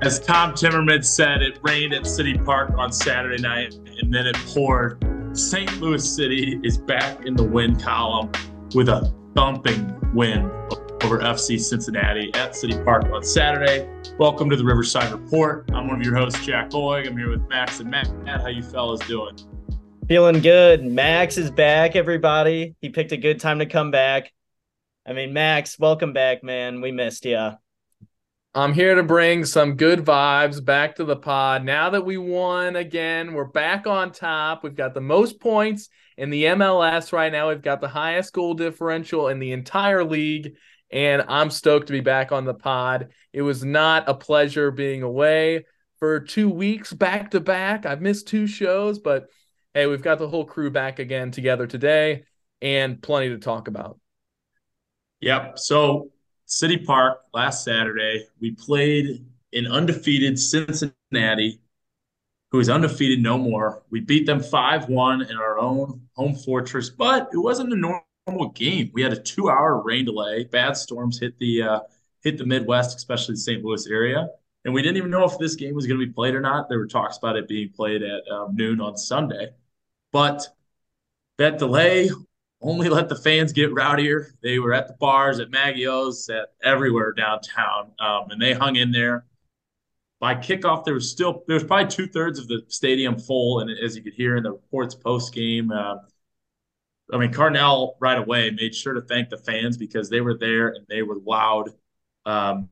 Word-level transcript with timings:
As 0.00 0.20
Tom 0.20 0.52
Timmermann 0.52 1.04
said, 1.04 1.42
it 1.42 1.58
rained 1.60 1.92
at 1.92 2.06
City 2.06 2.38
Park 2.38 2.70
on 2.78 2.92
Saturday 2.92 3.42
night 3.42 3.74
and 4.00 4.14
then 4.14 4.28
it 4.28 4.36
poured. 4.46 5.04
St. 5.36 5.80
Louis 5.80 6.08
City 6.08 6.60
is 6.62 6.78
back 6.78 7.26
in 7.26 7.34
the 7.34 7.42
win 7.42 7.74
column 7.74 8.30
with 8.76 8.88
a 8.88 9.12
thumping 9.34 9.98
win 10.14 10.44
over 11.02 11.18
FC 11.18 11.58
Cincinnati 11.58 12.32
at 12.34 12.54
City 12.54 12.78
Park 12.84 13.06
on 13.06 13.24
Saturday. 13.24 13.88
Welcome 14.18 14.48
to 14.50 14.56
the 14.56 14.64
Riverside 14.64 15.10
Report. 15.10 15.68
I'm 15.74 15.88
one 15.88 16.00
of 16.00 16.06
your 16.06 16.14
hosts, 16.14 16.46
Jack 16.46 16.70
Boyd. 16.70 17.08
I'm 17.08 17.18
here 17.18 17.30
with 17.30 17.48
Max 17.48 17.80
and 17.80 17.90
Matt. 17.90 18.08
Matt, 18.18 18.42
how 18.42 18.48
you 18.48 18.62
fellas 18.62 19.04
doing? 19.08 19.36
Feeling 20.06 20.40
good. 20.40 20.84
Max 20.84 21.36
is 21.36 21.50
back, 21.50 21.96
everybody. 21.96 22.76
He 22.80 22.90
picked 22.90 23.10
a 23.10 23.16
good 23.16 23.40
time 23.40 23.58
to 23.58 23.66
come 23.66 23.90
back. 23.90 24.30
I 25.04 25.12
mean, 25.12 25.32
Max, 25.32 25.76
welcome 25.76 26.12
back, 26.12 26.44
man. 26.44 26.80
We 26.80 26.92
missed 26.92 27.24
you. 27.24 27.50
I'm 28.58 28.74
here 28.74 28.96
to 28.96 29.04
bring 29.04 29.44
some 29.44 29.76
good 29.76 30.00
vibes 30.00 30.64
back 30.64 30.96
to 30.96 31.04
the 31.04 31.14
pod. 31.14 31.64
Now 31.64 31.90
that 31.90 32.04
we 32.04 32.18
won 32.18 32.74
again, 32.74 33.32
we're 33.32 33.44
back 33.44 33.86
on 33.86 34.10
top. 34.10 34.64
We've 34.64 34.74
got 34.74 34.94
the 34.94 35.00
most 35.00 35.38
points 35.38 35.88
in 36.16 36.30
the 36.30 36.42
MLS 36.42 37.12
right 37.12 37.30
now. 37.30 37.50
We've 37.50 37.62
got 37.62 37.80
the 37.80 37.86
highest 37.86 38.32
goal 38.32 38.54
differential 38.54 39.28
in 39.28 39.38
the 39.38 39.52
entire 39.52 40.02
league. 40.02 40.56
And 40.90 41.22
I'm 41.28 41.50
stoked 41.50 41.86
to 41.86 41.92
be 41.92 42.00
back 42.00 42.32
on 42.32 42.46
the 42.46 42.52
pod. 42.52 43.10
It 43.32 43.42
was 43.42 43.64
not 43.64 44.08
a 44.08 44.14
pleasure 44.14 44.72
being 44.72 45.04
away 45.04 45.64
for 46.00 46.18
two 46.18 46.50
weeks 46.50 46.92
back 46.92 47.30
to 47.30 47.40
back. 47.40 47.86
I've 47.86 48.02
missed 48.02 48.26
two 48.26 48.48
shows, 48.48 48.98
but 48.98 49.28
hey, 49.72 49.86
we've 49.86 50.02
got 50.02 50.18
the 50.18 50.28
whole 50.28 50.44
crew 50.44 50.72
back 50.72 50.98
again 50.98 51.30
together 51.30 51.68
today 51.68 52.24
and 52.60 53.00
plenty 53.00 53.28
to 53.28 53.38
talk 53.38 53.68
about. 53.68 54.00
Yep. 55.20 55.60
So 55.60 56.10
City 56.48 56.78
Park 56.78 57.20
last 57.34 57.62
Saturday. 57.62 58.26
We 58.40 58.52
played 58.52 59.24
an 59.52 59.66
undefeated 59.66 60.38
Cincinnati, 60.38 61.60
who 62.50 62.58
is 62.58 62.70
undefeated 62.70 63.22
no 63.22 63.36
more. 63.36 63.82
We 63.90 64.00
beat 64.00 64.24
them 64.26 64.40
5 64.40 64.88
1 64.88 65.22
in 65.22 65.36
our 65.36 65.58
own 65.58 66.00
home 66.14 66.34
fortress, 66.34 66.88
but 66.88 67.28
it 67.32 67.36
wasn't 67.36 67.74
a 67.74 67.76
normal 67.76 68.48
game. 68.54 68.90
We 68.94 69.02
had 69.02 69.12
a 69.12 69.20
two 69.20 69.50
hour 69.50 69.82
rain 69.82 70.06
delay. 70.06 70.44
Bad 70.44 70.76
storms 70.76 71.20
hit 71.20 71.38
the 71.38 71.62
uh, 71.62 71.80
hit 72.22 72.38
the 72.38 72.46
Midwest, 72.46 72.96
especially 72.96 73.34
the 73.34 73.40
St. 73.40 73.62
Louis 73.62 73.86
area. 73.86 74.28
And 74.64 74.72
we 74.72 74.80
didn't 74.80 74.96
even 74.96 75.10
know 75.10 75.24
if 75.24 75.38
this 75.38 75.54
game 75.54 75.74
was 75.74 75.86
going 75.86 76.00
to 76.00 76.06
be 76.06 76.12
played 76.12 76.34
or 76.34 76.40
not. 76.40 76.68
There 76.68 76.78
were 76.78 76.86
talks 76.86 77.18
about 77.18 77.36
it 77.36 77.46
being 77.46 77.70
played 77.70 78.02
at 78.02 78.26
um, 78.30 78.56
noon 78.56 78.80
on 78.80 78.96
Sunday. 78.96 79.50
But 80.12 80.46
that 81.36 81.58
delay 81.58 82.10
only 82.60 82.88
let 82.88 83.08
the 83.08 83.16
fans 83.16 83.52
get 83.52 83.72
rowdier. 83.72 84.32
They 84.42 84.58
were 84.58 84.72
at 84.72 84.88
the 84.88 84.94
bars, 84.94 85.38
at 85.38 85.50
Maggio's, 85.50 86.28
at 86.28 86.48
everywhere 86.62 87.12
downtown, 87.12 87.92
um, 88.00 88.30
and 88.30 88.40
they 88.40 88.52
hung 88.52 88.76
in 88.76 88.90
there. 88.90 89.24
By 90.20 90.34
kickoff, 90.34 90.84
there 90.84 90.94
was 90.94 91.10
still 91.10 91.44
there 91.46 91.54
was 91.54 91.64
probably 91.64 91.88
two 91.88 92.08
thirds 92.08 92.38
of 92.40 92.48
the 92.48 92.62
stadium 92.68 93.18
full, 93.18 93.60
and 93.60 93.70
as 93.70 93.96
you 93.96 94.02
could 94.02 94.14
hear 94.14 94.36
in 94.36 94.42
the 94.42 94.52
reports 94.52 94.94
post 94.94 95.32
game, 95.32 95.70
uh, 95.70 95.96
I 97.12 97.18
mean 97.18 97.32
Carnell 97.32 97.94
right 98.00 98.18
away 98.18 98.50
made 98.50 98.74
sure 98.74 98.94
to 98.94 99.02
thank 99.02 99.28
the 99.28 99.38
fans 99.38 99.76
because 99.76 100.10
they 100.10 100.20
were 100.20 100.36
there 100.36 100.68
and 100.68 100.84
they 100.88 101.02
were 101.02 101.18
loud. 101.24 101.70
Um, 102.26 102.68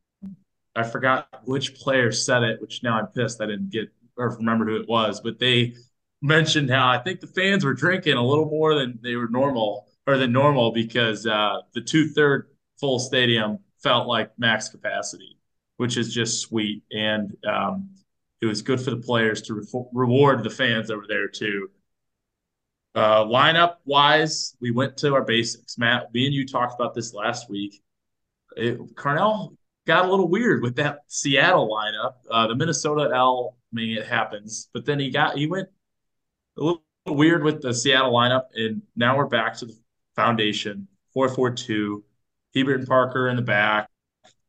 I 0.75 0.83
forgot 0.83 1.29
which 1.45 1.77
player 1.77 2.11
said 2.11 2.42
it, 2.42 2.61
which 2.61 2.83
now 2.83 2.98
I'm 2.98 3.07
pissed 3.07 3.41
I 3.41 3.47
didn't 3.47 3.70
get 3.70 3.91
or 4.17 4.31
remember 4.31 4.64
who 4.64 4.81
it 4.81 4.89
was, 4.89 5.20
but 5.20 5.39
they 5.39 5.75
mentioned 6.22 6.70
how 6.70 6.89
I 6.89 6.98
think 6.98 7.20
the 7.20 7.27
fans 7.27 7.64
were 7.64 7.75
drinking 7.75 8.14
a 8.14 8.25
little 8.25 8.47
more 8.47 8.75
than 8.75 8.98
they 9.03 9.17
were 9.17 9.28
normal 9.28 9.86
or 10.06 10.17
than 10.17 10.33
normal 10.33 10.73
because 10.73 11.27
uh, 11.27 11.58
the 11.75 11.81
two 11.81 12.08
third 12.08 12.48
full 12.78 12.98
stadium 12.98 13.58
felt 13.83 14.06
like 14.06 14.39
max 14.39 14.69
capacity, 14.69 15.39
which 15.77 15.97
is 15.97 16.12
just 16.12 16.41
sweet. 16.41 16.83
And 16.91 17.36
um, 17.47 17.91
it 18.41 18.47
was 18.47 18.62
good 18.62 18.81
for 18.81 18.91
the 18.91 18.97
players 18.97 19.42
to 19.42 19.55
re- 19.55 19.84
reward 19.92 20.42
the 20.42 20.50
fans 20.50 20.91
over 20.91 21.05
there 21.08 21.28
too. 21.28 21.70
Uh, 22.95 23.25
lineup 23.25 23.77
wise, 23.84 24.56
we 24.61 24.70
went 24.70 24.96
to 24.96 25.14
our 25.14 25.23
basics. 25.23 25.77
Matt, 25.77 26.12
me 26.14 26.24
and 26.24 26.35
you 26.35 26.46
talked 26.46 26.74
about 26.80 26.95
this 26.95 27.12
last 27.12 27.51
week. 27.51 27.83
It, 28.57 28.79
Carnell 28.95 29.55
got 29.86 30.07
a 30.07 30.11
little 30.11 30.29
weird 30.29 30.62
with 30.62 30.77
that 30.77 31.01
Seattle 31.07 31.68
lineup. 31.68 32.14
Uh, 32.30 32.46
the 32.46 32.55
Minnesota 32.55 33.11
L, 33.14 33.57
I 33.70 33.74
mean, 33.74 33.98
it 33.98 34.07
happens, 34.07 34.70
but 34.73 34.86
then 34.86 34.98
he 34.98 35.11
got 35.11 35.36
he 35.36 35.46
went 35.46 35.68
a 36.56 36.62
little 36.62 36.83
weird 37.06 37.42
with 37.42 37.62
the 37.62 37.72
Seattle 37.72 38.12
lineup, 38.12 38.44
and 38.55 38.83
now 38.94 39.17
we're 39.17 39.27
back 39.27 39.56
to 39.58 39.67
the 39.67 39.77
foundation 40.14 40.89
four 41.12 41.28
four 41.28 41.50
two. 41.50 42.05
Hiebert 42.55 42.78
and 42.78 42.89
Parker 42.89 43.28
in 43.28 43.36
the 43.36 43.42
back, 43.42 43.89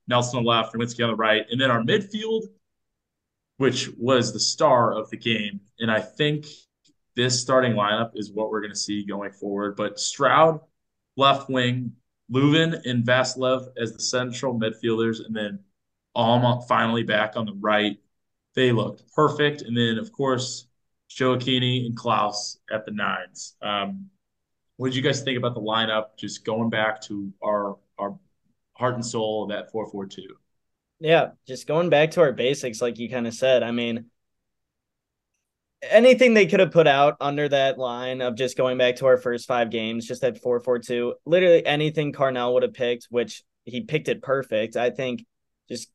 Nelson 0.07 0.38
on 0.38 0.44
the 0.44 0.50
left, 0.50 0.73
Nerwinski 0.73 1.03
on 1.03 1.09
the 1.09 1.16
right, 1.16 1.45
and 1.50 1.59
then 1.59 1.69
our 1.69 1.81
midfield, 1.81 2.44
which 3.57 3.90
was 3.97 4.31
the 4.31 4.40
star 4.40 4.94
of 4.94 5.09
the 5.09 5.18
game, 5.18 5.59
and 5.79 5.91
I 5.91 6.00
think 6.00 6.45
this 7.16 7.41
starting 7.41 7.73
lineup 7.73 8.12
is 8.13 8.31
what 8.31 8.51
we're 8.51 8.62
going 8.62 8.72
to 8.72 8.79
see 8.79 9.03
going 9.03 9.31
forward. 9.31 9.75
But 9.75 10.00
Stroud, 10.00 10.62
left 11.18 11.50
wing, 11.50 11.94
Löwen 12.31 12.85
and 12.85 13.03
Vassilev 13.03 13.69
as 13.75 13.91
the 13.91 14.00
central 14.00 14.57
midfielders, 14.57 15.25
and 15.25 15.35
then 15.35 15.59
Alm 16.16 16.62
finally 16.68 17.03
back 17.03 17.35
on 17.35 17.45
the 17.45 17.57
right. 17.59 17.97
They 18.53 18.72
looked 18.72 19.12
perfect. 19.13 19.63
And 19.63 19.75
then, 19.75 19.97
of 19.97 20.12
course, 20.12 20.67
Gioacchini 21.09 21.85
and 21.85 21.97
Klauss 21.97 22.57
at 22.72 22.85
the 22.85 22.91
nines. 22.91 23.56
Um, 23.62 24.09
what 24.78 24.88
did 24.88 24.95
you 24.95 25.01
guys 25.01 25.22
think 25.22 25.38
about 25.38 25.56
the 25.56 25.62
lineup? 25.62 26.18
Just 26.18 26.45
going 26.45 26.69
back 26.69 27.01
to 27.01 27.31
our 27.44 27.78
our 27.97 28.18
heart 28.73 28.95
and 28.95 29.06
soul 29.06 29.44
of 29.44 29.50
that 29.50 29.72
four 29.72 29.90
four 29.90 30.06
two. 30.06 30.35
Yeah, 31.00 31.31
just 31.47 31.68
going 31.68 31.90
back 31.90 32.12
to 32.12 32.22
our 32.22 32.31
basics, 32.31 32.81
like 32.81 32.97
you 33.00 33.09
kind 33.09 33.28
of 33.28 33.34
said. 33.34 33.63
I 33.63 33.72
mean, 33.72 34.06
anything 35.84 36.34
they 36.34 36.47
could 36.47 36.59
have 36.59 36.72
put 36.72 36.88
out 36.88 37.18
under 37.19 37.47
that 37.50 37.78
line 37.78 38.22
of 38.22 38.35
just 38.35 38.57
going 38.57 38.78
back 38.78 38.97
to 38.97 39.06
our 39.06 39.18
first 39.18 39.47
five 39.47 39.69
games, 39.69 40.07
just 40.07 40.24
at 40.24 40.41
four 40.41 40.59
four 40.59 40.79
two. 40.79 41.16
Literally 41.25 41.66
anything 41.66 42.13
Carnell 42.13 42.53
would 42.53 42.63
have 42.63 42.74
picked, 42.74 43.07
which 43.09 43.44
he 43.66 43.81
picked 43.81 44.07
it 44.07 44.22
perfect. 44.22 44.75
I 44.75 44.89
think 44.89 45.25
just 45.69 45.89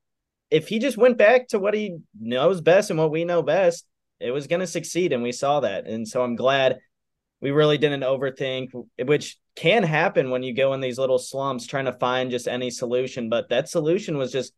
if 0.50 0.68
he 0.68 0.78
just 0.78 0.96
went 0.96 1.18
back 1.18 1.48
to 1.48 1.58
what 1.58 1.74
he 1.74 1.98
knows 2.18 2.60
best 2.60 2.90
and 2.90 2.98
what 2.98 3.10
we 3.10 3.24
know 3.24 3.42
best, 3.42 3.86
it 4.22 4.30
was 4.30 4.46
going 4.46 4.60
to 4.60 4.66
succeed 4.66 5.12
and 5.12 5.22
we 5.22 5.32
saw 5.32 5.60
that. 5.60 5.86
And 5.86 6.06
so 6.06 6.22
i'm 6.22 6.36
glad 6.36 6.78
we 7.40 7.50
really 7.50 7.76
didn't 7.76 8.02
overthink 8.02 8.70
which 9.04 9.36
can 9.56 9.82
happen 9.82 10.30
when 10.30 10.42
you 10.42 10.54
go 10.54 10.72
in 10.72 10.80
these 10.80 10.98
little 10.98 11.18
slumps 11.18 11.66
trying 11.66 11.84
to 11.84 11.92
find 11.92 12.30
just 12.30 12.48
any 12.48 12.70
solution. 12.70 13.28
But 13.28 13.50
that 13.50 13.68
solution 13.68 14.16
was 14.16 14.32
just 14.32 14.54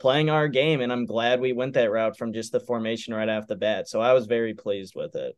playing 0.00 0.30
our 0.30 0.48
game 0.48 0.80
and 0.80 0.92
i'm 0.92 1.06
glad 1.06 1.40
we 1.40 1.52
went 1.52 1.74
that 1.74 1.92
route 1.92 2.18
from 2.18 2.32
just 2.32 2.50
the 2.50 2.58
formation 2.58 3.14
right 3.14 3.28
off 3.28 3.46
the 3.46 3.54
bat. 3.54 3.88
So 3.88 4.00
i 4.00 4.12
was 4.12 4.26
very 4.26 4.54
pleased 4.54 4.94
with 4.96 5.14
it. 5.14 5.36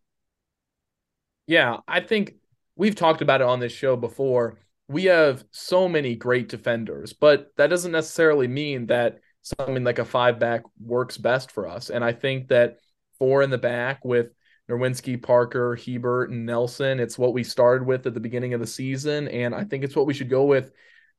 Yeah 1.47 1.79
i 1.87 2.01
think 2.01 2.35
we've 2.77 2.95
talked 2.95 3.21
about 3.21 3.41
it 3.41 3.47
on 3.47 3.61
this 3.61 3.73
show 3.73 3.97
before. 3.97 4.59
We 4.89 5.05
have 5.05 5.45
so 5.51 5.89
many 5.89 6.15
great 6.15 6.49
defenders 6.49 7.13
but 7.13 7.53
that 7.57 7.69
doesn't 7.69 7.93
necessarily 7.93 8.49
mean 8.49 8.87
that 8.87 9.19
something 9.43 9.85
like 9.85 9.99
a 9.99 10.05
five 10.07 10.39
back 10.39 10.63
works 10.81 11.19
best 11.19 11.51
for 11.51 11.69
us. 11.69 11.91
And 11.91 12.03
i 12.03 12.13
think 12.13 12.49
that 12.49 12.79
four 13.19 13.43
in 13.43 13.51
the 13.51 13.59
back 13.59 14.05
with 14.05 14.29
Nerwinski, 14.69 15.23
Parker, 15.23 15.77
Hiebert, 15.77 16.31
and 16.31 16.47
Nelson. 16.47 17.01
It's 17.01 17.19
what 17.19 17.35
we 17.35 17.45
started 17.45 17.87
with 17.87 18.07
at 18.07 18.15
the 18.15 18.21
beginning 18.21 18.55
of 18.55 18.61
the 18.61 18.67
season, 18.67 19.29
and 19.29 19.55
I 19.55 19.65
think 19.65 19.85
it's 19.85 19.97
what 19.97 20.07
we 20.07 20.15
should 20.15 20.31
go 20.31 20.45
with 20.45 20.71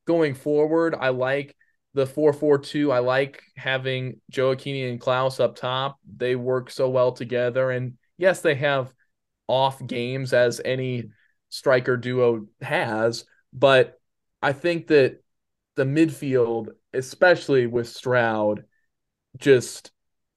going 0.05 0.33
forward. 0.33 0.95
I 0.99 1.09
like 1.09 1.55
the 1.93 2.05
4-4-2. 2.05 2.91
I 2.91 2.99
like 2.99 3.41
having 3.55 4.19
Gioacchini 4.31 4.89
and 4.89 4.99
Klauss 4.99 5.39
up 5.39 5.55
top. 5.55 5.97
They 6.17 6.35
work 6.35 6.69
so 6.69 6.89
well 6.89 7.11
together. 7.13 7.71
And 7.71 7.97
yes, 8.17 8.41
they 8.41 8.55
have 8.55 8.93
off 9.47 9.85
games 9.85 10.33
as 10.33 10.59
any 10.63 11.11
striker 11.49 11.95
duo 11.95 12.47
has, 12.61 13.25
but 13.53 13.99
I 14.41 14.51
think 14.51 14.87
that 14.87 15.23
the 15.75 15.85
midfield, 15.85 16.69
especially 16.93 17.67
with 17.67 17.87
Stroud, 17.87 18.65
just 19.37 19.91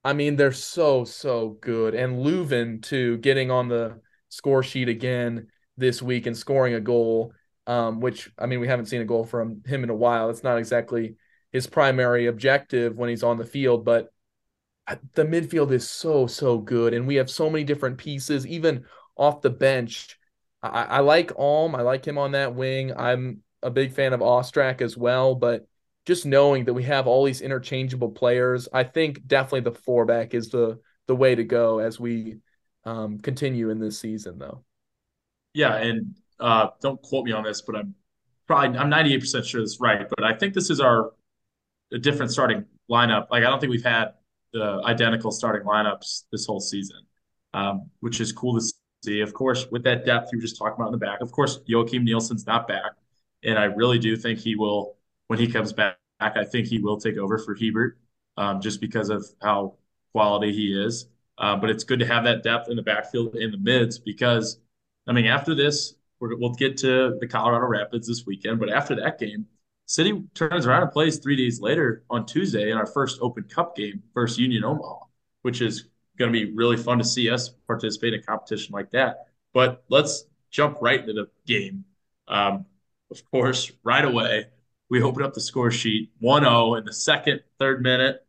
I 0.08 0.14
mean, 0.14 0.36
they're 0.36 0.52
so, 0.52 1.04
so 1.04 1.58
good. 1.60 1.94
And 1.94 2.24
Löwen, 2.24 2.80
too, 2.80 3.18
getting 3.18 3.50
on 3.50 3.68
the 3.68 4.00
score 4.30 4.62
sheet 4.62 4.88
again 4.88 5.48
this 5.76 6.00
week 6.00 6.24
and 6.24 6.34
scoring 6.34 6.72
a 6.72 6.80
goal, 6.80 7.34
um, 7.66 8.00
which, 8.00 8.30
I 8.38 8.46
mean, 8.46 8.58
we 8.58 8.68
haven't 8.68 8.86
seen 8.86 9.02
a 9.02 9.04
goal 9.04 9.26
from 9.26 9.60
him 9.66 9.84
in 9.84 9.90
a 9.90 9.94
while. 9.94 10.30
It's 10.30 10.42
not 10.42 10.56
exactly 10.56 11.16
his 11.52 11.66
primary 11.66 12.24
objective 12.24 12.96
when 12.96 13.10
he's 13.10 13.22
on 13.22 13.36
the 13.36 13.44
field, 13.44 13.84
but 13.84 14.08
the 15.12 15.26
midfield 15.26 15.72
is 15.72 15.86
so, 15.86 16.26
so 16.26 16.56
good. 16.56 16.94
And 16.94 17.06
we 17.06 17.16
have 17.16 17.28
so 17.28 17.50
many 17.50 17.64
different 17.64 17.98
pieces, 17.98 18.46
even 18.46 18.86
off 19.14 19.42
the 19.42 19.50
bench. 19.50 20.18
I, 20.62 20.84
I 20.84 21.00
like 21.00 21.32
Alm. 21.36 21.74
I 21.74 21.82
like 21.82 22.06
him 22.06 22.16
on 22.16 22.32
that 22.32 22.54
wing. 22.54 22.94
I'm 22.96 23.42
a 23.62 23.70
big 23.70 23.92
fan 23.92 24.14
of 24.14 24.20
Ostrak 24.20 24.80
as 24.80 24.96
well, 24.96 25.34
but 25.34 25.68
just 26.08 26.24
knowing 26.24 26.64
that 26.64 26.72
we 26.72 26.84
have 26.84 27.06
all 27.06 27.22
these 27.22 27.42
interchangeable 27.42 28.10
players, 28.10 28.66
I 28.72 28.82
think 28.82 29.26
definitely 29.26 29.60
the 29.60 29.72
four 29.72 30.06
back 30.06 30.32
is 30.32 30.48
the 30.48 30.80
the 31.06 31.14
way 31.14 31.34
to 31.34 31.44
go 31.44 31.80
as 31.80 32.00
we 32.00 32.38
um, 32.84 33.18
continue 33.18 33.68
in 33.68 33.78
this 33.78 34.00
season, 34.00 34.38
though. 34.38 34.64
Yeah, 35.52 35.76
and 35.76 36.14
uh, 36.40 36.68
don't 36.80 37.00
quote 37.02 37.26
me 37.26 37.32
on 37.32 37.44
this, 37.44 37.60
but 37.60 37.76
I'm 37.76 37.94
probably 38.46 38.78
I'm 38.78 38.88
98 38.88 39.20
percent 39.20 39.44
sure 39.44 39.60
this 39.60 39.72
is 39.72 39.80
right. 39.80 40.08
But 40.08 40.24
I 40.24 40.32
think 40.32 40.54
this 40.54 40.70
is 40.70 40.80
our 40.80 41.12
a 41.92 41.98
different 41.98 42.32
starting 42.32 42.64
lineup. 42.90 43.26
Like 43.30 43.44
I 43.44 43.50
don't 43.50 43.60
think 43.60 43.70
we've 43.70 43.84
had 43.84 44.14
the 44.54 44.80
identical 44.86 45.30
starting 45.30 45.68
lineups 45.68 46.22
this 46.32 46.46
whole 46.46 46.60
season, 46.60 47.02
um, 47.52 47.90
which 48.00 48.22
is 48.22 48.32
cool 48.32 48.58
to 48.58 48.66
see. 49.04 49.20
Of 49.20 49.34
course, 49.34 49.66
with 49.70 49.84
that 49.84 50.06
depth 50.06 50.30
you 50.32 50.38
were 50.38 50.42
just 50.42 50.56
talking 50.56 50.76
about 50.78 50.86
in 50.86 50.92
the 50.92 51.04
back, 51.06 51.20
of 51.20 51.30
course, 51.32 51.58
Joakim 51.68 52.02
Nilsson's 52.04 52.46
not 52.46 52.66
back. 52.66 52.92
And 53.44 53.58
I 53.58 53.64
really 53.64 53.98
do 53.98 54.16
think 54.16 54.38
he 54.40 54.56
will, 54.56 54.96
when 55.28 55.38
he 55.38 55.46
comes 55.46 55.72
back, 55.72 55.96
I 56.20 56.44
think 56.44 56.66
he 56.66 56.80
will 56.80 56.98
take 56.98 57.16
over 57.16 57.38
for 57.38 57.54
Hiebert 57.54 57.96
um, 58.36 58.60
just 58.60 58.80
because 58.80 59.08
of 59.08 59.24
how 59.40 59.74
quality 60.12 60.52
he 60.52 60.72
is. 60.72 61.06
Uh, 61.38 61.54
but 61.56 61.70
it's 61.70 61.84
good 61.84 62.00
to 62.00 62.06
have 62.06 62.24
that 62.24 62.42
depth 62.42 62.68
in 62.68 62.76
the 62.76 62.82
backfield 62.82 63.36
in 63.36 63.52
the 63.52 63.58
mids 63.58 63.98
because, 63.98 64.58
I 65.06 65.12
mean, 65.12 65.26
after 65.26 65.54
this, 65.54 65.94
we 66.20 66.34
will 66.34 66.54
get 66.54 66.76
to 66.78 67.16
the 67.20 67.28
Colorado 67.28 67.66
Rapids 67.66 68.08
this 68.08 68.26
weekend. 68.26 68.58
But 68.58 68.70
after 68.70 68.96
that 68.96 69.20
game, 69.20 69.46
City 69.86 70.24
turns 70.34 70.66
around 70.66 70.82
and 70.82 70.92
plays 70.92 71.18
three 71.18 71.36
days 71.36 71.60
later 71.60 72.04
on 72.10 72.26
Tuesday 72.26 72.70
in 72.70 72.76
our 72.76 72.86
first 72.86 73.20
Open 73.22 73.44
Cup 73.44 73.76
game 73.76 74.02
versus 74.12 74.38
Union 74.38 74.64
Omaha, 74.64 74.98
which 75.42 75.62
is 75.62 75.86
going 76.18 76.32
to 76.32 76.46
be 76.46 76.52
really 76.52 76.76
fun 76.76 76.98
to 76.98 77.04
see 77.04 77.30
us 77.30 77.50
participate 77.66 78.12
in 78.14 78.20
a 78.20 78.22
competition 78.22 78.74
like 78.74 78.90
that. 78.90 79.28
But 79.54 79.84
let's 79.88 80.24
jump 80.50 80.78
right 80.80 81.00
into 81.00 81.12
the 81.12 81.28
game. 81.46 81.84
Um, 82.26 82.66
of 83.10 83.24
course, 83.30 83.72
right 83.84 84.04
away, 84.04 84.46
we 84.90 85.02
opened 85.02 85.24
up 85.24 85.34
the 85.34 85.40
score 85.40 85.70
sheet 85.70 86.10
1 86.20 86.42
0 86.42 86.74
in 86.74 86.84
the 86.84 86.92
second, 86.92 87.40
third 87.58 87.82
minute 87.82 88.26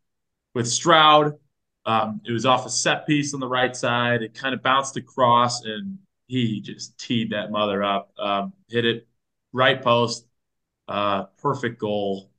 with 0.54 0.68
Stroud. 0.68 1.38
Um, 1.86 2.20
it 2.26 2.32
was 2.32 2.44
off 2.44 2.66
a 2.66 2.70
set 2.70 3.06
piece 3.06 3.32
on 3.34 3.40
the 3.40 3.48
right 3.48 3.74
side. 3.74 4.22
It 4.22 4.34
kind 4.34 4.54
of 4.54 4.62
bounced 4.62 4.96
across, 4.96 5.64
and 5.64 5.98
he 6.26 6.60
just 6.60 6.98
teed 6.98 7.30
that 7.30 7.50
mother 7.50 7.82
up, 7.82 8.12
um, 8.18 8.52
hit 8.68 8.84
it 8.84 9.08
right 9.52 9.80
post. 9.80 10.26
Uh, 10.88 11.24
perfect 11.38 11.78
goal. 11.78 12.30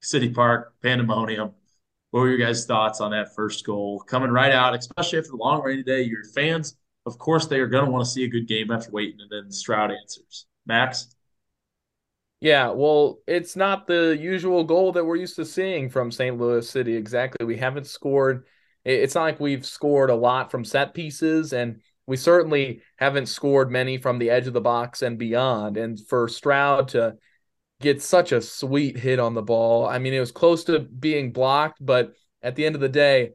City 0.00 0.30
Park, 0.30 0.74
pandemonium. 0.82 1.52
What 2.10 2.20
were 2.20 2.28
your 2.28 2.38
guys' 2.38 2.66
thoughts 2.66 3.00
on 3.00 3.12
that 3.12 3.34
first 3.34 3.64
goal? 3.64 4.00
Coming 4.00 4.30
right 4.30 4.52
out, 4.52 4.74
especially 4.74 5.18
after 5.18 5.30
the 5.30 5.36
long 5.36 5.62
rainy 5.62 5.82
day, 5.82 6.02
your 6.02 6.24
fans, 6.24 6.76
of 7.06 7.18
course, 7.18 7.46
they 7.46 7.60
are 7.60 7.66
going 7.66 7.84
to 7.84 7.90
want 7.90 8.04
to 8.04 8.10
see 8.10 8.24
a 8.24 8.28
good 8.28 8.46
game 8.46 8.70
after 8.70 8.90
waiting, 8.90 9.20
and 9.20 9.30
then 9.30 9.50
Stroud 9.50 9.90
answers. 9.90 10.46
Max? 10.66 11.14
Yeah, 12.42 12.70
well, 12.70 13.20
it's 13.28 13.54
not 13.54 13.86
the 13.86 14.18
usual 14.20 14.64
goal 14.64 14.90
that 14.92 15.04
we're 15.04 15.14
used 15.14 15.36
to 15.36 15.44
seeing 15.44 15.88
from 15.88 16.10
St. 16.10 16.36
Louis 16.36 16.68
City. 16.68 16.96
Exactly. 16.96 17.46
We 17.46 17.56
haven't 17.56 17.86
scored. 17.86 18.46
It's 18.84 19.14
not 19.14 19.22
like 19.22 19.38
we've 19.38 19.64
scored 19.64 20.10
a 20.10 20.16
lot 20.16 20.50
from 20.50 20.64
set 20.64 20.92
pieces, 20.92 21.52
and 21.52 21.80
we 22.08 22.16
certainly 22.16 22.82
haven't 22.96 23.26
scored 23.26 23.70
many 23.70 23.96
from 23.96 24.18
the 24.18 24.28
edge 24.30 24.48
of 24.48 24.54
the 24.54 24.60
box 24.60 25.02
and 25.02 25.18
beyond. 25.18 25.76
And 25.76 26.04
for 26.08 26.26
Stroud 26.26 26.88
to 26.88 27.14
get 27.80 28.02
such 28.02 28.32
a 28.32 28.42
sweet 28.42 28.98
hit 28.98 29.20
on 29.20 29.34
the 29.34 29.42
ball, 29.42 29.86
I 29.86 30.00
mean, 30.00 30.12
it 30.12 30.18
was 30.18 30.32
close 30.32 30.64
to 30.64 30.80
being 30.80 31.30
blocked, 31.30 31.78
but 31.80 32.12
at 32.42 32.56
the 32.56 32.66
end 32.66 32.74
of 32.74 32.80
the 32.80 32.88
day, 32.88 33.34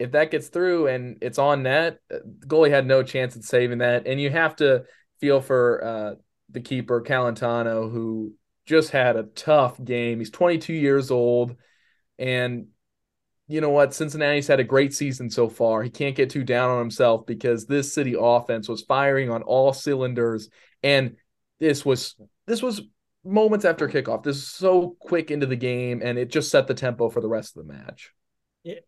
if 0.00 0.10
that 0.10 0.32
gets 0.32 0.48
through 0.48 0.88
and 0.88 1.18
it's 1.22 1.38
on 1.38 1.62
net, 1.62 2.00
the 2.10 2.20
goalie 2.48 2.70
had 2.70 2.84
no 2.84 3.04
chance 3.04 3.36
at 3.36 3.44
saving 3.44 3.78
that. 3.78 4.08
And 4.08 4.20
you 4.20 4.30
have 4.30 4.56
to 4.56 4.86
feel 5.20 5.40
for 5.40 5.84
uh, 5.84 6.14
the 6.50 6.60
keeper 6.60 7.02
Celentano, 7.02 7.90
who 7.90 8.34
just 8.66 8.90
had 8.90 9.16
a 9.16 9.24
tough 9.24 9.82
game. 9.82 10.18
He's 10.18 10.30
22 10.30 10.72
years 10.72 11.10
old, 11.10 11.56
and 12.18 12.66
you 13.46 13.60
know 13.60 13.70
what? 13.70 13.94
Cincinnati's 13.94 14.46
had 14.46 14.60
a 14.60 14.64
great 14.64 14.94
season 14.94 15.28
so 15.28 15.48
far. 15.48 15.82
He 15.82 15.90
can't 15.90 16.16
get 16.16 16.30
too 16.30 16.44
down 16.44 16.70
on 16.70 16.78
himself 16.78 17.26
because 17.26 17.66
this 17.66 17.92
city 17.92 18.14
offense 18.18 18.68
was 18.68 18.82
firing 18.82 19.30
on 19.30 19.42
all 19.42 19.72
cylinders, 19.72 20.48
and 20.82 21.16
this 21.60 21.84
was 21.84 22.16
this 22.46 22.62
was 22.62 22.82
moments 23.24 23.64
after 23.64 23.88
kickoff. 23.88 24.22
This 24.22 24.36
is 24.36 24.48
so 24.48 24.96
quick 25.00 25.30
into 25.30 25.46
the 25.46 25.56
game, 25.56 26.00
and 26.02 26.18
it 26.18 26.30
just 26.30 26.50
set 26.50 26.66
the 26.66 26.74
tempo 26.74 27.08
for 27.08 27.20
the 27.20 27.28
rest 27.28 27.56
of 27.56 27.66
the 27.66 27.72
match. 27.72 28.12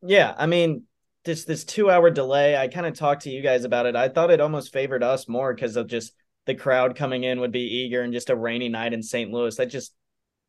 Yeah, 0.02 0.34
I 0.36 0.46
mean, 0.46 0.84
this 1.24 1.44
this 1.44 1.64
two 1.64 1.90
hour 1.90 2.10
delay. 2.10 2.56
I 2.56 2.68
kind 2.68 2.86
of 2.86 2.94
talked 2.94 3.22
to 3.22 3.30
you 3.30 3.42
guys 3.42 3.64
about 3.64 3.84
it. 3.84 3.94
I 3.94 4.08
thought 4.08 4.30
it 4.30 4.40
almost 4.40 4.72
favored 4.72 5.02
us 5.02 5.28
more 5.28 5.54
because 5.54 5.76
of 5.76 5.86
just 5.86 6.14
the 6.46 6.54
crowd 6.54 6.96
coming 6.96 7.24
in 7.24 7.40
would 7.40 7.52
be 7.52 7.60
eager 7.84 8.02
and 8.02 8.12
just 8.12 8.30
a 8.30 8.36
rainy 8.36 8.68
night 8.68 8.94
in 8.94 9.02
St. 9.02 9.30
Louis. 9.30 9.56
That 9.56 9.66
just 9.66 9.92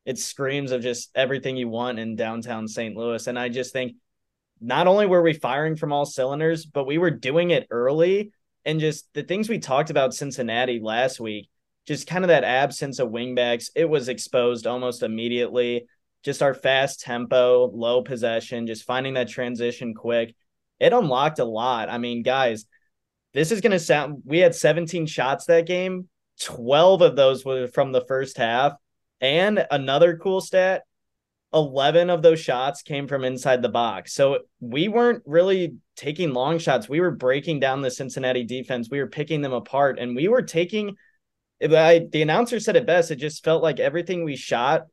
it 0.05 0.17
screams 0.17 0.71
of 0.71 0.81
just 0.81 1.11
everything 1.15 1.57
you 1.57 1.67
want 1.67 1.99
in 1.99 2.15
downtown 2.15 2.67
St. 2.67 2.95
Louis. 2.95 3.27
And 3.27 3.37
I 3.37 3.49
just 3.49 3.73
think 3.73 3.95
not 4.61 4.87
only 4.87 5.05
were 5.05 5.21
we 5.21 5.33
firing 5.33 5.75
from 5.75 5.91
all 5.91 6.05
cylinders, 6.05 6.65
but 6.65 6.87
we 6.87 6.97
were 6.97 7.11
doing 7.11 7.51
it 7.51 7.67
early. 7.69 8.31
And 8.63 8.79
just 8.79 9.13
the 9.13 9.23
things 9.23 9.49
we 9.49 9.59
talked 9.59 9.89
about 9.89 10.13
Cincinnati 10.13 10.79
last 10.79 11.19
week, 11.19 11.49
just 11.85 12.07
kind 12.07 12.23
of 12.23 12.29
that 12.29 12.45
absence 12.45 12.99
of 12.99 13.09
wingbacks, 13.09 13.69
it 13.75 13.85
was 13.85 14.07
exposed 14.07 14.65
almost 14.65 15.03
immediately. 15.03 15.87
Just 16.23 16.41
our 16.41 16.53
fast 16.53 17.01
tempo, 17.01 17.69
low 17.73 18.01
possession, 18.01 18.67
just 18.67 18.85
finding 18.85 19.15
that 19.15 19.29
transition 19.29 19.93
quick. 19.93 20.35
It 20.79 20.93
unlocked 20.93 21.39
a 21.39 21.45
lot. 21.45 21.89
I 21.89 21.97
mean, 21.97 22.23
guys, 22.23 22.65
this 23.37 23.51
is 23.51 23.61
going 23.61 23.71
to 23.71 23.79
sound 23.79 24.23
we 24.25 24.39
had 24.39 24.55
17 24.55 25.05
shots 25.05 25.45
that 25.45 25.67
game. 25.67 26.09
12 26.41 27.03
of 27.03 27.15
those 27.15 27.45
were 27.45 27.67
from 27.67 27.91
the 27.91 28.03
first 28.07 28.35
half. 28.35 28.73
And 29.21 29.63
another 29.69 30.17
cool 30.17 30.41
stat 30.41 30.81
11 31.53 32.09
of 32.09 32.23
those 32.23 32.39
shots 32.39 32.81
came 32.81 33.07
from 33.07 33.23
inside 33.23 33.61
the 33.61 33.69
box. 33.69 34.13
So 34.13 34.39
we 34.59 34.87
weren't 34.87 35.21
really 35.27 35.75
taking 35.95 36.33
long 36.33 36.57
shots. 36.57 36.89
We 36.89 36.99
were 36.99 37.11
breaking 37.11 37.59
down 37.59 37.83
the 37.83 37.91
cincinnati 37.91 38.43
defense. 38.43 38.89
We 38.89 38.97
were 38.97 39.07
picking 39.07 39.41
them 39.41 39.53
apart. 39.53 39.99
And 39.99 40.15
we 40.15 40.27
were 40.27 40.41
taking 40.41 40.95
I, 41.61 42.07
the 42.11 42.23
announcer 42.23 42.59
said 42.59 42.75
it 42.75 42.87
best 42.87 43.11
it 43.11 43.17
just 43.17 43.43
felt 43.43 43.61
like 43.61 43.79
everything 43.79 44.23
we 44.23 44.35
shot 44.35 44.87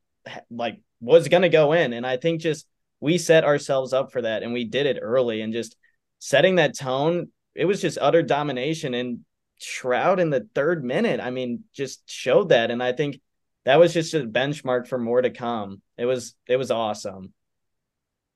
like 0.51 0.79
was 0.99 1.29
going 1.29 1.43
to 1.43 1.49
go 1.49 1.73
in. 1.73 1.93
And 1.93 2.05
i 2.05 2.17
think 2.17 2.41
just 2.41 2.67
we 2.99 3.17
set 3.17 3.43
ourselves 3.43 3.91
up 3.91 4.11
for 4.11 4.21
that 4.21 4.43
and 4.43 4.53
we 4.53 4.65
did 4.65 4.85
it 4.85 4.99
early. 5.01 5.41
And 5.41 5.51
just 5.51 5.75
setting 6.19 6.57
that 6.57 6.77
tone 6.77 7.29
it 7.55 7.65
was 7.65 7.81
just 7.81 7.97
utter 7.99 8.21
domination 8.21 8.93
and 8.93 9.19
Stroud 9.57 10.19
in 10.19 10.29
the 10.29 10.47
third 10.53 10.83
minute. 10.83 11.19
I 11.21 11.29
mean, 11.29 11.63
just 11.73 12.09
showed 12.09 12.49
that, 12.49 12.71
and 12.71 12.83
I 12.83 12.91
think 12.91 13.21
that 13.63 13.79
was 13.79 13.93
just 13.93 14.13
a 14.13 14.21
benchmark 14.21 14.87
for 14.87 14.97
more 14.97 15.21
to 15.21 15.29
come. 15.29 15.81
It 15.97 16.05
was 16.05 16.35
it 16.47 16.57
was 16.57 16.71
awesome. 16.71 17.33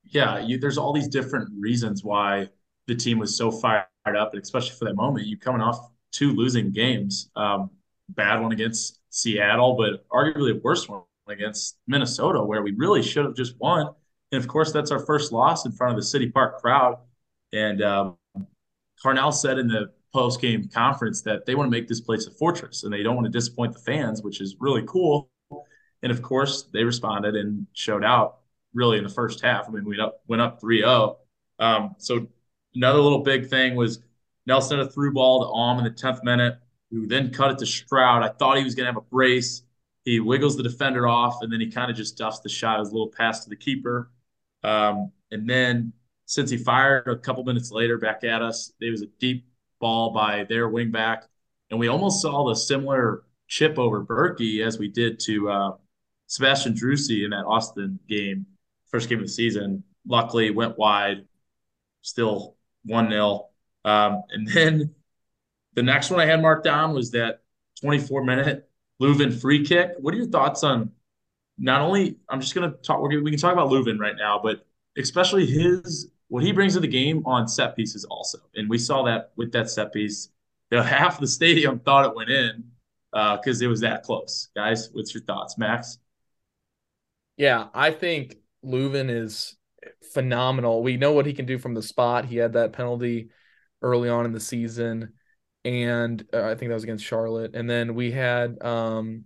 Yeah, 0.05 0.39
you, 0.39 0.57
there's 0.57 0.77
all 0.77 0.93
these 0.93 1.09
different 1.09 1.49
reasons 1.59 2.03
why 2.03 2.47
the 2.87 2.95
team 2.95 3.19
was 3.19 3.37
so 3.37 3.51
fired 3.51 3.85
up, 4.05 4.33
and 4.33 4.41
especially 4.41 4.75
for 4.77 4.85
that 4.85 4.95
moment, 4.95 5.27
you 5.27 5.37
coming 5.37 5.61
off 5.61 5.91
two 6.11 6.31
losing 6.31 6.71
games, 6.71 7.29
um, 7.35 7.69
bad 8.09 8.41
one 8.41 8.51
against 8.51 8.99
Seattle, 9.09 9.75
but 9.75 10.07
arguably 10.09 10.55
a 10.55 10.59
worse 10.63 10.87
one 10.87 11.01
against 11.27 11.77
Minnesota, 11.85 12.41
where 12.41 12.63
we 12.63 12.71
really 12.71 13.03
should 13.03 13.25
have 13.25 13.35
just 13.35 13.59
won. 13.59 13.89
And 14.31 14.41
of 14.41 14.47
course, 14.47 14.71
that's 14.71 14.91
our 14.91 15.05
first 15.05 15.31
loss 15.31 15.65
in 15.65 15.71
front 15.71 15.91
of 15.91 15.97
the 15.97 16.05
City 16.05 16.29
Park 16.29 16.59
crowd. 16.59 16.97
And 17.51 17.81
um, 17.81 18.17
Carnell 19.03 19.33
said 19.33 19.57
in 19.57 19.67
the 19.67 19.91
post 20.13 20.41
game 20.41 20.67
conference 20.73 21.21
that 21.21 21.45
they 21.45 21.55
want 21.55 21.67
to 21.67 21.71
make 21.71 21.87
this 21.87 22.01
place 22.01 22.27
a 22.27 22.31
fortress 22.31 22.83
and 22.83 22.91
they 22.91 23.03
don't 23.03 23.15
want 23.15 23.25
to 23.25 23.31
disappoint 23.31 23.73
the 23.73 23.79
fans, 23.79 24.21
which 24.23 24.41
is 24.41 24.55
really 24.59 24.83
cool. 24.87 25.29
And 26.01 26.11
of 26.11 26.21
course, 26.21 26.63
they 26.73 26.83
responded 26.83 27.35
and 27.35 27.67
showed 27.73 28.03
out 28.03 28.39
really 28.73 28.97
in 28.97 29.03
the 29.03 29.09
first 29.09 29.41
half. 29.41 29.67
I 29.67 29.71
mean, 29.71 29.85
we 29.85 29.99
went 30.27 30.41
up 30.41 30.61
3 30.61 30.79
0. 30.79 31.17
Um, 31.59 31.95
so, 31.97 32.27
another 32.75 32.99
little 32.99 33.19
big 33.19 33.49
thing 33.49 33.75
was 33.75 33.99
Nelson 34.45 34.77
had 34.77 34.87
a 34.87 34.89
through 34.89 35.13
ball 35.13 35.41
to 35.41 35.47
Alm 35.47 35.77
in 35.79 35.83
the 35.83 35.91
10th 35.91 36.23
minute, 36.23 36.57
who 36.89 37.05
then 37.05 37.31
cut 37.31 37.51
it 37.51 37.57
to 37.59 37.65
Stroud. 37.65 38.23
I 38.23 38.29
thought 38.29 38.57
he 38.57 38.63
was 38.63 38.75
going 38.75 38.85
to 38.85 38.91
have 38.91 38.97
a 38.97 39.01
brace. 39.01 39.63
He 40.05 40.19
wiggles 40.19 40.55
the 40.55 40.63
defender 40.63 41.07
off, 41.07 41.41
and 41.41 41.51
then 41.51 41.59
he 41.59 41.69
kind 41.69 41.91
of 41.91 41.97
just 41.97 42.17
duffs 42.17 42.39
the 42.39 42.49
shot, 42.49 42.79
as 42.79 42.89
a 42.89 42.91
little 42.91 43.11
pass 43.15 43.43
to 43.43 43.49
the 43.49 43.55
keeper. 43.55 44.09
Um, 44.63 45.11
and 45.31 45.47
then 45.49 45.93
since 46.29 46.51
he 46.51 46.57
fired 46.57 47.07
a 47.07 47.15
couple 47.15 47.43
minutes 47.43 47.71
later 47.71 47.97
back 47.97 48.23
at 48.23 48.43
us, 48.43 48.71
it 48.79 48.91
was 48.91 49.01
a 49.01 49.07
deep 49.19 49.47
ball 49.81 50.11
by 50.11 50.45
their 50.47 50.69
wingback. 50.69 51.23
And 51.71 51.79
we 51.79 51.87
almost 51.87 52.21
saw 52.21 52.47
the 52.47 52.53
similar 52.53 53.23
chip 53.47 53.79
over 53.79 54.05
Bürki 54.05 54.63
as 54.63 54.77
we 54.77 54.89
did 54.89 55.19
to 55.21 55.49
uh, 55.49 55.71
Sebastian 56.27 56.75
Driussi 56.75 57.25
in 57.25 57.31
that 57.31 57.45
Austin 57.45 57.97
game, 58.07 58.45
first 58.91 59.09
game 59.09 59.17
of 59.17 59.25
the 59.25 59.31
season. 59.31 59.83
Luckily, 60.07 60.51
went 60.51 60.77
wide, 60.77 61.25
still 62.03 62.57
1 62.85 63.09
0. 63.09 63.47
Um, 63.83 64.21
and 64.29 64.47
then 64.47 64.93
the 65.73 65.81
next 65.81 66.11
one 66.11 66.19
I 66.19 66.27
had 66.27 66.43
marked 66.43 66.63
down 66.63 66.93
was 66.93 67.09
that 67.11 67.41
24 67.81 68.23
minute 68.23 68.69
Löwen 69.01 69.33
free 69.33 69.65
kick. 69.65 69.93
What 69.97 70.13
are 70.13 70.17
your 70.17 70.27
thoughts 70.27 70.63
on 70.63 70.91
not 71.57 71.81
only, 71.81 72.17
I'm 72.29 72.39
just 72.39 72.53
going 72.53 72.69
to 72.69 72.77
talk, 72.77 73.01
we 73.01 73.31
can 73.31 73.39
talk 73.39 73.53
about 73.53 73.71
Löwen 73.71 73.97
right 73.97 74.15
now, 74.15 74.39
but 74.43 74.63
especially 74.95 75.47
his 75.47 76.11
what 76.29 76.43
he 76.43 76.51
brings 76.51 76.75
to 76.75 76.79
the 76.79 76.87
game 76.87 77.23
on 77.25 77.47
set 77.47 77.75
pieces 77.75 78.05
also. 78.05 78.37
And 78.55 78.69
we 78.69 78.77
saw 78.77 79.03
that 79.03 79.31
with 79.35 79.51
that 79.51 79.69
set 79.69 79.91
piece. 79.91 80.29
Know, 80.71 80.81
half 80.83 81.19
the 81.19 81.27
stadium 81.27 81.79
thought 81.79 82.05
it 82.05 82.15
went 82.15 82.29
in 82.29 82.63
because 83.11 83.61
uh, 83.61 83.65
it 83.65 83.67
was 83.67 83.81
that 83.81 84.03
close. 84.03 84.49
Guys, 84.55 84.89
what's 84.93 85.13
your 85.13 85.23
thoughts, 85.23 85.57
Max? 85.57 85.97
Yeah, 87.37 87.67
I 87.73 87.91
think 87.91 88.35
Löwen 88.63 89.09
is 89.09 89.57
phenomenal. 90.13 90.83
We 90.83 90.97
know 90.97 91.13
what 91.13 91.25
he 91.25 91.33
can 91.33 91.45
do 91.45 91.57
from 91.57 91.73
the 91.73 91.81
spot. 91.81 92.25
He 92.25 92.37
had 92.37 92.53
that 92.53 92.73
penalty 92.73 93.29
early 93.81 94.09
on 94.09 94.25
in 94.25 94.33
the 94.33 94.39
season, 94.39 95.13
and 95.65 96.23
uh, 96.33 96.43
I 96.43 96.55
think 96.55 96.69
that 96.69 96.75
was 96.75 96.83
against 96.83 97.05
Charlotte. 97.05 97.55
And 97.55 97.69
then 97.69 97.95
we 97.95 98.11
had, 98.11 98.61
um, 98.61 99.23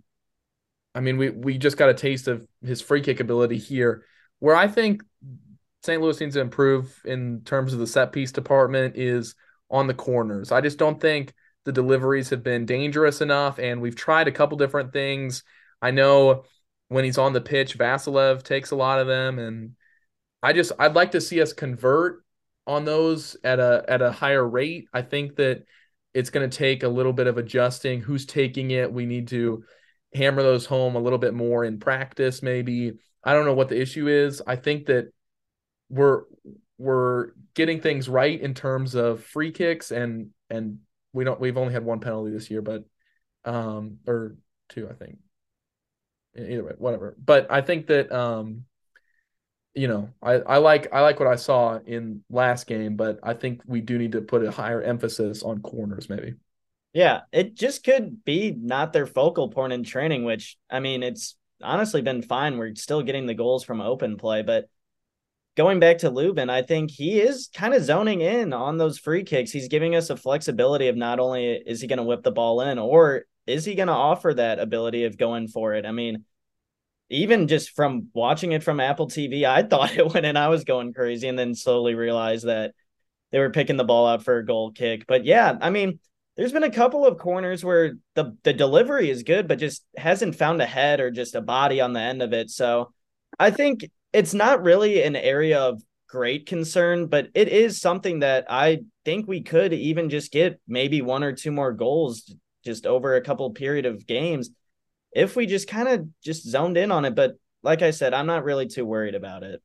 I 0.94 1.00
mean, 1.00 1.18
we 1.18 1.30
we 1.30 1.58
just 1.58 1.76
got 1.76 1.90
a 1.90 1.94
taste 1.94 2.28
of 2.28 2.46
his 2.62 2.80
free 2.80 3.02
kick 3.02 3.20
ability 3.20 3.58
here, 3.58 4.04
where 4.38 4.56
I 4.56 4.68
think 4.68 5.02
St. 5.84 6.00
Louis 6.00 6.18
needs 6.18 6.34
to 6.34 6.40
improve 6.40 6.98
in 7.04 7.42
terms 7.44 7.74
of 7.74 7.78
the 7.78 7.86
set 7.86 8.10
piece 8.10 8.32
department 8.32 8.96
is 8.96 9.34
on 9.70 9.86
the 9.86 9.92
corners. 9.92 10.50
I 10.50 10.62
just 10.62 10.78
don't 10.78 10.98
think 10.98 11.34
the 11.64 11.72
deliveries 11.72 12.30
have 12.30 12.42
been 12.42 12.64
dangerous 12.64 13.20
enough, 13.20 13.58
and 13.58 13.82
we've 13.82 13.94
tried 13.94 14.26
a 14.26 14.32
couple 14.32 14.56
different 14.56 14.94
things. 14.94 15.44
I 15.82 15.90
know 15.90 16.44
when 16.88 17.04
he's 17.04 17.18
on 17.18 17.34
the 17.34 17.40
pitch, 17.42 17.76
Vassilev 17.76 18.42
takes 18.42 18.70
a 18.70 18.76
lot 18.76 18.98
of 18.98 19.06
them, 19.06 19.38
and 19.38 19.72
I 20.42 20.54
just 20.54 20.72
I'd 20.78 20.94
like 20.94 21.12
to 21.12 21.20
see 21.20 21.42
us 21.42 21.52
convert 21.52 22.24
on 22.66 22.86
those 22.86 23.36
at 23.44 23.60
a 23.60 23.84
at 23.86 24.00
a 24.00 24.10
higher 24.10 24.46
rate. 24.46 24.88
I 24.94 25.02
think 25.02 25.36
that 25.36 25.64
it's 26.14 26.30
going 26.30 26.48
to 26.48 26.56
take 26.56 26.82
a 26.82 26.88
little 26.88 27.12
bit 27.12 27.26
of 27.26 27.36
adjusting. 27.36 28.00
Who's 28.00 28.24
taking 28.24 28.70
it? 28.70 28.90
We 28.90 29.04
need 29.04 29.28
to 29.28 29.64
hammer 30.14 30.42
those 30.42 30.64
home 30.64 30.96
a 30.96 31.00
little 31.00 31.18
bit 31.18 31.34
more 31.34 31.62
in 31.62 31.78
practice, 31.78 32.42
maybe. 32.42 32.94
I 33.22 33.34
don't 33.34 33.44
know 33.44 33.54
what 33.54 33.68
the 33.68 33.80
issue 33.80 34.08
is. 34.08 34.40
I 34.46 34.56
think 34.56 34.86
that 34.86 35.10
we're 35.88 36.22
we're 36.78 37.30
getting 37.54 37.80
things 37.80 38.08
right 38.08 38.40
in 38.40 38.54
terms 38.54 38.94
of 38.94 39.22
free 39.22 39.52
kicks 39.52 39.90
and 39.90 40.30
and 40.50 40.78
we 41.12 41.24
don't 41.24 41.40
we've 41.40 41.56
only 41.56 41.72
had 41.72 41.84
one 41.84 42.00
penalty 42.00 42.30
this 42.30 42.50
year, 42.50 42.62
but 42.62 42.84
um 43.44 43.98
or 44.06 44.36
two, 44.68 44.88
I 44.88 44.94
think. 44.94 45.18
Either 46.36 46.64
way, 46.64 46.72
whatever. 46.78 47.16
But 47.24 47.50
I 47.50 47.60
think 47.60 47.86
that 47.86 48.10
um 48.12 48.64
you 49.74 49.88
know, 49.88 50.10
I, 50.22 50.34
I 50.34 50.58
like 50.58 50.92
I 50.92 51.00
like 51.00 51.18
what 51.18 51.28
I 51.28 51.36
saw 51.36 51.78
in 51.84 52.22
last 52.30 52.66
game, 52.66 52.96
but 52.96 53.18
I 53.22 53.34
think 53.34 53.62
we 53.66 53.80
do 53.80 53.98
need 53.98 54.12
to 54.12 54.20
put 54.20 54.44
a 54.44 54.50
higher 54.50 54.80
emphasis 54.80 55.42
on 55.42 55.62
corners, 55.62 56.08
maybe. 56.08 56.34
Yeah, 56.92 57.22
it 57.32 57.54
just 57.56 57.82
could 57.82 58.24
be 58.24 58.52
not 58.52 58.92
their 58.92 59.06
focal 59.06 59.48
point 59.48 59.72
in 59.72 59.82
training, 59.82 60.24
which 60.24 60.56
I 60.70 60.78
mean, 60.78 61.02
it's 61.02 61.36
honestly 61.60 62.02
been 62.02 62.22
fine. 62.22 62.56
We're 62.56 62.76
still 62.76 63.02
getting 63.02 63.26
the 63.26 63.34
goals 63.34 63.64
from 63.64 63.80
open 63.80 64.16
play, 64.16 64.42
but 64.42 64.68
going 65.56 65.80
back 65.80 65.98
to 65.98 66.10
Löwen, 66.10 66.50
I 66.50 66.62
think 66.62 66.90
he 66.90 67.20
is 67.20 67.48
kind 67.54 67.74
of 67.74 67.84
zoning 67.84 68.20
in 68.20 68.52
on 68.52 68.76
those 68.76 68.98
free 68.98 69.22
kicks. 69.22 69.50
He's 69.50 69.68
giving 69.68 69.94
us 69.94 70.10
a 70.10 70.16
flexibility 70.16 70.88
of 70.88 70.96
not 70.96 71.20
only 71.20 71.52
is 71.54 71.80
he 71.80 71.86
going 71.86 71.98
to 71.98 72.02
whip 72.02 72.22
the 72.22 72.32
ball 72.32 72.60
in, 72.62 72.78
or 72.78 73.24
is 73.46 73.64
he 73.64 73.74
going 73.74 73.88
to 73.88 73.94
offer 73.94 74.34
that 74.34 74.58
ability 74.58 75.04
of 75.04 75.16
going 75.16 75.48
for 75.48 75.74
it? 75.74 75.86
I 75.86 75.92
mean, 75.92 76.24
even 77.10 77.46
just 77.48 77.70
from 77.70 78.08
watching 78.14 78.52
it 78.52 78.62
from 78.62 78.80
Apple 78.80 79.06
TV, 79.06 79.44
I 79.44 79.62
thought 79.62 79.92
it 79.96 80.12
went 80.12 80.26
in. 80.26 80.36
I 80.36 80.48
was 80.48 80.64
going 80.64 80.92
crazy 80.92 81.28
and 81.28 81.38
then 81.38 81.54
slowly 81.54 81.94
realized 81.94 82.46
that 82.46 82.74
they 83.30 83.38
were 83.38 83.50
picking 83.50 83.76
the 83.76 83.84
ball 83.84 84.06
out 84.06 84.22
for 84.22 84.38
a 84.38 84.46
goal 84.46 84.72
kick. 84.72 85.06
But 85.06 85.24
yeah, 85.24 85.56
I 85.60 85.70
mean, 85.70 85.98
there's 86.36 86.52
been 86.52 86.64
a 86.64 86.70
couple 86.70 87.06
of 87.06 87.18
corners 87.18 87.64
where 87.64 87.94
the 88.14 88.36
the 88.42 88.52
delivery 88.52 89.10
is 89.10 89.22
good, 89.22 89.46
but 89.46 89.58
just 89.58 89.84
hasn't 89.96 90.34
found 90.34 90.60
a 90.60 90.66
head 90.66 91.00
or 91.00 91.10
just 91.10 91.36
a 91.36 91.40
body 91.40 91.80
on 91.80 91.92
the 91.92 92.00
end 92.00 92.22
of 92.22 92.32
it. 92.32 92.50
So 92.50 92.92
I 93.38 93.50
think 93.50 93.88
it's 94.14 94.32
not 94.32 94.62
really 94.62 95.02
an 95.02 95.16
area 95.16 95.60
of 95.60 95.82
great 96.08 96.46
concern, 96.46 97.08
but 97.08 97.28
it 97.34 97.48
is 97.48 97.80
something 97.80 98.20
that 98.20 98.46
I 98.48 98.82
think 99.04 99.26
we 99.26 99.42
could 99.42 99.72
even 99.72 100.08
just 100.08 100.30
get 100.30 100.60
maybe 100.68 101.02
one 101.02 101.24
or 101.24 101.32
two 101.32 101.50
more 101.50 101.72
goals 101.72 102.32
just 102.64 102.86
over 102.86 103.16
a 103.16 103.20
couple 103.20 103.50
period 103.50 103.86
of 103.86 104.06
games 104.06 104.50
if 105.12 105.34
we 105.34 105.46
just 105.46 105.66
kind 105.66 105.88
of 105.88 106.06
just 106.22 106.48
zoned 106.48 106.76
in 106.76 106.92
on 106.92 107.04
it. 107.04 107.16
But 107.16 107.34
like 107.64 107.82
I 107.82 107.90
said, 107.90 108.14
I'm 108.14 108.26
not 108.26 108.44
really 108.44 108.68
too 108.68 108.84
worried 108.86 109.16
about 109.16 109.42
it. 109.42 109.60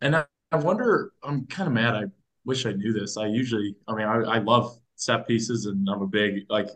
And 0.00 0.16
I, 0.16 0.24
I 0.50 0.56
wonder, 0.56 1.12
I'm 1.22 1.46
kind 1.48 1.66
of 1.66 1.74
mad. 1.74 1.94
I 1.94 2.04
wish 2.46 2.64
I 2.64 2.72
knew 2.72 2.94
this. 2.94 3.18
I 3.18 3.26
usually, 3.26 3.76
I 3.86 3.94
mean, 3.94 4.06
I, 4.06 4.22
I 4.22 4.38
love 4.38 4.78
set 4.94 5.28
pieces 5.28 5.66
and 5.66 5.86
I'm 5.86 6.00
a 6.00 6.06
big 6.06 6.46
like 6.48 6.68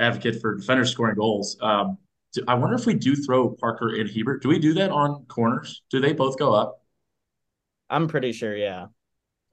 advocate 0.00 0.40
for 0.40 0.56
defenders 0.56 0.90
scoring 0.90 1.14
goals. 1.14 1.56
Um, 1.60 1.98
I 2.48 2.54
wonder 2.54 2.76
if 2.76 2.86
we 2.86 2.94
do 2.94 3.14
throw 3.14 3.50
Parker 3.50 3.94
and 3.94 4.08
Hiebert. 4.08 4.42
Do 4.42 4.48
we 4.48 4.58
do 4.58 4.74
that 4.74 4.90
on 4.90 5.24
corners? 5.26 5.82
Do 5.90 6.00
they 6.00 6.12
both 6.12 6.38
go 6.38 6.54
up? 6.54 6.82
I'm 7.90 8.08
pretty 8.08 8.32
sure, 8.32 8.56
yeah. 8.56 8.86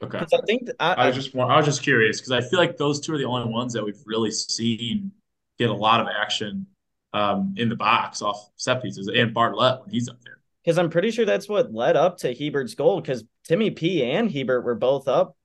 Okay. 0.02 0.20
I 0.20 0.26
think 0.48 0.70
I, 0.80 0.94
I, 0.94 1.08
I 1.08 1.12
just 1.12 1.36
I 1.36 1.58
was 1.58 1.66
just 1.66 1.84
curious 1.84 2.22
because 2.22 2.32
I 2.32 2.42
feel 2.42 2.58
like 2.58 2.78
those 2.78 3.02
two 3.02 3.14
are 3.14 3.18
the 3.18 3.26
only 3.26 3.52
ones 3.52 3.74
that 3.74 3.84
we've 3.84 4.02
really 4.06 4.32
seen 4.32 5.12
get 5.58 5.70
a 5.70 5.74
lot 5.74 6.00
of 6.00 6.08
action 6.08 6.66
um, 7.14 7.54
in 7.58 7.68
the 7.68 7.76
box 7.76 8.22
off 8.22 8.50
set 8.56 8.82
pieces 8.82 9.10
and 9.14 9.34
Bartlett 9.34 9.82
when 9.82 9.90
he's 9.90 10.08
up 10.08 10.22
there. 10.24 10.38
Because 10.64 10.78
I'm 10.78 10.90
pretty 10.90 11.12
sure 11.12 11.26
that's 11.26 11.50
what 11.50 11.74
led 11.74 11.98
up 11.98 12.18
to 12.20 12.34
Hiebert's 12.34 12.76
goal. 12.76 13.02
Because 13.02 13.26
Timmy 13.46 13.72
P 13.72 14.04
and 14.04 14.32
Hiebert 14.32 14.64
were 14.64 14.76
both 14.76 15.10
up 15.10 15.36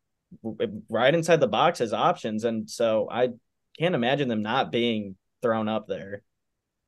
right 0.89 1.15
inside 1.15 1.41
the 1.41 1.49
box 1.49 1.81
as 1.81 1.93
options, 1.93 2.45
and 2.45 2.71
so 2.71 3.09
I 3.11 3.31
can't 3.79 3.95
imagine 3.95 4.29
them 4.29 4.43
not 4.43 4.71
being 4.71 5.17
thrown 5.43 5.69
up 5.69 5.89
there. 5.89 6.23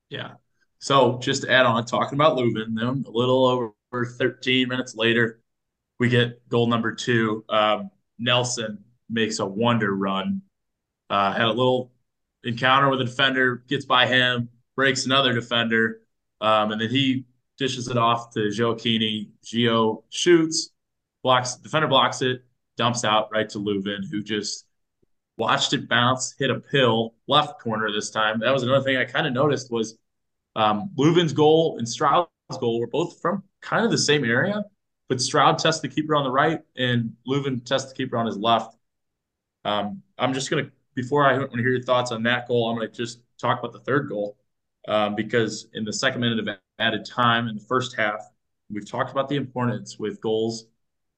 Yeah. 0.08 0.34
So 0.78 1.18
just 1.18 1.42
to 1.42 1.50
add 1.50 1.66
on, 1.66 1.84
talking 1.84 2.16
about 2.16 2.36
Löwen, 2.36 2.74
then 2.74 3.04
a 3.06 3.10
little 3.10 3.46
over 3.46 4.04
13 4.04 4.68
minutes 4.68 4.94
later, 4.94 5.40
we 5.98 6.08
get 6.08 6.46
goal 6.48 6.66
number 6.66 6.94
two. 6.94 7.44
Um, 7.48 7.90
Nelson 8.18 8.84
makes 9.08 9.38
a 9.38 9.46
wonder 9.46 9.94
run. 9.94 10.42
Uh, 11.08 11.32
had 11.32 11.46
a 11.46 11.52
little 11.52 11.92
encounter 12.44 12.88
with 12.88 13.00
a 13.00 13.04
defender, 13.04 13.64
gets 13.68 13.84
by 13.84 14.06
him, 14.06 14.48
breaks 14.74 15.06
another 15.06 15.32
defender, 15.32 16.00
um, 16.40 16.72
and 16.72 16.80
then 16.80 16.90
he 16.90 17.24
dishes 17.58 17.88
it 17.88 17.96
off 17.96 18.32
to 18.34 18.40
Gioacchini. 18.40 19.30
Gio 19.44 20.02
shoots, 20.10 20.70
blocks, 21.22 21.56
defender 21.56 21.86
blocks 21.86 22.22
it, 22.22 22.44
dumps 22.76 23.04
out 23.04 23.30
right 23.32 23.48
to 23.50 23.58
Löwen, 23.58 24.04
who 24.10 24.22
just 24.22 24.65
watched 25.36 25.72
it 25.72 25.88
bounce, 25.88 26.34
hit 26.38 26.50
a 26.50 26.60
pill, 26.60 27.14
left 27.26 27.60
corner 27.60 27.90
this 27.92 28.10
time. 28.10 28.40
That 28.40 28.52
was 28.52 28.62
another 28.62 28.84
thing 28.84 28.96
I 28.96 29.04
kind 29.04 29.26
of 29.26 29.32
noticed 29.32 29.70
was 29.70 29.98
um, 30.54 30.90
Löwen's 30.96 31.32
goal 31.32 31.76
and 31.78 31.88
Stroud's 31.88 32.28
goal 32.58 32.80
were 32.80 32.86
both 32.86 33.20
from 33.20 33.42
kind 33.60 33.84
of 33.84 33.90
the 33.90 33.98
same 33.98 34.24
area, 34.24 34.64
but 35.08 35.20
Stroud 35.20 35.58
tests 35.58 35.82
the 35.82 35.88
keeper 35.88 36.14
on 36.14 36.24
the 36.24 36.30
right 36.30 36.60
and 36.76 37.12
Lubin 37.26 37.60
tests 37.60 37.90
the 37.90 37.96
keeper 37.96 38.16
on 38.16 38.26
his 38.26 38.36
left. 38.36 38.76
Um, 39.64 40.02
I'm 40.18 40.32
just 40.32 40.50
going 40.50 40.64
to 40.64 40.70
before 40.94 41.26
I 41.26 41.38
want 41.38 41.52
to 41.52 41.58
hear 41.58 41.70
your 41.70 41.82
thoughts 41.82 42.10
on 42.10 42.22
that 42.24 42.48
goal, 42.48 42.68
I'm 42.68 42.76
going 42.76 42.90
to 42.90 42.94
just 42.94 43.20
talk 43.38 43.58
about 43.58 43.72
the 43.72 43.80
third 43.80 44.08
goal 44.08 44.38
um, 44.88 45.14
because 45.14 45.68
in 45.74 45.84
the 45.84 45.92
second 45.92 46.22
minute 46.22 46.40
of 46.40 46.56
added 46.78 47.04
time 47.04 47.48
in 47.48 47.56
the 47.56 47.64
first 47.64 47.94
half, 47.94 48.20
we've 48.72 48.88
talked 48.88 49.12
about 49.12 49.28
the 49.28 49.36
importance 49.36 49.98
with 49.98 50.20
goals 50.20 50.66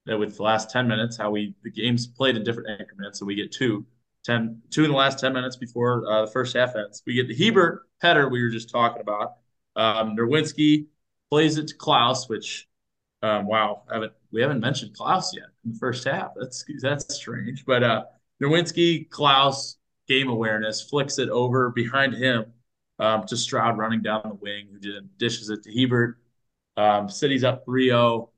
that 0.05 0.17
with 0.17 0.37
the 0.37 0.43
last 0.43 0.69
10 0.69 0.87
minutes, 0.87 1.17
how 1.17 1.31
we 1.31 1.55
the 1.63 1.71
game's 1.71 2.07
played 2.07 2.35
in 2.35 2.43
different 2.43 2.79
increments, 2.79 3.21
and 3.21 3.27
we 3.27 3.35
get 3.35 3.51
two, 3.51 3.85
10, 4.29 4.61
two 4.69 4.83
in 4.85 4.91
the 4.91 4.97
last 4.97 5.19
10 5.19 5.33
minutes 5.33 5.55
before 5.55 6.09
uh, 6.09 6.25
the 6.25 6.31
first 6.31 6.55
half 6.55 6.75
ends. 6.75 7.01
We 7.05 7.15
get 7.15 7.27
the 7.27 7.35
Hiebert 7.35 7.81
header 8.01 8.29
we 8.29 8.43
were 8.43 8.49
just 8.49 8.69
talking 8.69 9.01
about. 9.01 9.37
Um, 9.75 10.15
Nerwinski 10.15 10.85
plays 11.31 11.57
it 11.57 11.67
to 11.69 11.75
Klauss, 11.75 12.29
which 12.29 12.67
um, 13.21 13.47
wow, 13.47 13.83
haven't 13.91 14.13
we 14.31 14.41
haven't 14.41 14.59
mentioned 14.59 14.95
Klauss 14.95 15.33
yet 15.33 15.47
in 15.65 15.73
the 15.73 15.77
first 15.77 16.07
half. 16.07 16.31
That's 16.39 16.63
that's 16.81 17.13
strange, 17.13 17.65
but 17.65 17.83
uh, 17.83 18.03
Nerwinski, 18.41 19.09
Klauss, 19.09 19.75
game 20.07 20.29
awareness, 20.29 20.81
flicks 20.81 21.17
it 21.17 21.29
over 21.29 21.69
behind 21.71 22.13
him 22.13 22.45
um, 22.99 23.25
to 23.25 23.35
Stroud 23.35 23.77
running 23.77 24.01
down 24.01 24.21
the 24.23 24.35
wing, 24.35 24.67
who 24.71 25.01
dishes 25.17 25.49
it 25.49 25.63
to 25.63 25.71
Hiebert. 25.71 26.17
Um, 26.77 27.09
City's 27.09 27.43
up 27.43 27.65
3 27.65 27.89
0. 27.89 28.29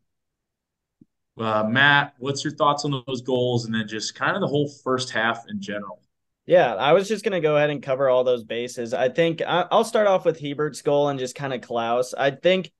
Uh, 1.42 1.64
Matt, 1.64 2.14
what's 2.20 2.44
your 2.44 2.54
thoughts 2.54 2.86
on 2.86 3.04
those 3.08 3.22
goals 3.22 3.66
and 3.66 3.74
then 3.74 3.88
just 3.88 4.16
kind 4.16 4.36
of 4.36 4.42
the 4.42 4.48
whole 4.48 4.70
first 4.84 5.10
half 5.10 5.44
in 5.50 5.60
general? 5.60 6.00
Yeah, 6.46 6.76
I 6.76 6.94
was 6.94 7.08
just 7.08 7.24
going 7.24 7.34
to 7.34 7.40
go 7.40 7.56
ahead 7.56 7.70
and 7.70 7.82
cover 7.82 8.10
all 8.10 8.24
those 8.24 8.44
bases. 8.44 8.94
I 8.94 9.10
think 9.10 9.42
I'll 9.46 9.84
start 9.84 10.08
off 10.08 10.26
with 10.26 10.40
Hiebert's 10.40 10.82
goal 10.82 11.10
and 11.10 11.20
just 11.20 11.36
kind 11.36 11.54
of 11.54 11.62
Klauss. 11.62 12.14
I 12.18 12.32
think 12.32 12.72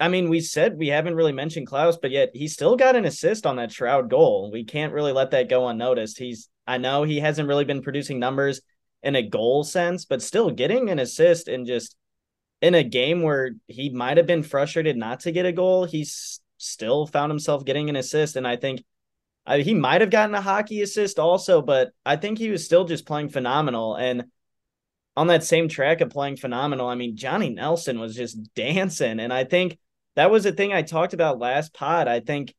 I 0.00 0.08
mean, 0.08 0.28
we 0.28 0.40
said 0.40 0.76
we 0.76 0.88
haven't 0.88 1.14
really 1.14 1.32
mentioned 1.32 1.66
Klauss, 1.66 1.96
but 2.00 2.10
yet 2.10 2.30
he 2.34 2.48
still 2.48 2.76
got 2.76 2.96
an 2.96 3.04
assist 3.04 3.46
on 3.46 3.56
that 3.56 3.70
Stroud 3.70 4.10
goal. 4.10 4.50
We 4.52 4.64
can't 4.64 4.92
really 4.92 5.12
let 5.12 5.30
that 5.30 5.48
go 5.48 5.68
unnoticed. 5.68 6.18
He's, 6.18 6.48
I 6.66 6.78
know 6.78 7.02
he 7.02 7.20
hasn't 7.20 7.48
really 7.48 7.64
been 7.64 7.82
producing 7.82 8.18
numbers 8.18 8.60
in 9.02 9.16
a 9.16 9.22
goal 9.22 9.64
sense, 9.64 10.04
but 10.04 10.22
still 10.22 10.50
getting 10.50 10.90
an 10.90 10.98
assist 10.98 11.48
and 11.48 11.66
just 11.66 11.96
in 12.60 12.74
a 12.74 12.82
game 12.82 13.22
where 13.22 13.52
he 13.66 13.90
might 13.90 14.16
have 14.16 14.26
been 14.26 14.42
frustrated 14.42 14.96
not 14.96 15.20
to 15.20 15.32
get 15.32 15.46
a 15.46 15.52
goal, 15.52 15.84
he's 15.84 16.40
still 16.58 17.06
found 17.06 17.30
himself 17.30 17.64
getting 17.64 17.88
an 17.88 17.96
assist. 17.96 18.36
And 18.36 18.46
I 18.46 18.56
think 18.56 18.82
I, 19.46 19.60
he 19.60 19.74
might 19.74 20.00
have 20.00 20.10
gotten 20.10 20.34
a 20.34 20.40
hockey 20.40 20.82
assist 20.82 21.18
also, 21.18 21.62
but 21.62 21.92
I 22.04 22.16
think 22.16 22.38
he 22.38 22.50
was 22.50 22.64
still 22.64 22.84
just 22.84 23.06
playing 23.06 23.28
phenomenal. 23.28 23.94
And 23.94 24.24
on 25.16 25.28
that 25.28 25.44
same 25.44 25.68
track 25.68 26.00
of 26.00 26.10
playing 26.10 26.36
phenomenal, 26.36 26.88
I 26.88 26.94
mean, 26.94 27.16
Johnny 27.16 27.50
Nelson 27.50 28.00
was 28.00 28.14
just 28.14 28.38
dancing. 28.54 29.20
And 29.20 29.32
I 29.32 29.44
think 29.44 29.78
that 30.16 30.30
was 30.30 30.44
the 30.44 30.52
thing 30.52 30.72
I 30.72 30.82
talked 30.82 31.14
about 31.14 31.38
last 31.38 31.72
pod. 31.72 32.08
I 32.08 32.20
think 32.20 32.54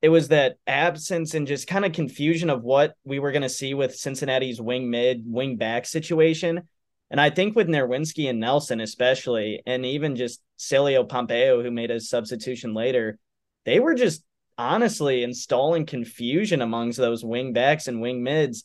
it 0.00 0.08
was 0.08 0.28
that 0.28 0.56
absence 0.66 1.34
and 1.34 1.46
just 1.46 1.66
kind 1.66 1.84
of 1.84 1.92
confusion 1.92 2.50
of 2.50 2.62
what 2.62 2.94
we 3.04 3.18
were 3.18 3.32
going 3.32 3.42
to 3.42 3.48
see 3.48 3.74
with 3.74 3.96
Cincinnati's 3.96 4.60
wing 4.60 4.90
mid, 4.90 5.22
wing 5.26 5.56
back 5.56 5.86
situation. 5.86 6.68
And 7.10 7.20
I 7.20 7.30
think 7.30 7.56
with 7.56 7.68
Nerwinski 7.68 8.28
and 8.28 8.40
Nelson, 8.40 8.80
especially, 8.80 9.62
and 9.66 9.86
even 9.86 10.16
just 10.16 10.42
Célio 10.58 11.08
Pompeu, 11.08 11.62
who 11.62 11.70
made 11.70 11.90
a 11.90 12.00
substitution 12.00 12.74
later, 12.74 13.18
they 13.64 13.80
were 13.80 13.94
just 13.94 14.22
honestly 14.58 15.22
installing 15.22 15.86
confusion 15.86 16.60
amongst 16.60 16.98
those 16.98 17.24
wing 17.24 17.52
backs 17.52 17.88
and 17.88 18.00
wing 18.00 18.22
mids 18.22 18.64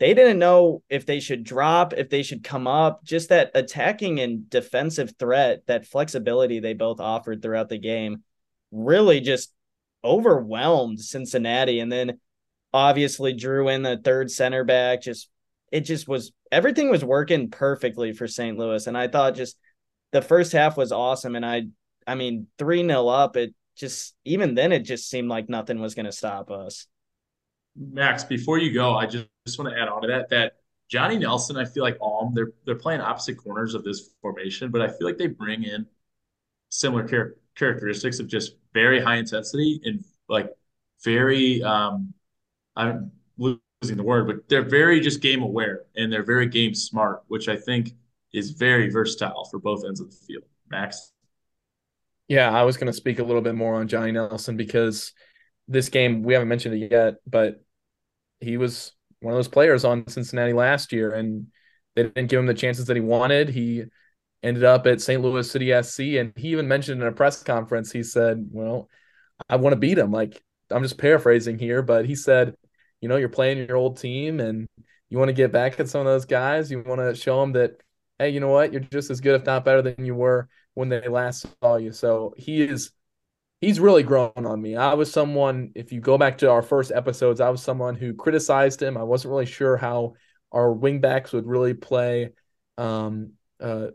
they 0.00 0.12
didn't 0.12 0.38
know 0.38 0.82
if 0.88 1.06
they 1.06 1.20
should 1.20 1.44
drop, 1.44 1.92
if 1.92 2.10
they 2.10 2.22
should 2.22 2.42
come 2.42 2.66
up, 2.66 3.04
just 3.04 3.28
that 3.28 3.52
attacking 3.54 4.20
and 4.20 4.50
defensive 4.50 5.14
threat, 5.18 5.62
that 5.66 5.86
flexibility 5.86 6.58
they 6.60 6.74
both 6.74 7.00
offered 7.00 7.42
throughout 7.42 7.68
the 7.68 7.78
game. 7.78 8.22
really 8.72 9.20
just 9.20 9.52
overwhelmed 10.02 11.00
Cincinnati. 11.00 11.80
And 11.80 11.90
then 11.90 12.18
obviously 12.72 13.32
drew 13.32 13.68
in 13.68 13.82
the 13.82 13.96
third 13.96 14.30
center 14.30 14.64
back. 14.64 15.02
Just 15.02 15.28
it 15.70 15.82
just 15.82 16.08
was 16.08 16.32
everything 16.54 16.88
was 16.88 17.04
working 17.04 17.50
perfectly 17.50 18.12
for 18.12 18.28
St. 18.28 18.56
Louis. 18.56 18.86
And 18.86 18.96
I 18.96 19.08
thought 19.08 19.34
just 19.34 19.58
the 20.12 20.22
first 20.22 20.52
half 20.52 20.76
was 20.76 20.92
awesome. 20.92 21.34
And 21.34 21.44
I 21.44 21.64
I 22.06 22.14
mean, 22.14 22.46
3 22.58 22.86
0 22.86 23.08
up, 23.08 23.36
it 23.36 23.54
just 23.76 24.14
even 24.24 24.54
then 24.54 24.70
it 24.70 24.80
just 24.80 25.10
seemed 25.10 25.28
like 25.28 25.48
nothing 25.48 25.80
was 25.80 25.94
gonna 25.94 26.12
stop 26.12 26.50
us. 26.50 26.86
Max, 27.76 28.22
before 28.22 28.58
you 28.58 28.72
go, 28.72 28.94
I 28.94 29.06
just, 29.06 29.26
just 29.46 29.58
want 29.58 29.74
to 29.74 29.80
add 29.80 29.88
on 29.88 30.02
to 30.02 30.08
that 30.08 30.30
that 30.30 30.52
Johnny 30.88 31.18
Nelson, 31.18 31.56
I 31.56 31.64
feel 31.64 31.82
like 31.82 31.98
Alm, 32.00 32.32
they're 32.34 32.52
they're 32.64 32.76
playing 32.76 33.00
opposite 33.00 33.36
corners 33.36 33.74
of 33.74 33.82
this 33.82 34.10
formation, 34.22 34.70
but 34.70 34.80
I 34.80 34.88
feel 34.88 35.06
like 35.06 35.18
they 35.18 35.26
bring 35.26 35.64
in 35.64 35.86
similar 36.68 37.06
char- 37.06 37.34
characteristics 37.56 38.20
of 38.20 38.28
just 38.28 38.54
very 38.72 39.00
high 39.00 39.16
intensity 39.16 39.80
and 39.84 40.04
like 40.28 40.50
very 41.02 41.62
um 41.62 42.14
I'm 42.76 43.12
the 43.92 44.02
word, 44.02 44.26
but 44.26 44.48
they're 44.48 44.68
very 44.68 45.00
just 45.00 45.20
game 45.20 45.42
aware 45.42 45.82
and 45.96 46.12
they're 46.12 46.24
very 46.24 46.46
game 46.46 46.74
smart, 46.74 47.22
which 47.28 47.48
I 47.48 47.56
think 47.56 47.92
is 48.32 48.50
very 48.50 48.90
versatile 48.90 49.44
for 49.50 49.58
both 49.58 49.84
ends 49.84 50.00
of 50.00 50.10
the 50.10 50.16
field. 50.26 50.44
Max. 50.70 51.12
Yeah, 52.28 52.50
I 52.50 52.62
was 52.62 52.76
going 52.76 52.86
to 52.86 52.92
speak 52.92 53.18
a 53.18 53.24
little 53.24 53.42
bit 53.42 53.54
more 53.54 53.74
on 53.76 53.88
Johnny 53.88 54.12
Nelson 54.12 54.56
because 54.56 55.12
this 55.68 55.88
game 55.88 56.22
we 56.22 56.32
haven't 56.32 56.48
mentioned 56.48 56.74
it 56.74 56.90
yet, 56.90 57.16
but 57.26 57.62
he 58.40 58.56
was 58.56 58.92
one 59.20 59.32
of 59.32 59.38
those 59.38 59.48
players 59.48 59.84
on 59.84 60.06
Cincinnati 60.08 60.52
last 60.52 60.92
year, 60.92 61.12
and 61.12 61.46
they 61.94 62.04
didn't 62.04 62.28
give 62.28 62.40
him 62.40 62.46
the 62.46 62.54
chances 62.54 62.86
that 62.86 62.96
he 62.96 63.00
wanted. 63.00 63.48
He 63.48 63.84
ended 64.42 64.64
up 64.64 64.86
at 64.86 65.00
St. 65.00 65.22
Louis 65.22 65.50
City 65.50 65.72
SC, 65.82 66.00
and 66.18 66.32
he 66.36 66.48
even 66.48 66.68
mentioned 66.68 67.00
in 67.00 67.08
a 67.08 67.12
press 67.12 67.42
conference, 67.42 67.92
he 67.92 68.02
said, 68.02 68.48
"Well, 68.50 68.88
I 69.48 69.56
want 69.56 69.72
to 69.74 69.78
beat 69.78 69.98
him." 69.98 70.10
Like 70.10 70.42
I'm 70.70 70.82
just 70.82 70.98
paraphrasing 70.98 71.58
here, 71.58 71.82
but 71.82 72.06
he 72.06 72.14
said, 72.14 72.54
"You 73.04 73.08
know, 73.08 73.16
you're 73.16 73.28
playing 73.28 73.58
your 73.68 73.76
old 73.76 73.98
team, 73.98 74.40
and 74.40 74.66
you 75.10 75.18
want 75.18 75.28
to 75.28 75.34
get 75.34 75.52
back 75.52 75.78
at 75.80 75.88
some 75.88 76.00
of 76.00 76.06
those 76.06 76.24
guys. 76.24 76.70
You 76.70 76.82
want 76.82 77.00
to 77.00 77.14
show 77.14 77.40
them 77.40 77.52
that, 77.52 77.82
hey, 78.18 78.30
you 78.30 78.40
know 78.40 78.48
what? 78.48 78.72
You're 78.72 78.80
just 78.82 79.10
as 79.10 79.20
good, 79.20 79.36
if 79.40 79.46
not 79.46 79.64
better, 79.64 79.82
than 79.82 80.04
you 80.06 80.14
were 80.14 80.48
when 80.74 80.88
they 80.88 81.06
last 81.08 81.46
saw 81.62 81.76
you." 81.76 81.92
So 81.92 82.34
he 82.38 82.62
is 82.62 82.90
he's 83.60 83.80
really 83.80 84.02
grown 84.02 84.32
on 84.36 84.60
me. 84.60 84.76
I 84.76 84.94
was 84.94 85.12
someone, 85.12 85.72
if 85.74 85.92
you 85.92 86.00
go 86.00 86.18
back 86.18 86.38
to 86.38 86.50
our 86.50 86.62
first 86.62 86.92
episodes, 86.92 87.40
I 87.40 87.50
was 87.50 87.62
someone 87.62 87.94
who 87.94 88.14
criticized 88.14 88.82
him. 88.82 88.96
I 88.96 89.02
wasn't 89.04 89.32
really 89.32 89.46
sure 89.46 89.76
how 89.76 90.14
our 90.52 90.74
wingbacks 90.74 91.32
would 91.32 91.46
really 91.46 91.74
play, 91.74 92.30
um, 92.78 93.32
uh, 93.60 93.88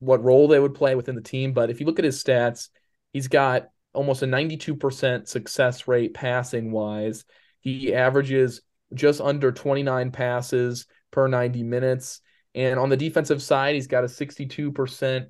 what 0.00 0.24
role 0.24 0.48
they 0.48 0.58
would 0.58 0.74
play 0.74 0.94
within 0.94 1.14
the 1.14 1.22
team. 1.22 1.52
But 1.52 1.70
if 1.70 1.80
you 1.80 1.86
look 1.86 1.98
at 1.98 2.04
his 2.04 2.22
stats, 2.22 2.70
he's 3.12 3.28
got 3.28 3.68
almost 3.92 4.22
a 4.22 4.26
92% 4.26 5.28
success 5.28 5.86
rate 5.86 6.14
passing 6.14 6.72
wise. 6.72 7.24
He 7.62 7.94
averages 7.94 8.60
just 8.92 9.20
under 9.20 9.50
29 9.50 10.10
passes 10.10 10.86
per 11.10 11.28
90 11.28 11.62
minutes. 11.62 12.20
And 12.54 12.78
on 12.78 12.90
the 12.90 12.96
defensive 12.96 13.42
side, 13.42 13.74
he's 13.74 13.86
got 13.86 14.04
a 14.04 14.08
62% 14.08 15.26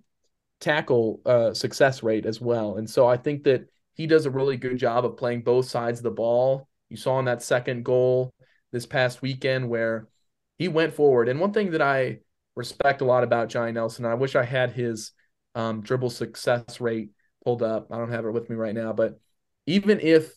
tackle 0.60 1.20
uh, 1.24 1.54
success 1.54 2.02
rate 2.02 2.26
as 2.26 2.40
well. 2.40 2.76
And 2.76 2.88
so 2.88 3.06
I 3.06 3.16
think 3.16 3.44
that 3.44 3.66
he 3.94 4.06
does 4.06 4.26
a 4.26 4.30
really 4.30 4.56
good 4.56 4.78
job 4.78 5.04
of 5.04 5.16
playing 5.16 5.42
both 5.42 5.68
sides 5.68 6.00
of 6.00 6.04
the 6.04 6.10
ball. 6.10 6.68
You 6.88 6.96
saw 6.96 7.18
in 7.18 7.26
that 7.26 7.42
second 7.42 7.84
goal 7.84 8.32
this 8.72 8.86
past 8.86 9.22
weekend 9.22 9.68
where 9.68 10.08
he 10.58 10.68
went 10.68 10.94
forward. 10.94 11.28
And 11.28 11.38
one 11.38 11.52
thing 11.52 11.72
that 11.72 11.82
I 11.82 12.20
respect 12.56 13.02
a 13.02 13.04
lot 13.04 13.24
about 13.24 13.48
Johnny 13.48 13.72
Nelson, 13.72 14.04
I 14.04 14.14
wish 14.14 14.34
I 14.34 14.44
had 14.44 14.72
his 14.72 15.12
um, 15.54 15.82
dribble 15.82 16.10
success 16.10 16.80
rate 16.80 17.10
pulled 17.44 17.62
up. 17.62 17.88
I 17.90 17.98
don't 17.98 18.10
have 18.10 18.24
it 18.24 18.30
with 18.30 18.48
me 18.48 18.56
right 18.56 18.74
now, 18.74 18.92
but 18.92 19.20
even 19.66 20.00
if 20.00 20.32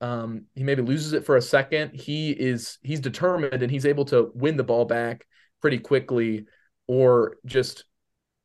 um, 0.00 0.46
he 0.54 0.64
maybe 0.64 0.82
loses 0.82 1.12
it 1.12 1.26
for 1.26 1.36
a 1.36 1.42
second, 1.42 1.92
he 1.94 2.30
is 2.30 2.78
he's 2.82 3.00
determined 3.00 3.62
and 3.62 3.70
he's 3.70 3.86
able 3.86 4.04
to 4.06 4.30
win 4.34 4.56
the 4.56 4.64
ball 4.64 4.84
back 4.84 5.26
pretty 5.60 5.78
quickly 5.78 6.46
or 6.86 7.36
just 7.44 7.84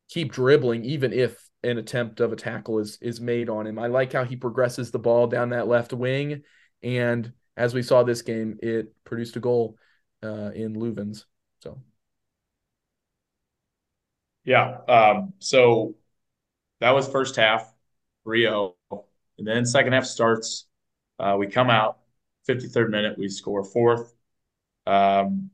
keep 0.10 0.32
dribbling 0.32 0.84
even 0.84 1.14
if 1.14 1.50
an 1.64 1.78
attempt 1.78 2.20
of 2.20 2.32
a 2.32 2.36
tackle 2.36 2.80
is 2.80 2.98
is 3.02 3.22
made 3.22 3.50
on 3.50 3.66
him. 3.66 3.80
I 3.80 3.88
like 3.88 4.14
how 4.14 4.24
he 4.24 4.36
progresses 4.36 4.92
the 4.92 5.00
ball 5.00 5.28
down 5.28 5.50
that 5.50 5.68
left 5.68 5.94
wing, 5.94 6.44
and 6.84 7.32
as 7.58 7.74
we 7.74 7.82
saw 7.82 8.04
this 8.04 8.22
game, 8.22 8.58
it 8.62 8.94
produced 9.06 9.36
a 9.38 9.40
goal 9.40 9.78
uh, 10.24 10.52
in 10.54 10.76
Löwen's. 10.76 11.26
So, 11.62 11.82
yeah. 14.44 14.78
Um, 14.88 15.34
so 15.40 15.96
that 16.82 16.92
was 16.92 17.08
first 17.08 17.38
half, 17.38 17.72
Rio, 18.26 18.76
and 18.92 19.48
then 19.48 19.66
second 19.66 19.94
half 19.94 20.06
starts. 20.06 20.68
Uh, 21.20 21.36
we 21.38 21.48
come 21.48 21.70
out, 21.70 22.00
53rd 22.48 22.90
minute, 22.90 23.18
we 23.18 23.30
score 23.30 23.64
fourth. 23.64 24.14
Um, 24.86 25.50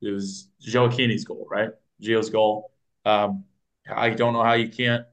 it 0.00 0.10
was 0.10 0.48
Gioacchini's 0.66 1.24
goal, 1.24 1.46
right? 1.50 1.70
Gio's 2.02 2.30
goal. 2.30 2.72
Um, 3.04 3.44
I 3.92 4.10
don't 4.10 4.32
know 4.32 4.42
how 4.42 4.54
you 4.54 4.68
can't 4.68 5.04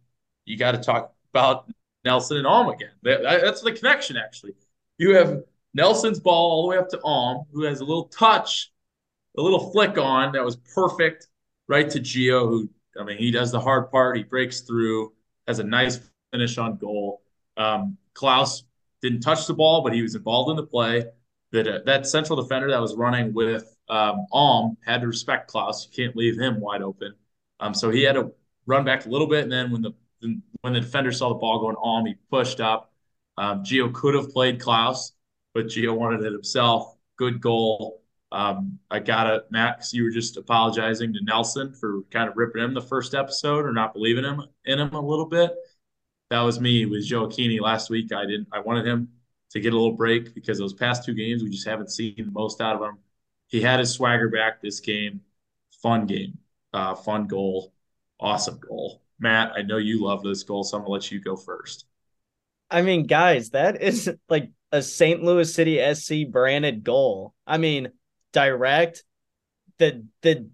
you 0.48 0.58
got 0.58 0.72
to 0.72 0.80
talk 0.80 1.14
about 1.34 1.70
Nelson 2.06 2.38
and 2.38 2.48
Alm 2.48 2.70
again. 2.70 2.92
That, 3.04 3.22
that's 3.22 3.62
the 3.62 3.74
connection, 3.74 4.18
actually. 4.18 4.54
You 4.98 5.14
have 5.16 5.44
Nelson's 5.74 6.20
ball 6.20 6.52
all 6.52 6.62
the 6.64 6.70
way 6.70 6.78
up 6.78 6.90
to 6.90 7.02
Alm, 7.04 7.46
who 7.52 7.64
has 7.64 7.82
a 7.82 7.86
little 7.86 8.06
touch, 8.06 8.72
a 9.38 9.42
little 9.42 9.72
flick 9.72 9.98
on 9.98 10.32
that 10.32 10.44
was 10.44 10.56
perfect, 10.56 11.28
right 11.68 11.90
to 11.90 12.00
Gio, 12.00 12.48
who, 12.48 12.70
I 13.00 13.04
mean, 13.04 13.18
he 13.18 13.30
does 13.30 13.52
the 13.52 13.60
hard 13.60 13.92
part. 13.92 14.18
He 14.18 14.24
breaks 14.24 14.62
through, 14.62 15.12
has 15.48 15.60
a 15.60 15.64
nice 15.64 16.00
finish 16.32 16.58
on 16.58 16.78
goal. 16.78 17.22
Um, 17.58 17.98
Klauss 18.16 18.64
didn't 19.10 19.22
touch 19.22 19.48
the 19.48 19.54
ball, 19.54 19.84
but 19.84 19.94
he 19.94 20.02
was 20.02 20.16
involved 20.16 20.50
in 20.52 20.56
the 20.56 20.66
play. 20.66 21.06
That 21.52 21.68
uh, 21.68 21.80
that 21.86 22.06
central 22.06 22.42
defender 22.42 22.70
that 22.70 22.82
was 22.82 22.96
running 22.96 23.34
with 23.34 23.78
um, 23.88 24.26
Alm 24.34 24.78
had 24.86 25.02
to 25.02 25.08
respect 25.08 25.50
Klauss. 25.50 25.86
You 25.86 26.06
can't 26.06 26.16
leave 26.16 26.38
him 26.38 26.60
wide 26.60 26.82
open. 26.82 27.14
Um, 27.60 27.74
so 27.74 27.90
he 27.90 28.04
had 28.04 28.14
to 28.14 28.32
run 28.66 28.84
back 28.84 29.06
a 29.06 29.10
little 29.10 29.28
bit, 29.28 29.44
and 29.44 29.52
then 29.52 29.72
when 29.72 29.82
the 29.82 29.94
when 30.62 30.74
the 30.74 30.82
defender 30.82 31.12
saw 31.12 31.30
the 31.30 31.36
ball 31.36 31.60
going 31.60 31.76
on, 31.78 32.06
he 32.06 32.16
pushed 32.30 32.60
up. 32.60 32.92
Um, 33.38 33.64
Gio 33.64 33.94
could 33.94 34.16
have 34.16 34.32
played 34.32 34.60
Klauss, 34.60 35.12
but 35.54 35.68
Gio 35.68 35.96
wanted 35.96 36.24
it 36.24 36.32
himself. 36.32 36.96
Good 37.18 37.40
goal. 37.40 38.02
Um, 38.32 38.80
I 38.92 39.00
got 39.00 39.34
it, 39.34 39.44
Max. 39.52 39.94
You 39.94 40.04
were 40.04 40.10
just 40.10 40.38
apologizing 40.38 41.14
to 41.14 41.24
Nelson 41.24 41.74
for 41.74 42.02
kind 42.12 42.30
of 42.30 42.36
ripping 42.36 42.64
him 42.64 42.74
the 42.74 42.82
first 42.82 43.14
episode 43.14 43.66
or 43.66 43.72
not 43.72 43.94
believing 43.94 44.24
him 44.24 44.42
in 44.66 44.80
him 44.80 44.94
a 44.94 45.02
little 45.02 45.26
bit. 45.26 45.56
That 46.30 46.42
was 46.42 46.60
me 46.60 46.86
with 46.86 47.08
Gioacchini 47.08 47.60
last 47.62 47.90
week. 47.90 48.12
I 48.12 48.26
didn't. 48.26 48.48
I 48.52 48.60
wanted 48.60 48.86
him 48.86 49.10
to 49.52 49.60
get 49.60 49.74
a 49.74 49.76
little 49.78 49.96
break 49.96 50.34
because 50.36 50.58
those 50.58 50.74
past 50.74 51.06
two 51.06 51.14
games 51.14 51.44
we 51.44 51.50
just 51.50 51.68
haven't 51.68 51.92
seen 51.92 52.16
the 52.18 52.32
most 52.32 52.60
out 52.62 52.76
of 52.76 52.82
him. 52.82 52.98
He 53.48 53.62
had 53.62 53.80
his 53.80 53.94
swagger 53.94 54.30
back 54.30 54.62
this 54.62 54.80
game. 54.80 55.22
Fun 55.82 56.06
game, 56.06 56.38
uh, 56.74 56.96
fun 56.96 57.28
goal, 57.28 57.72
awesome 58.20 58.60
goal. 58.60 59.02
Matt, 59.20 59.54
I 59.56 59.62
know 59.62 59.78
you 59.78 60.04
love 60.04 60.24
this 60.24 60.44
goal, 60.44 60.64
so 60.64 60.78
I'm 60.78 60.84
gonna 60.84 60.94
let 60.94 61.12
you 61.12 61.20
go 61.20 61.36
first. 61.36 61.86
I 62.70 62.82
mean, 62.82 63.06
guys, 63.06 63.52
that 63.52 63.82
is 63.82 64.12
like 64.28 64.52
a 64.72 64.82
St. 64.82 65.24
Louis 65.24 65.54
City 65.54 65.80
SC 65.94 66.30
branded 66.30 66.84
goal. 66.84 67.34
I 67.46 67.58
mean, 67.58 67.92
direct, 68.34 69.04
the 69.78 70.06
the 70.22 70.50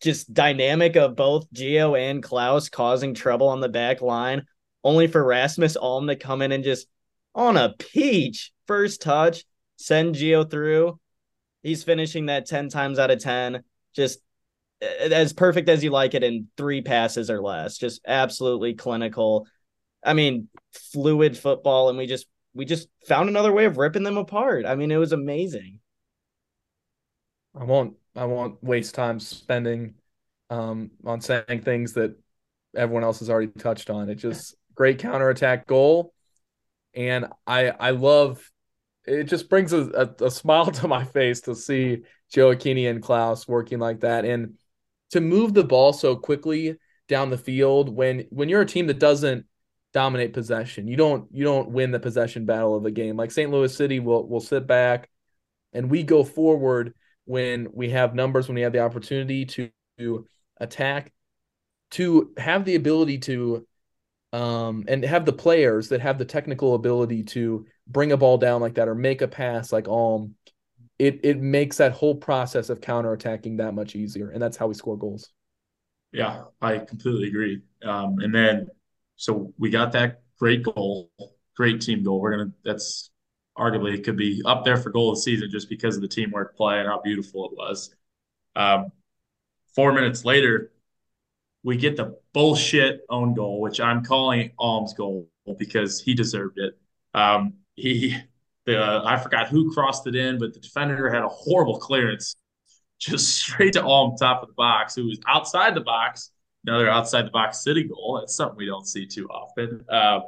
just 0.00 0.32
dynamic 0.32 0.96
of 0.96 1.16
both 1.16 1.50
Gio 1.52 1.98
and 1.98 2.22
Klauss 2.22 2.70
causing 2.70 3.14
trouble 3.14 3.48
on 3.48 3.60
the 3.60 3.68
back 3.68 4.02
line, 4.02 4.46
only 4.86 5.08
for 5.08 5.22
Rasmus 5.22 5.76
Alm 5.76 6.06
to 6.06 6.14
come 6.14 6.42
in 6.42 6.52
and 6.52 6.62
just 6.62 6.86
on 7.34 7.56
a 7.56 7.74
peach 7.76 8.52
first 8.68 9.02
touch, 9.02 9.44
send 9.74 10.14
Gio 10.14 10.48
through. 10.48 11.00
He's 11.64 11.82
finishing 11.82 12.26
that 12.26 12.46
10 12.46 12.68
times 12.68 13.00
out 13.00 13.10
of 13.10 13.18
10. 13.18 13.64
Just 13.96 14.20
as 14.80 15.32
perfect 15.32 15.68
as 15.68 15.82
you 15.82 15.90
like 15.90 16.14
it 16.14 16.22
in 16.22 16.46
three 16.56 16.82
passes 16.82 17.30
or 17.30 17.42
less. 17.42 17.76
Just 17.78 18.00
absolutely 18.06 18.74
clinical. 18.74 19.48
I 20.04 20.12
mean, 20.12 20.48
fluid 20.72 21.36
football, 21.36 21.88
and 21.88 21.98
we 21.98 22.06
just 22.06 22.28
we 22.54 22.64
just 22.64 22.88
found 23.08 23.28
another 23.28 23.52
way 23.52 23.64
of 23.64 23.78
ripping 23.78 24.04
them 24.04 24.18
apart. 24.18 24.66
I 24.66 24.76
mean, 24.76 24.92
it 24.92 24.98
was 24.98 25.12
amazing. 25.12 25.80
I 27.58 27.64
won't 27.64 27.96
I 28.14 28.26
won't 28.26 28.62
waste 28.62 28.94
time 28.94 29.18
spending 29.18 29.94
um, 30.48 30.92
on 31.04 31.20
saying 31.20 31.62
things 31.62 31.94
that 31.94 32.16
everyone 32.76 33.02
else 33.02 33.18
has 33.18 33.30
already 33.30 33.48
touched 33.48 33.90
on. 33.90 34.08
It 34.08 34.16
just 34.16 34.54
great 34.76 35.00
counterattack 35.00 35.66
goal. 35.66 36.12
And 36.94 37.26
I 37.46 37.70
I 37.70 37.90
love 37.90 38.48
it 39.04 39.24
just 39.24 39.48
brings 39.48 39.72
a, 39.72 40.14
a, 40.20 40.26
a 40.26 40.30
smile 40.30 40.66
to 40.70 40.88
my 40.88 41.04
face 41.04 41.40
to 41.42 41.54
see 41.54 42.02
Gioacchini 42.32 42.88
and 42.88 43.02
Klauss 43.02 43.48
working 43.48 43.80
like 43.80 44.00
that. 44.00 44.24
And 44.24 44.54
to 45.10 45.20
move 45.20 45.54
the 45.54 45.64
ball 45.64 45.92
so 45.92 46.16
quickly 46.16 46.76
down 47.08 47.30
the 47.30 47.38
field 47.38 47.94
when 47.94 48.26
when 48.30 48.48
you're 48.48 48.62
a 48.62 48.66
team 48.66 48.86
that 48.86 49.00
doesn't 49.00 49.46
dominate 49.92 50.32
possession. 50.32 50.86
You 50.86 50.96
don't 50.96 51.28
you 51.32 51.42
don't 51.42 51.70
win 51.70 51.90
the 51.90 52.00
possession 52.00 52.44
battle 52.44 52.76
of 52.76 52.82
the 52.82 52.90
game. 52.90 53.16
Like 53.16 53.30
St. 53.30 53.50
Louis 53.50 53.74
City 53.74 53.98
will 53.98 54.28
will 54.28 54.40
sit 54.40 54.66
back 54.66 55.08
and 55.72 55.90
we 55.90 56.02
go 56.02 56.24
forward 56.24 56.94
when 57.26 57.68
we 57.72 57.90
have 57.90 58.14
numbers, 58.14 58.48
when 58.48 58.54
we 58.54 58.62
have 58.62 58.72
the 58.72 58.80
opportunity 58.80 59.44
to, 59.44 59.68
to 59.98 60.26
attack, 60.58 61.12
to 61.90 62.32
have 62.38 62.64
the 62.64 62.76
ability 62.76 63.18
to 63.18 63.66
um, 64.32 64.84
and 64.88 65.04
have 65.04 65.24
the 65.24 65.32
players 65.32 65.88
that 65.88 66.00
have 66.00 66.18
the 66.18 66.24
technical 66.24 66.74
ability 66.74 67.22
to 67.24 67.66
bring 67.86 68.12
a 68.12 68.16
ball 68.16 68.38
down 68.38 68.60
like 68.60 68.74
that 68.74 68.88
or 68.88 68.94
make 68.94 69.22
a 69.22 69.28
pass 69.28 69.72
like 69.72 69.88
Alm, 69.88 70.34
it 70.98 71.20
it 71.22 71.38
makes 71.38 71.76
that 71.76 71.92
whole 71.92 72.14
process 72.14 72.70
of 72.70 72.80
counterattacking 72.80 73.58
that 73.58 73.74
much 73.74 73.94
easier, 73.94 74.30
and 74.30 74.42
that's 74.42 74.56
how 74.56 74.66
we 74.66 74.74
score 74.74 74.98
goals. 74.98 75.30
Yeah, 76.12 76.44
I 76.60 76.78
completely 76.78 77.28
agree. 77.28 77.62
Um, 77.84 78.18
and 78.20 78.34
then, 78.34 78.68
so 79.16 79.52
we 79.58 79.70
got 79.70 79.92
that 79.92 80.22
great 80.38 80.62
goal, 80.62 81.10
great 81.56 81.80
team 81.80 82.02
goal. 82.02 82.20
We're 82.20 82.36
gonna 82.36 82.52
that's 82.64 83.10
arguably 83.56 83.94
it 83.94 84.04
could 84.04 84.16
be 84.16 84.42
up 84.44 84.64
there 84.64 84.76
for 84.76 84.90
goal 84.90 85.10
of 85.10 85.16
the 85.16 85.22
season 85.22 85.50
just 85.50 85.68
because 85.68 85.96
of 85.96 86.02
the 86.02 86.08
teamwork 86.08 86.56
play 86.56 86.78
and 86.78 86.88
how 86.88 87.00
beautiful 87.00 87.46
it 87.46 87.56
was. 87.56 87.94
Um, 88.54 88.92
four 89.74 89.92
minutes 89.92 90.24
later, 90.24 90.72
we 91.66 91.76
get 91.76 91.96
the 91.96 92.16
bullshit 92.32 93.00
own 93.10 93.34
goal, 93.34 93.60
which 93.60 93.80
I'm 93.80 94.04
calling 94.04 94.52
Alm's 94.56 94.94
goal 94.94 95.28
because 95.58 96.00
he 96.00 96.14
deserved 96.14 96.58
it. 96.58 96.78
Um, 97.12 97.54
he, 97.74 98.16
the 98.66 99.02
I 99.04 99.16
forgot 99.16 99.48
who 99.48 99.74
crossed 99.74 100.06
it 100.06 100.14
in, 100.14 100.38
but 100.38 100.54
the 100.54 100.60
defender 100.60 101.10
had 101.10 101.24
a 101.24 101.28
horrible 101.28 101.80
clearance, 101.80 102.36
just 103.00 103.28
straight 103.36 103.72
to 103.72 103.84
Alm, 103.84 104.16
top 104.16 104.42
of 104.42 104.48
the 104.48 104.54
box, 104.54 104.94
who 104.94 105.06
was 105.06 105.18
outside 105.26 105.74
the 105.74 105.80
box. 105.80 106.30
Another 106.64 106.88
outside 106.88 107.26
the 107.26 107.30
box 107.30 107.64
city 107.64 107.82
goal. 107.82 108.18
That's 108.20 108.36
something 108.36 108.56
we 108.56 108.66
don't 108.66 108.86
see 108.86 109.04
too 109.04 109.28
often. 109.28 109.84
Uh, 109.88 110.20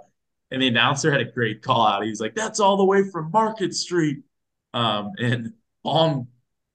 and 0.50 0.60
the 0.60 0.66
announcer 0.66 1.10
had 1.10 1.20
a 1.20 1.24
great 1.24 1.62
call 1.62 1.86
out. 1.86 2.02
He's 2.02 2.20
like, 2.20 2.34
"That's 2.34 2.58
all 2.58 2.76
the 2.76 2.84
way 2.84 3.08
from 3.08 3.30
Market 3.30 3.74
Street," 3.74 4.24
um, 4.74 5.12
and 5.18 5.52
Alm 5.84 6.26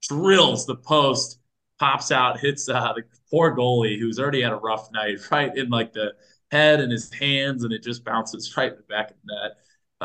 drills 0.07 0.65
the 0.65 0.75
post, 0.75 1.39
pops 1.79 2.11
out, 2.11 2.39
hits 2.39 2.69
uh, 2.69 2.93
the 2.93 3.03
poor 3.33 3.55
goalie 3.55 3.97
who's 3.99 4.19
already 4.19 4.43
had 4.43 4.53
a 4.53 4.57
rough 4.57 4.91
night, 4.91 5.17
right 5.31 5.57
in 5.57 5.69
like 5.69 5.91
the 5.91 6.13
head 6.51 6.79
and 6.79 6.91
his 6.91 7.11
hands, 7.11 7.63
and 7.63 7.73
it 7.73 7.81
just 7.81 8.05
bounces 8.05 8.55
right 8.55 8.71
in 8.71 8.77
the 8.77 8.83
back 8.83 9.09
of 9.09 9.17
the 9.25 9.33
net. 9.33 9.51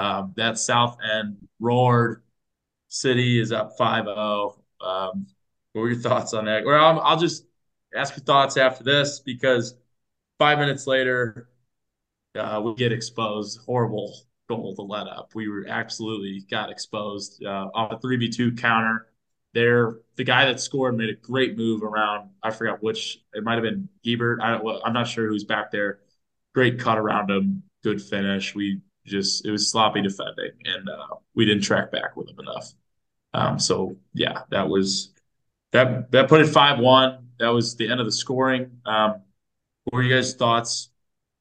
Um, 0.03 0.33
that 0.37 0.59
South 0.59 0.97
End 1.13 1.37
roared. 1.61 2.23
City 2.89 3.39
is 3.39 3.53
up 3.53 3.77
5 3.77 4.05
0. 4.07 4.63
Um, 4.81 5.27
what 5.73 5.83
were 5.83 5.91
your 5.91 6.01
thoughts 6.01 6.33
on 6.33 6.47
that? 6.47 6.65
Well, 6.65 6.83
I'll, 6.83 7.01
I'll 7.01 7.19
just 7.19 7.45
ask 7.95 8.17
your 8.17 8.25
thoughts 8.25 8.57
after 8.57 8.83
this 8.83 9.21
because 9.21 9.75
five 10.39 10.59
minutes 10.59 10.87
later, 10.87 11.51
uh, 12.35 12.63
we 12.65 12.75
get 12.77 12.93
exposed. 12.93 13.61
Horrible 13.67 14.17
goal 14.49 14.75
to 14.77 14.83
let 14.83 15.07
up. 15.07 15.35
We 15.35 15.49
were 15.49 15.67
absolutely 15.69 16.47
got 16.51 16.71
exposed 16.71 17.45
uh, 17.45 17.69
on 17.75 17.93
a 17.93 17.99
3v2 17.99 18.59
counter. 18.59 19.09
There, 19.55 19.99
the 20.17 20.25
guy 20.25 20.47
that 20.47 20.61
scored 20.61 20.97
made 20.97 21.09
a 21.09 21.15
great 21.15 21.57
move 21.57 21.83
around. 21.83 22.31
I 22.43 22.51
forgot 22.51 22.83
which. 22.83 23.19
It 23.33 23.43
might 23.43 23.55
have 23.55 23.63
been 23.63 23.89
Hiebert. 24.05 24.41
I 24.43 24.59
don't. 24.59 24.83
I'm 24.85 24.93
not 24.93 25.09
sure 25.09 25.29
who's 25.29 25.45
back 25.45 25.71
there. 25.71 26.01
Great 26.55 26.79
cut 26.79 26.99
around 26.99 27.31
him. 27.31 27.63
Good 27.83 28.03
finish. 28.03 28.55
We 28.55 28.81
just 29.07 29.47
it 29.47 29.51
was 29.51 29.71
sloppy 29.71 30.03
defending, 30.03 30.53
and 30.65 30.89
uh, 30.89 31.17
we 31.35 31.47
didn't 31.47 31.63
track 31.63 31.91
back 31.91 32.17
with 32.17 32.29
him 32.29 32.39
enough. 32.41 32.73
Um, 33.35 33.59
so 33.59 33.97
yeah, 34.15 34.43
that 34.51 34.69
was 34.69 35.13
that. 35.73 36.11
That 36.13 36.29
put 36.29 36.41
it 36.41 36.49
five 36.49 36.79
one. 36.79 37.29
That 37.39 37.49
was 37.49 37.77
the 37.77 37.91
end 37.91 38.01
of 38.01 38.07
the 38.07 38.13
scoring. 38.13 38.71
Um, 38.85 39.23
what 39.85 39.95
were 39.95 40.03
you 40.03 40.15
guys' 40.15 40.35
thoughts 40.35 40.91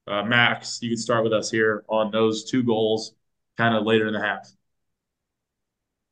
uh, 0.08 0.24
Max, 0.24 0.80
you 0.82 0.90
can 0.90 0.98
start 0.98 1.24
with 1.24 1.34
us 1.34 1.52
here 1.52 1.84
on 1.90 2.12
those 2.12 2.46
two 2.46 2.64
goals, 2.64 3.14
kind 3.58 3.76
of 3.76 3.84
later 3.84 4.08
in 4.08 4.14
the 4.14 4.22
half. 4.22 4.50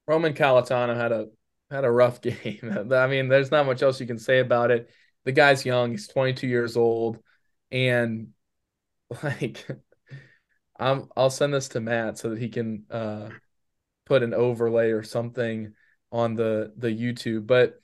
Roman 0.08 0.34
Celentano 0.34 0.96
had 0.96 1.12
a 1.12 1.30
had 1.72 1.86
a 1.86 1.92
rough 1.92 2.22
game. 2.22 2.88
I 2.92 3.08
mean, 3.08 3.28
there's 3.28 3.52
not 3.52 3.66
much 3.66 3.82
else 3.82 4.00
you 4.00 4.08
can 4.08 4.20
say 4.20 4.40
about 4.40 4.72
it. 4.72 4.90
The 5.24 5.32
guy's 5.32 5.66
young; 5.66 5.92
he's 5.92 6.08
22 6.08 6.48
years 6.48 6.78
old, 6.78 7.20
and 7.72 8.30
like, 9.24 9.66
I'm 10.78 11.10
I'll 11.16 11.30
send 11.30 11.54
this 11.54 11.70
to 11.70 11.80
Matt 11.80 12.18
so 12.18 12.30
that 12.30 12.40
he 12.40 12.50
can 12.50 12.84
uh, 12.90 13.30
put 14.06 14.24
an 14.24 14.34
overlay 14.34 14.92
or 14.92 15.04
something 15.04 15.74
on 16.12 16.36
the 16.36 16.74
the 16.78 16.90
YouTube. 16.90 17.48
But 17.48 17.82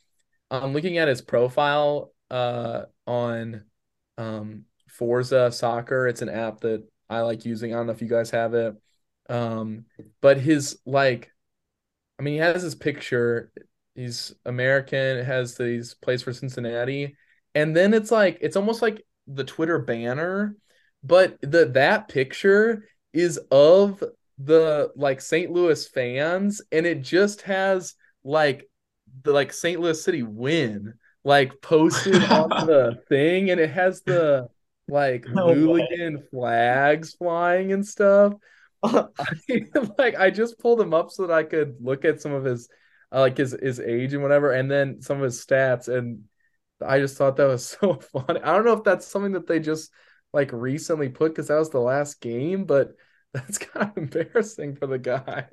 I'm 0.50 0.74
looking 0.74 0.98
at 0.98 1.08
his 1.08 1.22
profile 1.22 2.14
uh, 2.30 2.84
on 3.08 3.64
um, 4.18 4.66
Forza 4.88 5.52
Soccer. 5.52 6.08
It's 6.08 6.22
an 6.22 6.30
app 6.30 6.62
that 6.62 6.84
I 7.10 7.22
like 7.22 7.46
using. 7.46 7.74
I 7.74 7.78
don't 7.78 7.88
know 7.88 7.94
if 7.94 8.02
you 8.02 8.08
guys 8.08 8.32
have 8.32 8.54
it. 8.54 8.76
Um, 9.30 9.86
but 10.22 10.38
his 10.38 10.80
like, 10.86 11.32
I 12.20 12.24
mean, 12.24 12.36
he 12.36 12.40
has 12.40 12.62
his 12.62 12.76
picture. 12.76 13.52
He's 14.02 14.34
American. 14.46 15.24
Has 15.24 15.56
these 15.56 15.94
plays 15.94 16.24
for 16.24 16.34
Cincinnati, 16.34 17.16
and 17.54 17.76
then 17.76 17.94
it's 17.94 18.10
like 18.10 18.40
it's 18.42 18.56
almost 18.56 18.82
like 18.82 19.06
the 19.28 19.44
Twitter 19.44 19.78
banner, 19.78 20.56
but 21.04 21.38
the 21.42 21.66
that 21.66 22.08
picture 22.08 22.84
is 23.14 23.40
of 23.52 24.04
the 24.40 24.92
like 24.96 25.22
St. 25.22 25.52
Louis 25.52 25.88
fans, 25.88 26.64
and 26.72 26.88
it 26.88 27.04
just 27.04 27.44
has 27.44 27.94
like 28.24 28.68
the 29.22 29.34
like 29.34 29.54
St. 29.54 29.80
Louis 29.80 30.04
City 30.04 30.24
win 30.24 30.96
like 31.24 31.62
posted 31.62 32.24
on 32.32 32.50
the 32.50 33.00
thing, 33.08 33.52
and 33.52 33.60
it 33.60 33.70
has 33.70 34.02
the 34.02 34.48
like 34.88 35.26
hooligan 35.26 36.24
flags 36.32 37.14
flying 37.14 37.72
and 37.72 37.86
stuff. 37.86 38.34
I 38.84 39.12
like 40.00 40.16
I 40.16 40.32
just 40.32 40.58
pulled 40.58 40.82
him 40.82 40.92
up 40.92 41.12
so 41.12 41.28
that 41.28 41.34
I 41.34 41.44
could 41.44 41.76
look 41.80 42.04
at 42.04 42.20
some 42.20 42.32
of 42.32 42.44
his 42.44 42.68
uh, 43.12 43.20
like 43.20 43.38
his 43.38 43.56
his 43.60 43.80
age 43.80 44.14
and 44.14 44.22
whatever, 44.22 44.52
and 44.52 44.70
then 44.70 45.02
some 45.02 45.18
of 45.18 45.24
his 45.24 45.44
stats, 45.44 45.88
and 45.88 46.24
I 46.84 47.00
just 47.00 47.18
thought 47.18 47.38
that 47.38 47.48
was 47.48 47.66
so 47.82 47.96
funny. 47.96 48.42
I 48.42 48.56
don't 48.56 48.66
know 48.66 48.74
if 48.74 48.84
that's 48.84 49.06
something 49.06 49.34
that 49.34 49.48
they 49.48 49.60
just 49.60 49.92
like 50.34 50.52
recently 50.54 51.10
put 51.10 51.32
because 51.32 51.48
that 51.48 51.60
was 51.60 51.70
the 51.70 51.80
last 51.80 52.22
game, 52.22 52.66
but 52.66 52.94
that's 53.34 53.58
kind 53.58 53.92
of 53.92 53.98
embarrassing 53.98 54.76
for 54.76 54.88
the 54.88 55.00
guy. 55.00 55.48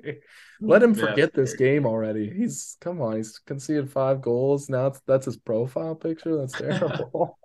Let 0.59 0.83
him 0.83 0.93
forget 0.93 1.31
yeah, 1.33 1.41
this 1.41 1.55
game 1.55 1.85
already. 1.85 2.29
He's 2.29 2.77
come 2.81 3.01
on, 3.01 3.15
he's 3.17 3.39
conceded 3.39 3.91
five 3.91 4.21
goals. 4.21 4.69
Now 4.69 4.87
it's 4.87 5.01
that's 5.07 5.25
his 5.25 5.37
profile 5.37 5.95
picture. 5.95 6.35
That's 6.35 6.53
terrible. 6.57 7.39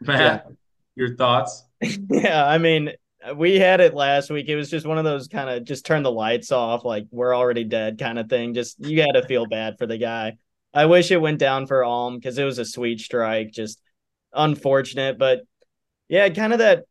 Matt, 0.00 0.44
yeah 0.46 0.54
your 0.94 1.16
thoughts? 1.16 1.64
yeah, 1.80 2.46
I 2.46 2.58
mean, 2.58 2.92
we 3.36 3.58
had 3.58 3.80
it 3.80 3.94
last 3.94 4.30
week. 4.30 4.48
It 4.48 4.56
was 4.56 4.70
just 4.70 4.86
one 4.86 4.98
of 4.98 5.04
those 5.04 5.28
kind 5.28 5.48
of 5.48 5.64
just 5.64 5.86
turn 5.86 6.02
the 6.02 6.10
lights 6.10 6.52
off, 6.52 6.84
like 6.84 7.06
we're 7.10 7.34
already 7.34 7.64
dead 7.64 7.98
kind 7.98 8.18
of 8.18 8.28
thing. 8.28 8.54
Just 8.54 8.78
you 8.84 8.96
got 8.96 9.12
to 9.12 9.26
feel 9.26 9.46
bad 9.46 9.78
for 9.78 9.86
the 9.86 9.98
guy. 9.98 10.36
I 10.72 10.86
wish 10.86 11.10
it 11.10 11.20
went 11.20 11.38
down 11.38 11.66
for 11.66 11.84
Alm 11.84 12.16
because 12.16 12.36
it 12.38 12.44
was 12.44 12.58
a 12.58 12.64
sweet 12.64 13.00
strike. 13.00 13.52
Just 13.52 13.80
unfortunate, 14.32 15.18
but 15.18 15.42
yeah, 16.08 16.28
kind 16.28 16.52
of 16.52 16.58
that. 16.58 16.84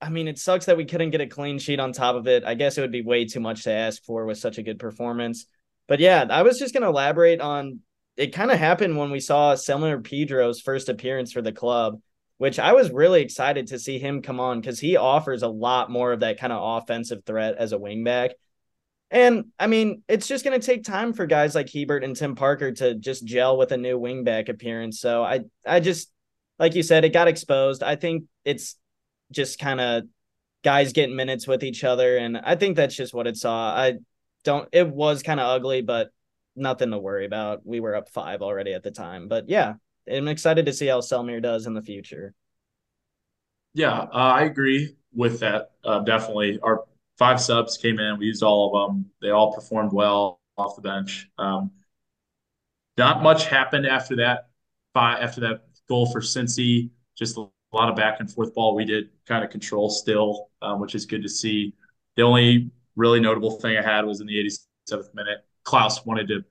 I 0.00 0.10
mean, 0.10 0.28
it 0.28 0.38
sucks 0.38 0.66
that 0.66 0.76
we 0.76 0.84
couldn't 0.84 1.10
get 1.10 1.22
a 1.22 1.26
clean 1.26 1.58
sheet 1.58 1.80
on 1.80 1.92
top 1.92 2.14
of 2.14 2.28
it. 2.28 2.44
I 2.44 2.54
guess 2.54 2.76
it 2.76 2.82
would 2.82 2.92
be 2.92 3.02
way 3.02 3.24
too 3.24 3.40
much 3.40 3.64
to 3.64 3.72
ask 3.72 4.04
for 4.04 4.26
with 4.26 4.38
such 4.38 4.58
a 4.58 4.62
good 4.62 4.78
performance. 4.78 5.46
But 5.88 5.98
yeah, 5.98 6.26
I 6.28 6.42
was 6.42 6.58
just 6.58 6.74
going 6.74 6.82
to 6.82 6.88
elaborate 6.88 7.40
on 7.40 7.80
it. 8.16 8.34
Kind 8.34 8.50
of 8.50 8.58
happened 8.58 8.98
when 8.98 9.10
we 9.10 9.20
saw 9.20 9.54
Selmer 9.54 10.02
Pedro's 10.04 10.60
first 10.60 10.88
appearance 10.88 11.32
for 11.32 11.40
the 11.42 11.52
club 11.52 12.00
which 12.38 12.58
I 12.58 12.72
was 12.72 12.90
really 12.90 13.22
excited 13.22 13.68
to 13.68 13.78
see 13.78 13.98
him 13.98 14.22
come 14.22 14.40
on 14.40 14.60
because 14.60 14.80
he 14.80 14.96
offers 14.96 15.42
a 15.42 15.48
lot 15.48 15.90
more 15.90 16.12
of 16.12 16.20
that 16.20 16.38
kind 16.38 16.52
of 16.52 16.82
offensive 16.82 17.24
threat 17.24 17.56
as 17.58 17.72
a 17.72 17.78
wingback. 17.78 18.30
And 19.10 19.46
I 19.58 19.68
mean, 19.68 20.02
it's 20.08 20.26
just 20.26 20.44
going 20.44 20.58
to 20.58 20.66
take 20.66 20.82
time 20.82 21.12
for 21.12 21.26
guys 21.26 21.54
like 21.54 21.70
Hiebert 21.72 22.02
and 22.02 22.16
Tim 22.16 22.34
Parker 22.34 22.72
to 22.72 22.94
just 22.94 23.24
gel 23.24 23.56
with 23.56 23.70
a 23.70 23.76
new 23.76 23.98
wingback 23.98 24.48
appearance. 24.48 24.98
So 24.98 25.22
I, 25.22 25.40
I 25.64 25.78
just, 25.78 26.10
like 26.58 26.74
you 26.74 26.82
said, 26.82 27.04
it 27.04 27.12
got 27.12 27.28
exposed. 27.28 27.82
I 27.82 27.94
think 27.94 28.24
it's 28.44 28.76
just 29.30 29.58
kind 29.58 29.80
of 29.80 30.04
guys 30.64 30.92
getting 30.92 31.14
minutes 31.14 31.46
with 31.46 31.62
each 31.62 31.84
other. 31.84 32.16
And 32.16 32.38
I 32.38 32.56
think 32.56 32.74
that's 32.74 32.96
just 32.96 33.14
what 33.14 33.28
it 33.28 33.36
saw. 33.36 33.72
I 33.74 33.94
don't, 34.42 34.68
it 34.72 34.88
was 34.88 35.22
kind 35.22 35.38
of 35.38 35.46
ugly, 35.46 35.82
but 35.82 36.10
nothing 36.56 36.90
to 36.90 36.98
worry 36.98 37.26
about. 37.26 37.64
We 37.64 37.80
were 37.80 37.94
up 37.94 38.08
five 38.08 38.42
already 38.42 38.72
at 38.72 38.82
the 38.82 38.90
time. 38.90 39.28
But 39.28 39.48
yeah, 39.48 39.74
I'm 40.10 40.28
excited 40.28 40.66
to 40.66 40.72
see 40.72 40.86
how 40.86 41.00
Selmer 41.00 41.40
does 41.42 41.66
in 41.66 41.74
the 41.74 41.82
future. 41.82 42.34
Yeah, 43.72 43.92
uh, 43.92 44.08
I 44.12 44.42
agree 44.42 44.96
with 45.12 45.40
that. 45.40 45.72
Uh, 45.82 46.00
definitely, 46.00 46.58
our 46.62 46.84
five 47.18 47.40
subs 47.40 47.76
came 47.76 47.98
in. 47.98 48.18
We 48.18 48.26
used 48.26 48.42
all 48.42 48.76
of 48.76 48.88
them. 48.88 49.06
They 49.20 49.30
all 49.30 49.52
performed 49.52 49.92
well 49.92 50.40
off 50.56 50.76
the 50.76 50.82
bench. 50.82 51.28
Um, 51.38 51.70
not 52.96 53.22
much 53.22 53.46
happened 53.46 53.86
after 53.86 54.16
that. 54.16 54.48
Five 54.92 55.22
after 55.22 55.40
that 55.40 55.64
goal 55.88 56.10
for 56.12 56.20
Cincy. 56.20 56.90
Just 57.16 57.36
a 57.36 57.48
lot 57.72 57.88
of 57.88 57.96
back 57.96 58.20
and 58.20 58.30
forth 58.30 58.54
ball. 58.54 58.74
We 58.74 58.84
did 58.84 59.10
kind 59.26 59.44
of 59.44 59.50
control 59.50 59.90
still, 59.90 60.50
um, 60.62 60.80
which 60.80 60.94
is 60.94 61.06
good 61.06 61.22
to 61.22 61.28
see. 61.28 61.74
The 62.16 62.22
only 62.22 62.70
really 62.94 63.18
notable 63.18 63.58
thing 63.58 63.76
I 63.76 63.82
had 63.82 64.04
was 64.04 64.20
in 64.20 64.28
the 64.28 64.36
87th 64.38 65.12
minute. 65.14 65.38
Klauss 65.64 66.06
wanted 66.06 66.28
to 66.28 66.44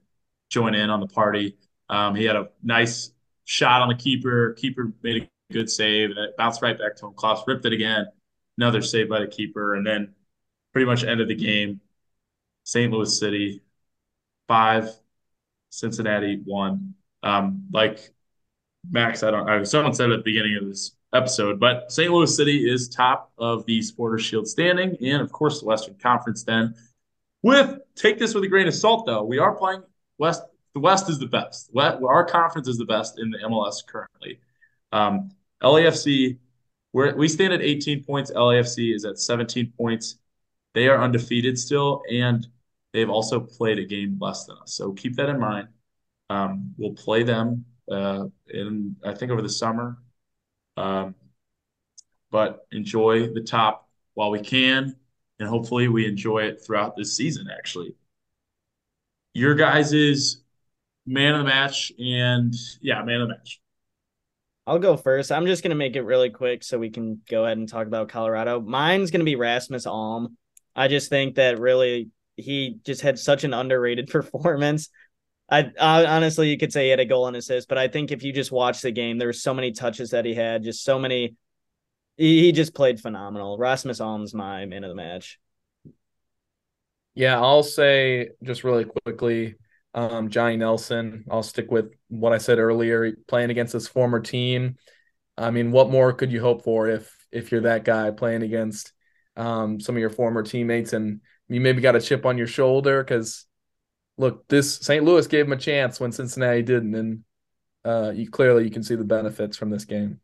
join 0.50 0.76
in 0.76 0.90
on 0.90 1.00
the 1.00 1.08
party. 1.08 1.58
Um, 1.90 2.16
he 2.16 2.26
had 2.26 2.36
a 2.36 2.50
nice 2.62 3.13
shot 3.46 3.82
on 3.82 3.90
the 3.90 3.96
keeper. 3.96 4.54
Keeper 4.54 4.92
made 5.02 5.24
a 5.24 5.54
good 5.54 5.70
save, 5.70 6.12
and 6.12 6.20
it 6.20 6.38
bounced 6.38 6.62
right 6.62 6.78
back 6.78 6.96
to 6.98 7.08
him. 7.08 7.14
Klauss 7.14 7.46
ripped 7.48 7.66
it 7.66 7.74
again. 7.74 8.08
Another 8.58 8.82
save 8.82 9.10
by 9.10 9.20
the 9.20 9.28
keeper, 9.28 9.76
and 9.76 9.86
then 9.86 10.14
pretty 10.72 10.86
much 10.86 11.04
ended 11.04 11.28
the 11.28 11.36
game. 11.36 11.80
St. 12.64 12.92
Louis 12.92 13.20
City 13.20 13.62
five, 14.48 14.90
Cincinnati 15.70 16.42
one. 16.44 16.96
Um, 17.24 17.68
like 17.72 18.14
Max, 18.90 19.24
I 19.24 19.32
don't. 19.32 19.50
I, 19.50 19.64
someone 19.64 19.94
said 19.94 20.12
at 20.12 20.18
the 20.18 20.24
beginning 20.24 20.58
of 20.58 20.68
this 20.68 20.92
episode. 21.14 21.60
But 21.60 21.92
St. 21.92 22.12
Louis 22.12 22.36
City 22.36 22.70
is 22.70 22.90
top 22.90 23.32
of 23.38 23.66
the 23.66 23.82
Supporter 23.82 24.18
Shield 24.18 24.48
standing, 24.48 24.98
and 25.02 25.22
of 25.22 25.32
course 25.32 25.60
the 25.60 25.66
Western 25.66 25.96
Conference. 25.96 26.44
Then, 26.44 26.76
with 27.42 27.80
take 27.96 28.20
this 28.20 28.34
with 28.34 28.44
a 28.44 28.48
grain 28.48 28.68
of 28.68 28.74
salt, 28.76 29.06
though, 29.06 29.24
we 29.24 29.40
are 29.40 29.56
playing 29.56 29.84
West. 30.18 30.44
The 30.74 30.80
West 30.80 31.10
is 31.10 31.20
the 31.20 31.28
best. 31.28 31.70
Our 31.76 32.26
conference 32.26 32.68
is 32.68 32.78
the 32.78 32.86
best 32.86 33.20
in 33.20 33.30
the 33.30 33.38
MLS 33.40 33.86
currently. 33.86 34.40
Um, 34.92 35.30
LAFC, 35.62 36.38
we 36.94 37.28
stand 37.28 37.54
at 37.54 37.62
18 37.62 38.04
points. 38.04 38.32
LAFC 38.32 38.94
is 38.94 39.06
at 39.06 39.20
17 39.20 39.74
points. 39.78 40.18
They 40.74 40.88
are 40.88 41.02
undefeated 41.02 41.60
still, 41.60 42.02
and 42.12 42.48
they've 42.92 43.10
also 43.10 43.40
played 43.40 43.78
a 43.80 43.86
game 43.86 44.18
less 44.20 44.46
than 44.46 44.58
us. 44.62 44.74
So 44.74 44.94
keep 44.94 45.16
that 45.18 45.30
in 45.30 45.40
mind. 45.40 45.68
Um, 46.30 46.74
we'll 46.78 46.94
play 46.94 47.24
them 47.24 47.66
uh, 47.92 48.26
in 48.50 48.96
I 49.06 49.14
think 49.14 49.32
over 49.32 49.42
the 49.42 49.50
summer. 49.50 49.98
Um, 50.78 51.16
but 52.32 52.66
enjoy 52.72 53.28
the 53.32 53.42
top 53.42 53.88
while 54.16 54.32
we 54.32 54.40
can, 54.40 54.96
and 55.40 55.48
hopefully 55.48 55.88
we 55.88 56.08
enjoy 56.08 56.40
it 56.40 56.64
throughout 56.66 56.96
this 56.96 57.16
season. 57.16 57.48
Actually, 57.56 57.94
your 59.36 59.54
guys 59.54 59.94
man 61.06 61.34
of 61.34 61.40
the 61.40 61.46
match, 61.46 61.92
and 61.98 62.54
yeah, 62.82 63.04
man 63.04 63.22
of 63.22 63.28
the 63.28 63.36
match. 63.36 63.60
I'll 64.66 64.80
go 64.80 64.96
first. 64.96 65.32
I'm 65.32 65.46
just 65.46 65.64
gonna 65.64 65.76
make 65.76 65.96
it 65.96 66.04
really 66.04 66.30
quick 66.30 66.64
so 66.64 66.80
we 66.80 66.90
can 66.90 67.22
go 67.30 67.46
ahead 67.46 67.58
and 67.58 67.68
talk 67.68 67.88
about 67.88 68.10
Colorado. 68.10 68.62
Mine's 68.62 69.12
gonna 69.12 69.24
be 69.24 69.36
Rasmus 69.36 69.86
Alm. 69.86 70.38
I 70.76 70.88
just 70.88 71.10
think 71.10 71.36
that 71.36 71.60
really 71.60 72.10
he 72.38 72.80
just 72.86 73.02
had 73.02 73.20
such 73.20 73.44
an 73.44 73.54
underrated 73.54 74.08
performance. 74.10 74.90
I, 75.50 75.72
I, 75.80 76.06
honestly, 76.06 76.50
you 76.50 76.58
could 76.58 76.72
say 76.72 76.86
he 76.86 76.90
had 76.90 77.00
a 77.00 77.06
goal 77.06 77.28
and 77.28 77.36
assist, 77.36 77.68
but 77.68 77.78
I 77.78 77.88
think 77.88 78.12
if 78.12 78.24
you 78.24 78.32
just 78.32 78.52
watch 78.52 78.82
the 78.82 78.92
game, 78.92 79.18
there 79.18 79.28
were 79.28 79.34
so 79.34 79.54
many 79.54 79.72
touches 79.72 80.12
that 80.12 80.26
he 80.26 80.34
had, 80.34 80.64
just 80.64 80.84
so 80.84 80.98
many. 80.98 81.36
He, 82.18 82.44
he 82.44 82.52
just 82.52 82.74
played 82.74 83.00
phenomenal. 83.00 83.58
Rasmus 83.58 84.00
Alm's 84.00 84.34
my 84.34 84.66
man 84.66 84.84
of 84.84 84.90
the 84.90 84.96
match. 84.96 85.40
Yeah, 87.14 87.40
I'll 87.40 87.64
say 87.64 88.30
just 88.42 88.64
really 88.64 88.86
quickly, 88.86 89.56
um, 89.94 90.30
Johnny 90.30 90.58
Nelson. 90.58 91.26
I'll 91.30 91.44
stick 91.44 91.72
with 91.72 91.94
what 92.10 92.34
I 92.34 92.38
said 92.38 92.60
earlier. 92.60 93.16
Playing 93.28 93.50
against 93.50 93.74
his 93.74 93.88
former 93.88 94.20
team, 94.20 94.78
I 95.38 95.52
mean, 95.52 95.72
what 95.72 95.90
more 95.90 96.14
could 96.14 96.32
you 96.32 96.42
hope 96.42 96.64
for 96.64 96.88
if 96.88 97.14
if 97.32 97.52
you're 97.52 97.62
that 97.62 97.84
guy 97.84 98.12
playing 98.12 98.44
against 98.44 98.94
um, 99.36 99.80
some 99.80 99.96
of 99.96 100.00
your 100.00 100.10
former 100.10 100.44
teammates 100.44 100.94
and 100.94 101.22
you 101.48 101.60
maybe 101.60 101.82
got 101.82 101.96
a 101.96 102.02
chip 102.02 102.26
on 102.26 102.38
your 102.38 102.48
shoulder 102.48 103.04
because 103.04 103.46
look, 104.18 104.48
this 104.48 104.78
St. 104.78 105.04
Louis 105.04 105.28
gave 105.28 105.46
him 105.46 105.54
a 105.54 105.58
chance 105.58 106.00
when 106.00 106.12
Cincinnati 106.12 106.62
didn't, 106.62 106.96
and 106.96 107.24
uh, 107.84 108.12
you 108.14 108.30
clearly 108.30 108.64
you 108.64 108.72
can 108.72 108.84
see 108.84 108.96
the 108.96 109.04
benefits 109.04 109.58
from 109.58 109.70
this 109.70 109.86
game. 109.86 110.20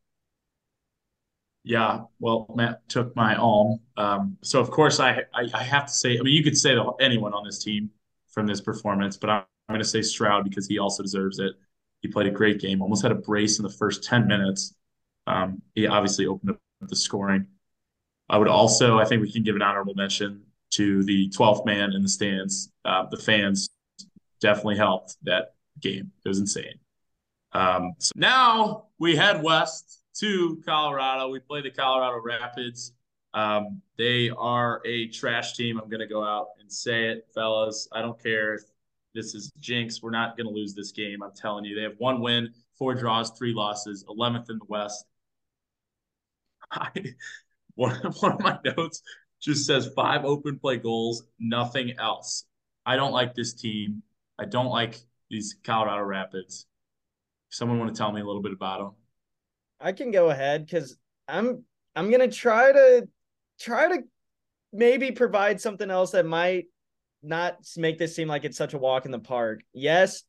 Yeah, 1.64 2.02
well, 2.20 2.48
Matt 2.56 2.88
took 2.88 3.16
my 3.16 3.36
Alm, 3.36 3.80
um, 3.98 4.38
so 4.42 4.60
of 4.60 4.72
course 4.72 5.00
I, 5.00 5.24
I, 5.34 5.48
I 5.54 5.64
have 5.64 5.88
to 5.88 5.92
say. 5.92 6.18
I 6.18 6.22
mean, 6.22 6.34
you 6.34 6.44
could 6.44 6.58
say 6.58 6.74
to 6.74 6.94
anyone 7.02 7.34
on 7.34 7.44
this 7.44 7.64
team 7.64 7.90
from 8.30 8.48
this 8.48 8.62
performance, 8.62 9.18
but 9.18 9.30
I'm, 9.30 9.44
going 9.74 9.82
to 9.82 9.88
say 9.88 10.02
Stroud 10.02 10.44
because 10.44 10.68
he 10.68 10.80
also 10.80 11.04
deserves 11.04 11.40
it. 11.40 11.54
He 12.02 12.08
played 12.08 12.28
a 12.28 12.32
great 12.32 12.60
game, 12.60 12.82
almost 12.82 13.02
had 13.02 13.12
a 13.12 13.16
brace 13.16 13.60
in 13.60 13.64
the 13.64 13.72
first 13.72 14.04
ten 14.04 14.28
minutes. 14.28 14.74
Um, 15.28 15.62
he 15.76 15.86
obviously 15.88 16.26
opened 16.26 16.52
up 16.52 16.60
the 16.82 16.96
scoring. 16.96 17.48
I 18.30 18.38
would 18.38 18.48
also, 18.48 19.00
I 19.00 19.06
think 19.06 19.22
we 19.22 19.32
can 19.32 19.44
give 19.44 19.56
an 19.56 19.62
honorable 19.62 19.96
mention 19.96 20.44
to 20.72 21.04
the 21.04 21.30
12th 21.30 21.66
man 21.66 21.94
in 21.94 22.04
the 22.04 22.10
stands. 22.10 22.72
Uh, 22.86 23.06
the 23.10 23.18
fans 23.18 23.70
definitely 24.40 24.78
helped 24.78 25.18
that 25.24 25.56
game. 25.80 26.12
It 26.24 26.30
was 26.30 26.40
insane. 26.40 26.80
Um, 27.54 27.94
so 27.98 28.12
now 28.16 28.86
we 29.00 29.16
head 29.16 29.42
west 29.42 30.04
to 30.20 30.62
Colorado. 30.66 31.30
We 31.30 31.40
play 31.40 31.62
the 31.62 31.72
Colorado 31.72 32.22
Rapids. 32.24 32.94
Um, 33.34 33.82
they 33.98 34.30
are 34.30 34.82
a 34.86 35.08
trash 35.08 35.56
team. 35.56 35.80
I'm 35.80 35.90
going 35.90 36.00
to 36.00 36.08
go 36.08 36.24
out 36.24 36.50
and 36.60 36.72
say 36.72 37.08
it, 37.08 37.28
fellas. 37.34 37.88
I 37.92 38.02
don't 38.02 38.22
care 38.22 38.56
if 38.56 38.62
this 39.20 39.36
is 39.36 39.52
jinx. 39.60 40.02
We're 40.02 40.12
not 40.12 40.38
going 40.38 40.48
to 40.48 40.54
lose 40.54 40.74
this 40.74 40.92
game. 40.92 41.22
I'm 41.22 41.34
telling 41.36 41.66
you. 41.66 41.76
They 41.76 41.82
have 41.82 41.96
one 41.98 42.22
win, 42.22 42.50
four 42.78 42.96
draws, 42.96 43.32
three 43.32 43.54
losses, 43.54 44.06
11th 44.08 44.50
in 44.50 44.60
the 44.60 44.66
West. 44.68 45.06
I, 46.72 46.90
one, 47.76 47.96
one 48.20 48.32
of 48.34 48.40
my 48.40 48.58
notes 48.64 49.02
just 49.42 49.66
says 49.66 49.90
five 49.96 50.24
open 50.24 50.58
play 50.58 50.78
goals, 50.78 51.24
nothing 51.40 51.94
else. 52.00 52.46
I 52.86 52.96
don't 52.96 53.12
like 53.12 53.36
this 53.36 53.54
team. 53.54 54.04
I 54.40 54.46
don't 54.46 54.68
like 54.70 54.98
these 55.30 55.58
Colorado 55.64 56.04
Rapids. 56.04 56.66
Someone 57.50 57.80
want 57.80 57.94
to 57.94 57.98
tell 57.98 58.12
me 58.12 58.22
a 58.22 58.26
little 58.26 58.42
bit 58.42 58.54
about 58.54 58.80
them? 58.80 58.92
I 59.82 59.92
can 59.92 60.12
go 60.12 60.30
ahead 60.30 60.66
because 60.66 60.98
I'm 61.28 61.64
I'm 61.96 62.12
gonna 62.12 62.30
try 62.30 62.72
to 62.72 63.08
try 63.60 63.88
to 63.88 64.04
maybe 64.72 65.12
provide 65.12 65.60
something 65.60 65.90
else 65.90 66.12
that 66.12 66.26
might 66.26 66.66
not 67.22 67.58
make 67.78 67.98
this 67.98 68.16
seem 68.16 68.28
like 68.28 68.46
it's 68.46 68.58
such 68.58 68.74
a 68.74 68.78
walk 68.78 69.06
in 69.06 69.12
the 69.12 69.20
park. 69.20 69.62
Yes, 69.74 70.24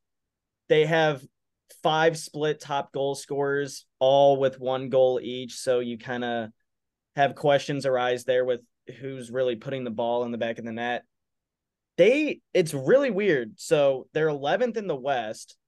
they 0.69 0.87
have 0.87 1.23
five 1.83 2.19
split 2.19 2.61
top 2.61 2.93
goal 2.93 3.15
scorers, 3.15 3.87
all 3.99 4.39
with 4.39 4.61
one 4.61 4.89
goal 4.89 5.21
each. 5.23 5.55
So 5.55 5.81
you 5.81 5.99
kind 5.99 6.25
of 6.25 6.51
have 7.17 7.35
questions 7.35 7.87
arise 7.87 8.25
there 8.25 8.45
with 8.45 8.61
who's 9.01 9.31
really 9.31 9.57
putting 9.57 9.85
the 9.85 9.91
ball 9.91 10.25
in 10.25 10.33
the 10.33 10.39
back 10.39 10.59
of 10.59 10.65
the 10.65 10.73
net 10.73 11.05
they 12.01 12.41
it's 12.55 12.73
really 12.73 13.11
weird. 13.11 13.61
So 13.61 14.07
they're 14.15 14.29
11th 14.29 14.79
in 14.79 14.87
the 14.87 14.97
West. 14.97 15.59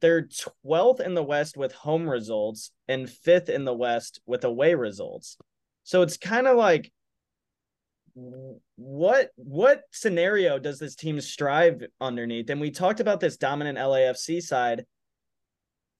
They're 0.00 0.28
12th 0.66 0.98
in 0.98 1.14
the 1.14 1.22
West 1.22 1.56
with 1.56 1.72
home 1.72 2.08
results 2.08 2.72
and 2.88 3.06
5th 3.06 3.48
in 3.48 3.64
the 3.64 3.72
West 3.72 4.20
with 4.26 4.42
away 4.42 4.74
results. 4.74 5.38
So 5.84 6.02
it's 6.02 6.16
kind 6.16 6.48
of 6.48 6.56
like 6.56 6.90
what 8.76 9.30
what 9.36 9.82
scenario 9.90 10.58
does 10.58 10.78
this 10.78 10.94
team 10.94 11.20
strive 11.20 11.82
underneath? 12.00 12.50
And 12.50 12.60
we 12.60 12.70
talked 12.70 13.00
about 13.00 13.20
this 13.20 13.36
dominant 13.36 13.78
LAFC 13.78 14.42
side. 14.42 14.84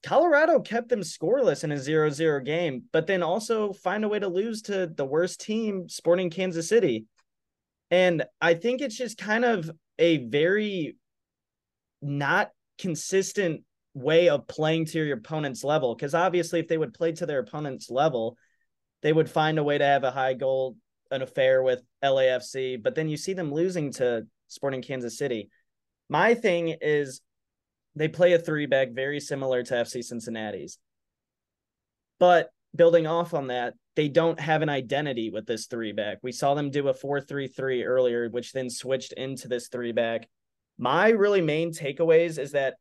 Colorado 0.04 0.60
kept 0.60 0.88
them 0.88 1.00
scoreless 1.00 1.64
in 1.64 1.72
a 1.72 1.76
0-0 1.76 2.44
game, 2.44 2.84
but 2.92 3.06
then 3.08 3.22
also 3.22 3.72
find 3.72 4.04
a 4.04 4.08
way 4.08 4.20
to 4.20 4.28
lose 4.28 4.62
to 4.62 4.86
the 4.86 5.04
worst 5.04 5.40
team, 5.40 5.88
Sporting 5.88 6.30
Kansas 6.30 6.68
City. 6.68 7.06
And 7.90 8.24
I 8.40 8.54
think 8.54 8.80
it's 8.80 8.96
just 8.96 9.18
kind 9.18 9.44
of 9.44 9.70
a 9.98 10.18
very 10.18 10.96
not 12.00 12.50
consistent 12.78 13.62
way 13.94 14.28
of 14.28 14.46
playing 14.46 14.86
to 14.86 15.04
your 15.04 15.16
opponent's 15.16 15.64
level. 15.64 15.94
Because 15.94 16.14
obviously, 16.14 16.60
if 16.60 16.68
they 16.68 16.78
would 16.78 16.94
play 16.94 17.12
to 17.12 17.26
their 17.26 17.40
opponent's 17.40 17.90
level, 17.90 18.36
they 19.02 19.12
would 19.12 19.30
find 19.30 19.58
a 19.58 19.64
way 19.64 19.78
to 19.78 19.84
have 19.84 20.04
a 20.04 20.10
high 20.10 20.34
goal, 20.34 20.76
an 21.10 21.22
affair 21.22 21.62
with 21.62 21.82
LAFC. 22.02 22.82
But 22.82 22.94
then 22.94 23.08
you 23.08 23.16
see 23.16 23.32
them 23.32 23.52
losing 23.52 23.92
to 23.92 24.26
Sporting 24.48 24.82
Kansas 24.82 25.18
City. 25.18 25.50
My 26.08 26.34
thing 26.34 26.74
is 26.80 27.20
they 27.94 28.08
play 28.08 28.32
a 28.32 28.38
three 28.38 28.66
back 28.66 28.92
very 28.92 29.20
similar 29.20 29.62
to 29.62 29.74
FC 29.74 30.02
Cincinnati's. 30.02 30.78
But 32.18 32.50
building 32.74 33.06
off 33.06 33.34
on 33.34 33.48
that, 33.48 33.74
they 33.96 34.08
don't 34.08 34.38
have 34.38 34.62
an 34.62 34.68
identity 34.68 35.30
with 35.30 35.46
this 35.46 35.66
three 35.66 35.92
back. 35.92 36.18
We 36.22 36.32
saw 36.32 36.54
them 36.54 36.70
do 36.70 36.88
a 36.88 36.94
4 36.94 37.20
3 37.20 37.48
3 37.48 37.84
earlier, 37.84 38.28
which 38.28 38.52
then 38.52 38.70
switched 38.70 39.12
into 39.14 39.48
this 39.48 39.68
three 39.68 39.92
back. 39.92 40.28
My 40.78 41.08
really 41.08 41.40
main 41.40 41.72
takeaways 41.72 42.38
is 42.38 42.52
that 42.52 42.74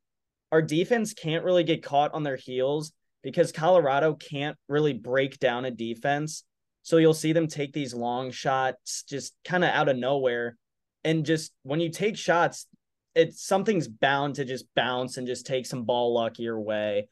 our 0.52 0.62
defense 0.62 1.14
can't 1.14 1.44
really 1.44 1.64
get 1.64 1.84
caught 1.84 2.14
on 2.14 2.24
their 2.24 2.36
heels 2.36 2.94
because 3.24 3.52
Colorado 3.52 4.14
can't 4.14 4.56
really 4.70 4.94
break 4.94 5.40
down 5.40 5.66
a 5.66 5.72
defense. 5.72 6.44
So 6.88 6.96
you'll 6.96 7.14
see 7.14 7.34
them 7.34 7.48
take 7.48 7.74
these 7.74 7.94
long 7.94 8.32
shots 8.32 9.04
just 9.04 9.36
kind 9.44 9.66
of 9.66 9.72
out 9.72 9.90
of 9.90 9.98
nowhere. 9.98 10.56
And 11.04 11.26
just 11.26 11.52
when 11.64 11.82
you 11.82 11.90
take 11.90 12.16
shots, 12.16 12.66
it's 13.14 13.46
something's 13.46 13.90
bound 13.90 14.36
to 14.36 14.46
just 14.46 14.64
bounce 14.74 15.18
and 15.18 15.28
just 15.28 15.46
take 15.46 15.66
some 15.66 15.84
ball 15.84 16.14
luck 16.14 16.40
your 16.40 16.62
way. 16.62 17.10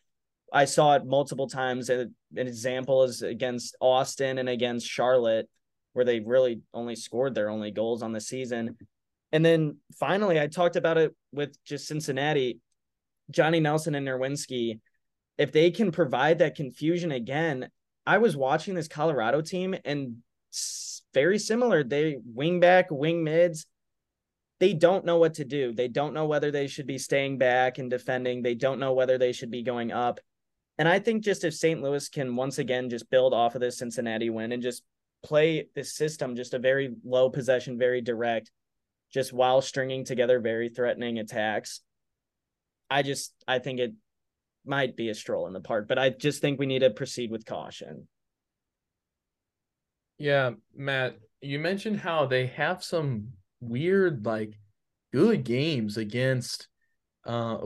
I 0.54 0.64
saw 0.64 0.96
it 0.96 1.06
multiple 1.06 1.50
times. 1.50 1.90
An 1.90 2.16
example 2.38 3.04
is 3.04 3.22
against 3.22 3.76
Austin 3.82 4.38
and 4.38 4.48
against 4.48 4.88
Charlotte, 4.88 5.50
where 5.92 6.06
they 6.06 6.22
really 6.22 6.62
only 6.74 6.96
scored 6.96 7.36
their 7.36 7.50
only 7.50 7.72
goals 7.72 8.02
on 8.02 8.14
the 8.14 8.22
season. 8.22 8.78
And 9.34 9.44
then 9.44 9.80
finally, 10.00 10.40
I 10.40 10.48
talked 10.48 10.78
about 10.78 10.98
it 10.98 11.14
with 11.34 11.62
just 11.66 11.86
Cincinnati, 11.86 12.62
Johnny 13.30 13.60
Nelson 13.60 13.94
and 13.94 14.08
Nerwinski. 14.08 14.80
If 15.38 15.52
they 15.52 15.70
can 15.70 15.92
provide 15.92 16.40
that 16.40 16.56
confusion 16.56 17.12
again, 17.12 17.68
I 18.06 18.20
was 18.20 18.38
watching 18.38 18.76
this 18.76 18.88
Colorado 18.88 19.42
team 19.42 19.76
and 19.84 20.18
very 21.14 21.40
similar. 21.40 21.84
They 21.84 22.18
wing 22.24 22.60
back, 22.60 22.88
wing 22.92 23.24
mids. 23.24 23.66
They 24.60 24.74
don't 24.74 25.06
know 25.06 25.18
what 25.18 25.36
to 25.36 25.46
do. 25.46 25.74
They 25.74 25.88
don't 25.88 26.14
know 26.14 26.26
whether 26.26 26.52
they 26.52 26.68
should 26.68 26.88
be 26.88 26.98
staying 26.98 27.38
back 27.38 27.78
and 27.78 27.90
defending. 27.90 28.42
They 28.42 28.56
don't 28.56 28.80
know 28.80 28.94
whether 28.94 29.18
they 29.18 29.32
should 29.32 29.52
be 29.52 29.64
going 29.64 29.92
up. 29.92 30.20
And 30.78 30.88
I 30.88 31.00
think 31.00 31.24
just 31.24 31.44
if 31.44 31.54
St. 31.54 31.82
Louis 31.82 32.08
can 32.10 32.36
once 32.36 32.58
again 32.58 32.90
just 32.90 33.10
build 33.10 33.34
off 33.34 33.56
of 33.56 33.62
this 33.62 33.78
Cincinnati 33.78 34.30
win 34.30 34.52
and 34.52 34.62
just 34.62 34.84
play 35.24 35.68
this 35.74 35.94
system, 35.96 36.36
just 36.36 36.54
a 36.54 36.60
very 36.60 36.94
low 37.04 37.30
possession, 37.30 37.78
very 37.78 38.02
direct, 38.02 38.52
just 39.14 39.34
while 39.34 39.62
stringing 39.62 40.04
together 40.04 40.40
very 40.40 40.70
threatening 40.70 41.20
attacks, 41.20 41.82
I 42.90 43.02
just 43.02 43.34
I 43.48 43.60
think 43.60 43.80
it 43.80 43.94
might 44.66 44.96
be 44.96 45.10
a 45.10 45.16
stroll 45.16 45.48
in 45.48 45.54
the 45.54 45.60
park, 45.60 45.88
but 45.88 46.00
I 46.00 46.10
just 46.10 46.42
think 46.42 46.60
we 46.60 46.66
need 46.66 46.80
to 46.80 46.90
proceed 46.90 47.32
with 47.32 47.46
caution. 47.46 48.08
Yeah, 50.18 50.52
Matt, 50.76 51.18
you 51.42 51.60
mentioned 51.60 52.00
how 52.00 52.26
they 52.26 52.48
have 52.48 52.84
some 52.84 53.30
weird, 53.60 54.26
like, 54.26 54.58
good 55.14 55.46
games 55.46 55.96
against 55.96 56.68
uh 57.26 57.58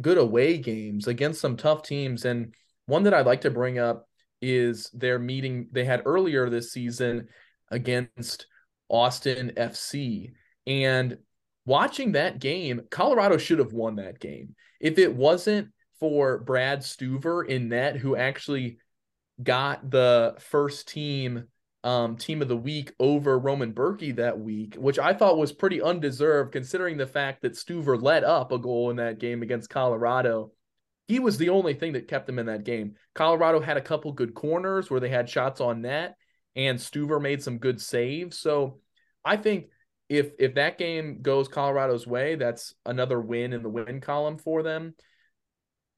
good 0.00 0.18
away 0.18 0.58
games 0.58 1.08
against 1.08 1.40
some 1.40 1.56
tough 1.56 1.82
teams. 1.82 2.24
And 2.24 2.54
one 2.86 3.04
that 3.04 3.14
I'd 3.14 3.26
like 3.26 3.40
to 3.40 3.50
bring 3.50 3.78
up 3.78 4.06
is 4.40 4.90
their 4.92 5.18
meeting 5.18 5.68
they 5.72 5.84
had 5.84 6.02
earlier 6.04 6.48
this 6.48 6.72
season 6.72 7.28
against 7.70 8.46
Austin 8.88 9.52
FC. 9.56 10.32
And 10.66 11.18
watching 11.66 12.12
that 12.12 12.38
game, 12.38 12.82
Colorado 12.90 13.38
should 13.38 13.58
have 13.58 13.72
won 13.72 13.96
that 13.96 14.20
game. 14.20 14.54
If 14.80 14.98
it 14.98 15.14
wasn't 15.14 15.72
for 15.98 16.38
Brad 16.38 16.80
Stuver 16.80 17.46
in 17.46 17.68
net, 17.68 17.96
who 17.96 18.16
actually 18.16 18.78
got 19.42 19.90
the 19.90 20.36
first 20.38 20.88
team 20.88 21.44
um, 21.84 22.16
team 22.16 22.42
of 22.42 22.48
the 22.48 22.56
week 22.56 22.92
over 22.98 23.38
Roman 23.38 23.72
Bürki 23.72 24.16
that 24.16 24.38
week, 24.38 24.74
which 24.74 24.98
I 24.98 25.14
thought 25.14 25.38
was 25.38 25.52
pretty 25.52 25.80
undeserved 25.80 26.52
considering 26.52 26.96
the 26.96 27.06
fact 27.06 27.42
that 27.42 27.52
Stuver 27.52 28.00
let 28.00 28.24
up 28.24 28.50
a 28.50 28.58
goal 28.58 28.90
in 28.90 28.96
that 28.96 29.20
game 29.20 29.42
against 29.42 29.70
Colorado. 29.70 30.52
He 31.06 31.20
was 31.20 31.38
the 31.38 31.50
only 31.50 31.74
thing 31.74 31.92
that 31.92 32.08
kept 32.08 32.26
them 32.26 32.38
in 32.38 32.46
that 32.46 32.64
game. 32.64 32.96
Colorado 33.14 33.60
had 33.60 33.76
a 33.76 33.82
couple 33.82 34.12
good 34.12 34.34
corners 34.34 34.90
where 34.90 35.00
they 35.00 35.08
had 35.08 35.30
shots 35.30 35.60
on 35.60 35.82
net, 35.82 36.16
and 36.56 36.78
Stuver 36.78 37.22
made 37.22 37.42
some 37.42 37.58
good 37.58 37.80
saves. 37.80 38.38
So 38.38 38.80
I 39.24 39.36
think 39.36 39.68
if 40.08 40.32
if 40.38 40.54
that 40.54 40.78
game 40.78 41.22
goes 41.22 41.48
Colorado's 41.48 42.06
way, 42.06 42.34
that's 42.34 42.74
another 42.84 43.20
win 43.20 43.52
in 43.52 43.62
the 43.62 43.68
win 43.68 44.00
column 44.00 44.36
for 44.36 44.62
them. 44.62 44.94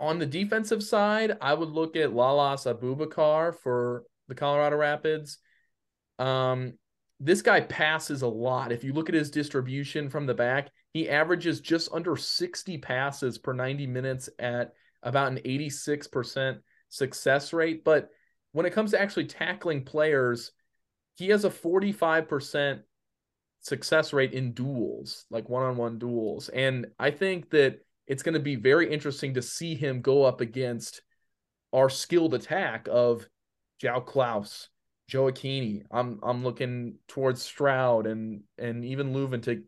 On 0.01 0.19
the 0.19 0.27
defensive 0.27 0.83
side, 0.83 1.37
I 1.43 1.53
would 1.53 1.69
look 1.69 1.95
at 1.95 2.11
Lalas 2.11 2.67
Abubakar 2.67 3.55
for 3.55 4.05
the 4.29 4.35
Colorado 4.35 4.77
Rapids. 4.77 5.39
Um, 6.19 6.73
this 7.21 7.43
guy 7.43 7.61
passes 7.61 8.23
a 8.23 8.27
lot. 8.27 8.73
If 8.73 8.83
you 8.83 8.95
look 8.95 9.11
at 9.11 9.15
his 9.15 9.31
distribution 9.31 10.09
from 10.09 10.25
the 10.25 10.33
back, 10.33 10.71
he 10.95 11.11
averages 11.11 11.61
just 11.61 11.93
under 11.93 12.17
60 12.17 12.79
passes 12.79 13.37
per 13.37 13.53
90 13.53 13.87
minutes 13.87 14.31
at 14.39 14.73
about 15.03 15.33
an 15.33 15.39
86% 15.45 16.61
success 16.89 17.53
rate. 17.53 17.85
But 17.85 18.09
when 18.53 18.65
it 18.65 18.73
comes 18.73 18.93
to 18.93 19.01
actually 19.01 19.27
tackling 19.27 19.85
players, 19.85 20.53
he 21.17 21.29
has 21.29 21.45
a 21.45 21.51
45% 21.51 22.81
success 23.61 24.15
rate 24.15 24.33
in 24.33 24.53
duels, 24.53 25.27
like 25.29 25.51
one 25.51 25.65
on 25.65 25.77
one 25.77 25.99
duels. 25.99 26.49
And 26.49 26.87
I 26.99 27.11
think 27.11 27.51
that 27.51 27.81
it's 28.11 28.25
going 28.25 28.35
to 28.35 28.41
be 28.41 28.57
very 28.57 28.93
interesting 28.93 29.35
to 29.35 29.41
see 29.41 29.77
him 29.77 30.01
go 30.01 30.25
up 30.25 30.41
against 30.41 31.01
our 31.73 31.89
skilled 31.89 32.35
attack 32.35 32.89
of 32.91 33.25
João 33.81 34.05
Klauss, 34.05 34.67
Gioacchini. 35.09 35.85
I'm 35.93 36.19
I'm 36.21 36.43
looking 36.43 36.97
towards 37.07 37.41
Stroud 37.41 38.09
and 38.09 38.43
and 38.59 38.85
even 38.85 39.15
Löwen 39.15 39.45
to 39.45 39.63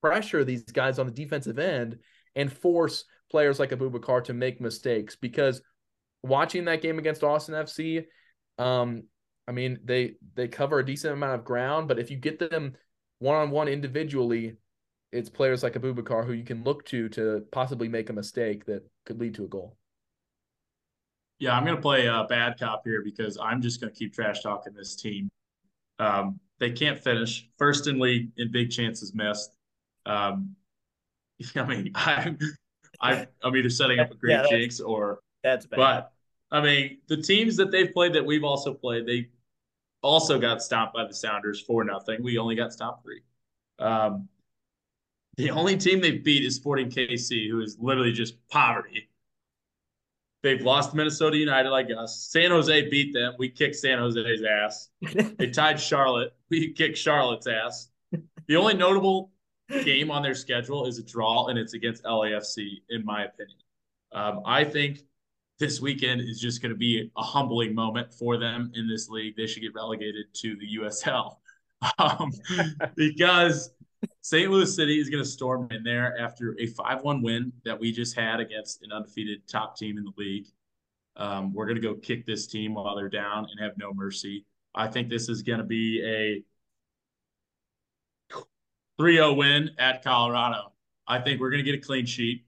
pressure 0.00 0.44
these 0.44 0.64
guys 0.64 0.98
on 0.98 1.04
the 1.04 1.12
defensive 1.12 1.58
end 1.58 1.98
and 2.34 2.50
force 2.50 3.04
players 3.30 3.60
like 3.60 3.68
Abubakar 3.68 4.24
to 4.24 4.32
make 4.32 4.58
mistakes 4.58 5.14
because 5.14 5.60
watching 6.22 6.64
that 6.64 6.80
game 6.80 6.98
against 6.98 7.22
Austin 7.22 7.54
FC, 7.54 8.06
um, 8.56 9.02
I 9.46 9.52
mean 9.52 9.78
they 9.84 10.14
they 10.34 10.48
cover 10.48 10.78
a 10.78 10.86
decent 10.86 11.12
amount 11.12 11.34
of 11.34 11.44
ground, 11.44 11.86
but 11.86 11.98
if 11.98 12.10
you 12.10 12.16
get 12.16 12.38
them 12.38 12.76
one 13.18 13.36
on 13.36 13.50
one 13.50 13.68
individually, 13.68 14.56
it's 15.12 15.28
players 15.28 15.62
like 15.62 15.74
Abubakar 15.74 16.24
who 16.26 16.32
you 16.32 16.44
can 16.44 16.64
look 16.64 16.84
to 16.86 17.08
to 17.10 17.44
possibly 17.52 17.88
make 17.88 18.10
a 18.10 18.12
mistake 18.12 18.64
that 18.66 18.82
could 19.04 19.20
lead 19.20 19.34
to 19.34 19.44
a 19.44 19.48
goal. 19.48 19.76
Yeah, 21.38 21.56
I'm 21.56 21.64
going 21.64 21.76
to 21.76 21.82
play 21.82 22.06
a 22.06 22.24
bad 22.28 22.58
cop 22.58 22.82
here 22.84 23.02
because 23.04 23.36
I'm 23.36 23.60
just 23.60 23.80
going 23.80 23.92
to 23.92 23.98
keep 23.98 24.14
trash 24.14 24.42
talking 24.42 24.72
this 24.74 24.94
team. 24.96 25.28
Um, 25.98 26.38
they 26.60 26.70
can't 26.70 26.98
finish 26.98 27.48
first 27.58 27.88
in 27.88 27.98
league 27.98 28.30
in 28.36 28.50
big 28.50 28.70
chances 28.70 29.14
missed. 29.14 29.56
Um, 30.06 30.54
I 31.56 31.64
mean, 31.64 31.90
I'm, 31.94 32.38
I, 33.00 33.26
I'm 33.42 33.56
either 33.56 33.70
setting 33.70 33.98
up 33.98 34.10
a 34.10 34.14
great 34.14 34.32
yeah, 34.32 34.46
jinx 34.48 34.80
or 34.80 35.20
that's 35.42 35.66
bad. 35.66 35.76
But 35.76 36.12
I 36.50 36.62
mean, 36.62 36.98
the 37.08 37.16
teams 37.16 37.56
that 37.56 37.70
they've 37.70 37.92
played 37.92 38.12
that 38.14 38.24
we've 38.24 38.44
also 38.44 38.72
played, 38.72 39.06
they 39.06 39.28
also 40.02 40.38
got 40.38 40.62
stopped 40.62 40.94
by 40.94 41.04
the 41.06 41.14
Sounders 41.14 41.60
for 41.60 41.82
nothing. 41.82 42.22
We 42.22 42.38
only 42.38 42.54
got 42.54 42.72
stopped 42.72 43.02
three. 43.02 43.22
Um, 43.78 44.28
the 45.36 45.50
only 45.50 45.76
team 45.76 46.00
they've 46.00 46.22
beat 46.22 46.44
is 46.44 46.56
Sporting 46.56 46.90
KC, 46.90 47.48
who 47.48 47.60
is 47.60 47.76
literally 47.80 48.12
just 48.12 48.34
poverty. 48.48 49.08
They've 50.42 50.60
lost 50.60 50.92
Minnesota 50.94 51.36
United 51.36 51.70
like 51.70 51.88
us. 51.96 52.28
San 52.30 52.50
Jose 52.50 52.90
beat 52.90 53.12
them. 53.12 53.34
We 53.38 53.48
kicked 53.48 53.76
San 53.76 53.98
Jose's 53.98 54.42
ass. 54.42 54.88
they 55.38 55.50
tied 55.50 55.80
Charlotte. 55.80 56.34
We 56.50 56.72
kicked 56.72 56.98
Charlotte's 56.98 57.46
ass. 57.46 57.88
The 58.48 58.56
only 58.56 58.74
notable 58.74 59.30
game 59.84 60.10
on 60.10 60.22
their 60.22 60.34
schedule 60.34 60.86
is 60.86 60.98
a 60.98 61.02
draw, 61.02 61.46
and 61.46 61.58
it's 61.58 61.74
against 61.74 62.02
LAFC, 62.04 62.82
in 62.90 63.04
my 63.04 63.24
opinion. 63.24 63.58
Um, 64.12 64.40
I 64.44 64.64
think 64.64 65.00
this 65.58 65.80
weekend 65.80 66.20
is 66.20 66.40
just 66.40 66.60
going 66.60 66.72
to 66.72 66.78
be 66.78 67.10
a 67.16 67.22
humbling 67.22 67.74
moment 67.74 68.12
for 68.12 68.36
them 68.36 68.72
in 68.74 68.88
this 68.88 69.08
league. 69.08 69.36
They 69.36 69.46
should 69.46 69.62
get 69.62 69.74
relegated 69.74 70.26
to 70.34 70.56
the 70.56 70.76
USL 70.80 71.36
um, 71.98 72.32
because 72.96 73.70
St. 74.22 74.48
Louis 74.50 74.72
City 74.72 75.00
is 75.00 75.10
going 75.10 75.22
to 75.22 75.28
storm 75.28 75.66
in 75.72 75.82
there 75.82 76.16
after 76.16 76.56
a 76.60 76.66
5 76.66 77.02
1 77.02 77.22
win 77.22 77.52
that 77.64 77.78
we 77.78 77.90
just 77.90 78.16
had 78.16 78.38
against 78.38 78.82
an 78.82 78.92
undefeated 78.92 79.46
top 79.48 79.76
team 79.76 79.98
in 79.98 80.04
the 80.04 80.12
league. 80.16 80.46
Um, 81.16 81.52
we're 81.52 81.66
going 81.66 81.80
to 81.80 81.82
go 81.82 81.94
kick 81.94 82.24
this 82.24 82.46
team 82.46 82.74
while 82.74 82.96
they're 82.96 83.08
down 83.08 83.48
and 83.50 83.60
have 83.60 83.76
no 83.76 83.92
mercy. 83.92 84.46
I 84.74 84.86
think 84.86 85.08
this 85.08 85.28
is 85.28 85.42
going 85.42 85.58
to 85.58 85.64
be 85.64 86.02
a 86.04 86.44
3 88.98 89.16
0 89.16 89.34
win 89.34 89.70
at 89.78 90.04
Colorado. 90.04 90.72
I 91.06 91.18
think 91.18 91.40
we're 91.40 91.50
going 91.50 91.64
to 91.64 91.70
get 91.70 91.78
a 91.78 91.84
clean 91.84 92.06
sheet. 92.06 92.46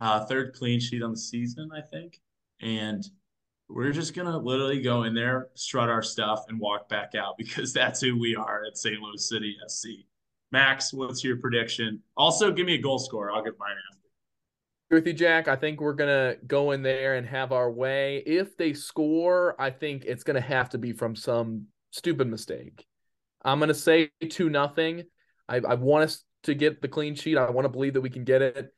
Uh, 0.00 0.24
third 0.24 0.54
clean 0.54 0.78
sheet 0.78 1.02
on 1.02 1.10
the 1.10 1.16
season, 1.16 1.70
I 1.74 1.80
think. 1.80 2.20
And 2.60 3.04
we're 3.68 3.92
just 3.92 4.14
going 4.14 4.28
to 4.28 4.38
literally 4.38 4.80
go 4.80 5.02
in 5.02 5.14
there, 5.14 5.48
strut 5.54 5.88
our 5.90 6.02
stuff, 6.02 6.44
and 6.48 6.60
walk 6.60 6.88
back 6.88 7.14
out 7.16 7.36
because 7.38 7.72
that's 7.72 8.00
who 8.00 8.16
we 8.16 8.36
are 8.36 8.64
at 8.64 8.78
St. 8.78 9.00
Louis 9.00 9.28
City 9.28 9.56
SC. 9.66 9.88
Max, 10.52 10.92
what's 10.92 11.24
your 11.24 11.38
prediction? 11.38 12.00
Also, 12.16 12.52
give 12.52 12.66
me 12.66 12.74
a 12.74 12.80
goal 12.80 12.98
score. 12.98 13.32
I'll 13.32 13.42
get 13.42 13.58
mine 13.58 13.70
after. 13.70 13.98
With 14.90 15.06
you, 15.06 15.14
Jack. 15.14 15.48
I 15.48 15.56
think 15.56 15.80
we're 15.80 15.94
gonna 15.94 16.36
go 16.46 16.72
in 16.72 16.82
there 16.82 17.14
and 17.14 17.26
have 17.26 17.50
our 17.50 17.72
way. 17.72 18.18
If 18.26 18.58
they 18.58 18.74
score, 18.74 19.56
I 19.58 19.70
think 19.70 20.04
it's 20.04 20.22
gonna 20.22 20.42
have 20.42 20.68
to 20.70 20.78
be 20.78 20.92
from 20.92 21.16
some 21.16 21.68
stupid 21.90 22.28
mistake. 22.28 22.86
I'm 23.42 23.58
gonna 23.58 23.72
say 23.72 24.10
two 24.28 24.50
nothing. 24.50 25.04
I, 25.48 25.56
I 25.56 25.74
want 25.74 26.04
us 26.04 26.22
to 26.42 26.54
get 26.54 26.82
the 26.82 26.88
clean 26.88 27.14
sheet. 27.14 27.38
I 27.38 27.50
want 27.50 27.64
to 27.64 27.70
believe 27.70 27.94
that 27.94 28.02
we 28.02 28.10
can 28.10 28.24
get 28.24 28.42
it. 28.42 28.74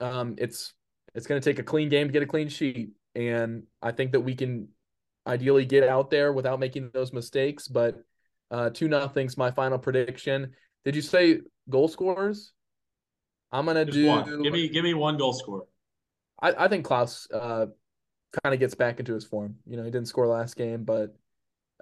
Um, 0.00 0.36
it's 0.38 0.72
it's 1.14 1.26
gonna 1.26 1.42
take 1.42 1.58
a 1.58 1.62
clean 1.62 1.90
game 1.90 2.06
to 2.06 2.12
get 2.12 2.22
a 2.22 2.26
clean 2.26 2.48
sheet, 2.48 2.92
and 3.14 3.64
I 3.82 3.92
think 3.92 4.12
that 4.12 4.20
we 4.20 4.34
can 4.34 4.68
ideally 5.26 5.66
get 5.66 5.86
out 5.86 6.10
there 6.10 6.32
without 6.32 6.58
making 6.58 6.90
those 6.94 7.12
mistakes. 7.12 7.68
But 7.68 8.02
uh, 8.50 8.70
two 8.70 8.88
nothing's 8.88 9.36
my 9.36 9.50
final 9.50 9.78
prediction. 9.78 10.54
Did 10.84 10.96
you 10.96 11.02
say 11.02 11.40
goal 11.68 11.88
scorers? 11.88 12.52
I'm 13.52 13.66
gonna 13.66 13.84
Just 13.84 13.96
do. 13.96 14.06
One. 14.06 14.42
Give 14.42 14.52
me 14.52 14.68
give 14.68 14.84
me 14.84 14.94
one 14.94 15.16
goal 15.16 15.32
score. 15.32 15.66
I 16.40 16.64
I 16.64 16.68
think 16.68 16.86
Klauss 16.86 17.26
uh, 17.32 17.66
kind 18.42 18.54
of 18.54 18.60
gets 18.60 18.74
back 18.74 18.98
into 18.98 19.14
his 19.14 19.24
form. 19.24 19.56
You 19.66 19.76
know, 19.76 19.84
he 19.84 19.90
didn't 19.90 20.08
score 20.08 20.26
last 20.26 20.56
game, 20.56 20.84
but 20.84 21.14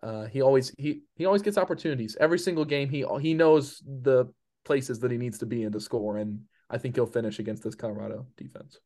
uh, 0.02 0.26
he 0.26 0.42
always 0.42 0.74
he 0.78 1.02
he 1.16 1.26
always 1.26 1.42
gets 1.42 1.56
opportunities. 1.56 2.16
Every 2.20 2.38
single 2.38 2.64
game, 2.64 2.88
he 2.90 3.04
he 3.20 3.34
knows 3.34 3.82
the 3.86 4.26
places 4.64 5.00
that 5.00 5.10
he 5.10 5.18
needs 5.18 5.38
to 5.38 5.46
be 5.46 5.64
in 5.64 5.72
to 5.72 5.80
score, 5.80 6.18
and 6.18 6.42
I 6.68 6.78
think 6.78 6.94
he'll 6.94 7.06
finish 7.06 7.38
against 7.38 7.62
this 7.62 7.74
Colorado 7.74 8.26
defense. 8.36 8.78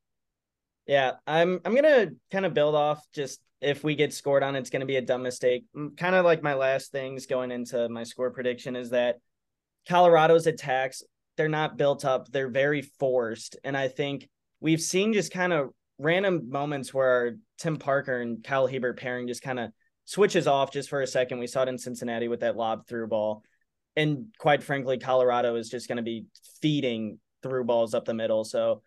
Yeah, 0.87 1.13
I'm 1.27 1.61
I'm 1.65 1.75
gonna 1.75 2.11
kind 2.31 2.47
of 2.47 2.55
build 2.55 2.75
off 2.75 3.05
just 3.13 3.41
if 3.61 3.83
we 3.83 3.97
get 3.97 4.13
scored 4.13 4.43
on, 4.43 4.55
it's 4.55 4.71
gonna 4.71 4.87
be 4.87 4.97
a 4.97 5.03
dumb 5.03 5.23
mistake. 5.23 5.65
Kind 5.97 6.15
of 6.15 6.25
like 6.25 6.43
my 6.43 6.55
last 6.55 6.93
things 6.93 7.27
going 7.27 7.51
into 7.51 7.89
my 7.89 8.05
score 8.05 8.31
prediction 8.31 8.77
is 8.77 8.91
that 8.91 9.17
Colorado's 9.89 10.47
attacks, 10.47 11.03
they're 11.37 11.49
not 11.49 11.77
built 11.77 12.05
up. 12.05 12.31
They're 12.31 12.49
very 12.49 12.83
forced. 12.83 13.57
And 13.65 13.77
I 13.77 13.89
think 13.89 14.29
we've 14.61 14.81
seen 14.81 15.13
just 15.13 15.33
kind 15.33 15.53
of 15.53 15.71
random 15.99 16.49
moments 16.51 16.93
where 16.93 17.37
Tim 17.59 17.77
Parker 17.77 18.21
and 18.21 18.43
Kyle 18.43 18.67
Hiebert 18.67 18.99
pairing 18.99 19.29
just 19.29 19.43
kind 19.43 19.59
of 19.59 19.71
switches 20.05 20.47
off 20.47 20.73
just 20.73 20.89
for 20.89 21.03
a 21.03 21.07
second. 21.07 21.39
We 21.39 21.47
saw 21.47 21.63
it 21.63 21.69
in 21.69 21.79
Cincinnati 21.79 22.29
with 22.29 22.41
that 22.41 22.57
lob 22.57 22.87
through 22.87 23.09
ball. 23.09 23.43
And 23.97 24.27
quite 24.39 24.63
frankly, 24.63 24.99
Colorado 24.99 25.57
is 25.57 25.69
just 25.69 25.89
going 25.89 25.97
to 25.97 26.03
be 26.03 26.27
feeding 26.61 27.19
through 27.43 27.65
balls 27.65 27.95
up 27.95 28.05
the 28.05 28.15
middle. 28.15 28.45
So 28.45 28.83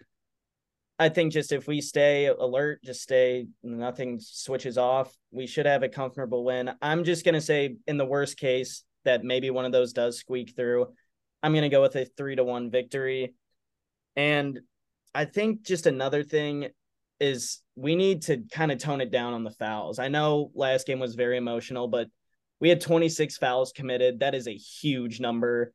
I 1.00 1.10
think 1.10 1.34
just 1.34 1.52
if 1.52 1.66
we 1.66 1.82
stay 1.82 2.28
alert, 2.28 2.84
just 2.84 3.02
stay, 3.02 3.48
nothing 3.64 4.20
switches 4.22 4.78
off, 4.78 5.16
we 5.32 5.48
should 5.48 5.66
have 5.66 5.82
a 5.82 5.90
comfortable 5.90 6.44
win. 6.44 6.72
I'm 6.82 7.06
just 7.06 7.24
going 7.24 7.36
to 7.36 7.42
say, 7.42 7.78
in 7.88 7.98
the 7.98 8.06
worst 8.06 8.38
case, 8.38 8.84
that 9.10 9.24
maybe 9.24 9.50
one 9.50 9.66
of 9.66 9.72
those 9.72 9.92
does 9.92 10.20
squeak 10.20 10.54
through. 10.56 10.88
I'm 11.42 11.52
going 11.54 11.64
to 11.64 11.70
go 11.70 11.82
with 11.82 11.96
a 11.96 12.06
three 12.06 12.36
to 12.36 12.44
one 12.44 12.70
victory. 12.70 13.34
And 14.16 14.60
I 15.16 15.26
think 15.26 15.64
just 15.64 15.88
another 15.88 16.24
thing 16.24 16.70
is 17.20 17.62
we 17.76 17.96
need 17.96 18.22
to 18.24 18.44
kind 18.52 18.72
of 18.72 18.78
tone 18.78 19.02
it 19.02 19.12
down 19.12 19.34
on 19.34 19.44
the 19.44 19.52
fouls. 19.52 19.98
I 20.00 20.08
know 20.08 20.52
last 20.54 20.86
game 20.86 21.00
was 21.00 21.16
very 21.16 21.38
emotional, 21.38 21.88
but 21.88 22.08
We 22.60 22.70
had 22.70 22.82
26 22.82 23.38
fouls 23.38 23.72
committed. 23.72 24.20
That 24.20 24.36
is 24.36 24.48
a 24.48 24.56
huge 24.56 25.20
number. 25.20 25.74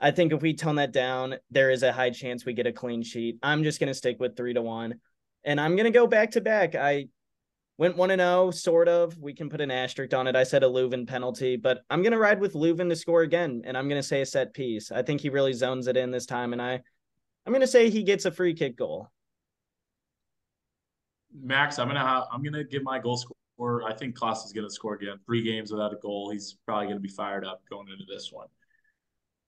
I 0.00 0.10
think 0.10 0.32
if 0.32 0.42
we 0.42 0.54
tone 0.54 0.76
that 0.76 0.92
down, 0.92 1.36
there 1.50 1.70
is 1.70 1.82
a 1.82 1.92
high 1.92 2.10
chance 2.10 2.44
we 2.44 2.52
get 2.52 2.66
a 2.66 2.72
clean 2.72 3.02
sheet. 3.02 3.38
I'm 3.42 3.62
just 3.62 3.80
going 3.80 3.88
to 3.88 3.94
stick 3.94 4.20
with 4.20 4.36
three 4.36 4.52
to 4.52 4.60
one. 4.60 5.00
And 5.44 5.60
I'm 5.60 5.76
going 5.76 5.90
to 5.90 5.98
go 5.98 6.06
back 6.06 6.32
to 6.32 6.40
back. 6.40 6.74
I 6.74 7.08
went 7.78 7.96
1 7.96 8.10
and 8.10 8.20
0, 8.20 8.50
sort 8.50 8.88
of. 8.88 9.18
We 9.18 9.32
can 9.32 9.48
put 9.48 9.60
an 9.60 9.70
asterisk 9.70 10.14
on 10.14 10.26
it. 10.26 10.36
I 10.36 10.44
said 10.44 10.62
a 10.62 10.66
Löwen 10.66 11.06
penalty, 11.06 11.56
but 11.56 11.84
I'm 11.90 12.02
going 12.02 12.12
to 12.12 12.18
ride 12.18 12.40
with 12.40 12.54
Löwen 12.54 12.88
to 12.88 12.96
score 12.96 13.22
again. 13.22 13.62
And 13.64 13.76
I'm 13.76 13.88
going 13.88 14.00
to 14.00 14.06
say 14.06 14.22
a 14.22 14.26
set 14.26 14.54
piece. 14.54 14.90
I 14.90 15.02
think 15.02 15.20
he 15.20 15.28
really 15.28 15.52
zones 15.52 15.86
it 15.86 15.96
in 15.96 16.10
this 16.10 16.26
time. 16.26 16.52
And 16.52 16.62
I, 16.62 16.80
I'm 17.44 17.52
going 17.52 17.60
to 17.60 17.66
say 17.66 17.90
he 17.90 18.02
gets 18.02 18.24
a 18.24 18.30
free 18.30 18.54
kick 18.54 18.76
goal. 18.76 19.10
Max, 21.42 21.78
I'm 21.78 21.88
gonna 21.88 22.00
have, 22.00 22.24
I'm 22.32 22.42
gonna 22.42 22.64
give 22.64 22.82
my 22.82 22.98
goal 22.98 23.16
score. 23.16 23.82
I 23.84 23.92
think 23.92 24.18
Klauss 24.18 24.44
is 24.44 24.52
gonna 24.52 24.70
score 24.70 24.94
again. 24.94 25.18
Three 25.26 25.42
games 25.42 25.70
without 25.70 25.92
a 25.92 25.96
goal. 25.96 26.30
He's 26.30 26.56
probably 26.66 26.86
gonna 26.86 27.00
be 27.00 27.08
fired 27.08 27.44
up 27.44 27.62
going 27.68 27.88
into 27.88 28.04
this 28.08 28.32
one. 28.32 28.46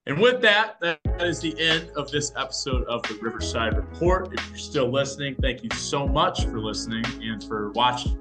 And 0.08 0.18
with 0.18 0.40
that, 0.40 0.80
that 0.80 0.98
is 1.20 1.38
the 1.40 1.54
end 1.60 1.90
of 1.94 2.10
this 2.10 2.32
episode 2.34 2.84
of 2.84 3.02
the 3.02 3.18
Riverside 3.20 3.76
Report. 3.76 4.32
If 4.32 4.48
you're 4.48 4.56
still 4.56 4.90
listening, 4.90 5.36
thank 5.42 5.62
you 5.62 5.68
so 5.76 6.08
much 6.08 6.46
for 6.46 6.60
listening 6.60 7.04
and 7.20 7.44
for 7.44 7.72
watching. 7.72 8.18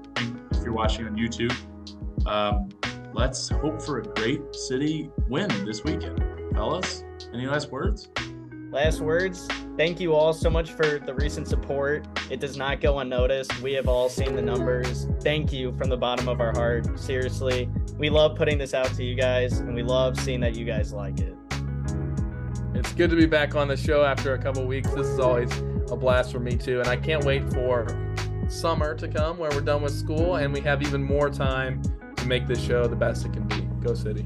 If 0.51 0.63
you're 0.65 0.73
watching 0.73 1.07
on 1.07 1.15
YouTube, 1.15 1.55
um, 2.27 2.67
let's 3.13 3.47
hope 3.47 3.81
for 3.81 3.99
a 3.99 4.03
great 4.03 4.53
city 4.53 5.09
win 5.29 5.47
this 5.65 5.85
weekend. 5.85 6.21
Fellas, 6.51 7.05
any 7.33 7.47
last 7.47 7.71
words? 7.71 8.09
Last 8.69 8.99
words. 8.99 9.47
Thank 9.77 10.01
you 10.01 10.13
all 10.13 10.33
so 10.33 10.49
much 10.49 10.71
for 10.71 10.99
the 10.99 11.13
recent 11.13 11.47
support. 11.47 12.05
It 12.29 12.41
does 12.41 12.57
not 12.57 12.81
go 12.81 12.99
unnoticed. 12.99 13.61
We 13.61 13.71
have 13.75 13.87
all 13.87 14.09
seen 14.09 14.35
the 14.35 14.41
numbers. 14.41 15.07
Thank 15.21 15.53
you 15.53 15.71
from 15.77 15.87
the 15.87 15.95
bottom 15.95 16.27
of 16.27 16.41
our 16.41 16.51
heart. 16.51 16.99
Seriously, 16.99 17.69
we 17.97 18.09
love 18.09 18.35
putting 18.35 18.57
this 18.57 18.73
out 18.73 18.87
to 18.95 19.05
you 19.05 19.15
guys, 19.15 19.59
and 19.59 19.73
we 19.73 19.83
love 19.83 20.19
seeing 20.19 20.41
that 20.41 20.57
you 20.57 20.65
guys 20.65 20.91
like 20.91 21.21
it. 21.21 21.36
It's 22.77 22.93
good 22.93 23.09
to 23.09 23.15
be 23.15 23.25
back 23.25 23.55
on 23.55 23.67
the 23.67 23.75
show 23.75 24.03
after 24.03 24.35
a 24.35 24.37
couple 24.37 24.65
weeks. 24.67 24.91
This 24.91 25.07
is 25.07 25.19
always 25.19 25.51
a 25.89 25.95
blast 25.95 26.31
for 26.31 26.39
me 26.39 26.55
too, 26.55 26.79
and 26.79 26.87
I 26.87 26.95
can't 26.95 27.25
wait 27.25 27.51
for 27.51 27.87
summer 28.49 28.93
to 28.93 29.07
come 29.07 29.37
where 29.37 29.49
we're 29.51 29.61
done 29.61 29.81
with 29.81 29.93
school 29.93 30.35
and 30.35 30.53
we 30.53 30.61
have 30.61 30.81
even 30.83 31.03
more 31.03 31.29
time 31.29 31.81
to 32.15 32.25
make 32.27 32.47
this 32.47 32.63
show 32.63 32.87
the 32.87 32.95
best 32.95 33.25
it 33.25 33.33
can 33.33 33.47
be. 33.47 33.61
Go 33.83 33.95
City. 33.95 34.25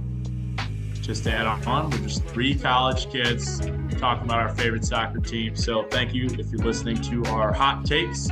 Just 0.96 1.24
to 1.24 1.32
add 1.32 1.48
on, 1.48 1.90
we're 1.90 1.98
just 2.00 2.26
three 2.26 2.54
college 2.54 3.10
kids 3.10 3.60
talking 3.98 4.26
about 4.26 4.40
our 4.40 4.54
favorite 4.54 4.84
soccer 4.84 5.20
team. 5.20 5.56
So 5.56 5.84
thank 5.90 6.14
you 6.14 6.26
if 6.26 6.52
you're 6.52 6.66
listening 6.66 7.02
to 7.04 7.24
our 7.32 7.54
hot 7.54 7.86
takes. 7.86 8.30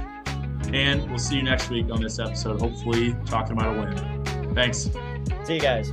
And 0.73 1.09
we'll 1.09 1.17
see 1.17 1.37
you 1.37 1.43
next 1.43 1.69
week 1.69 1.87
on 1.89 2.01
this 2.01 2.19
episode, 2.19 2.59
hopefully 2.59 3.15
talking 3.25 3.53
about 3.53 3.75
a 3.75 3.79
win. 3.79 4.53
Thanks. 4.53 4.89
See 5.45 5.55
you 5.55 5.61
guys. 5.61 5.91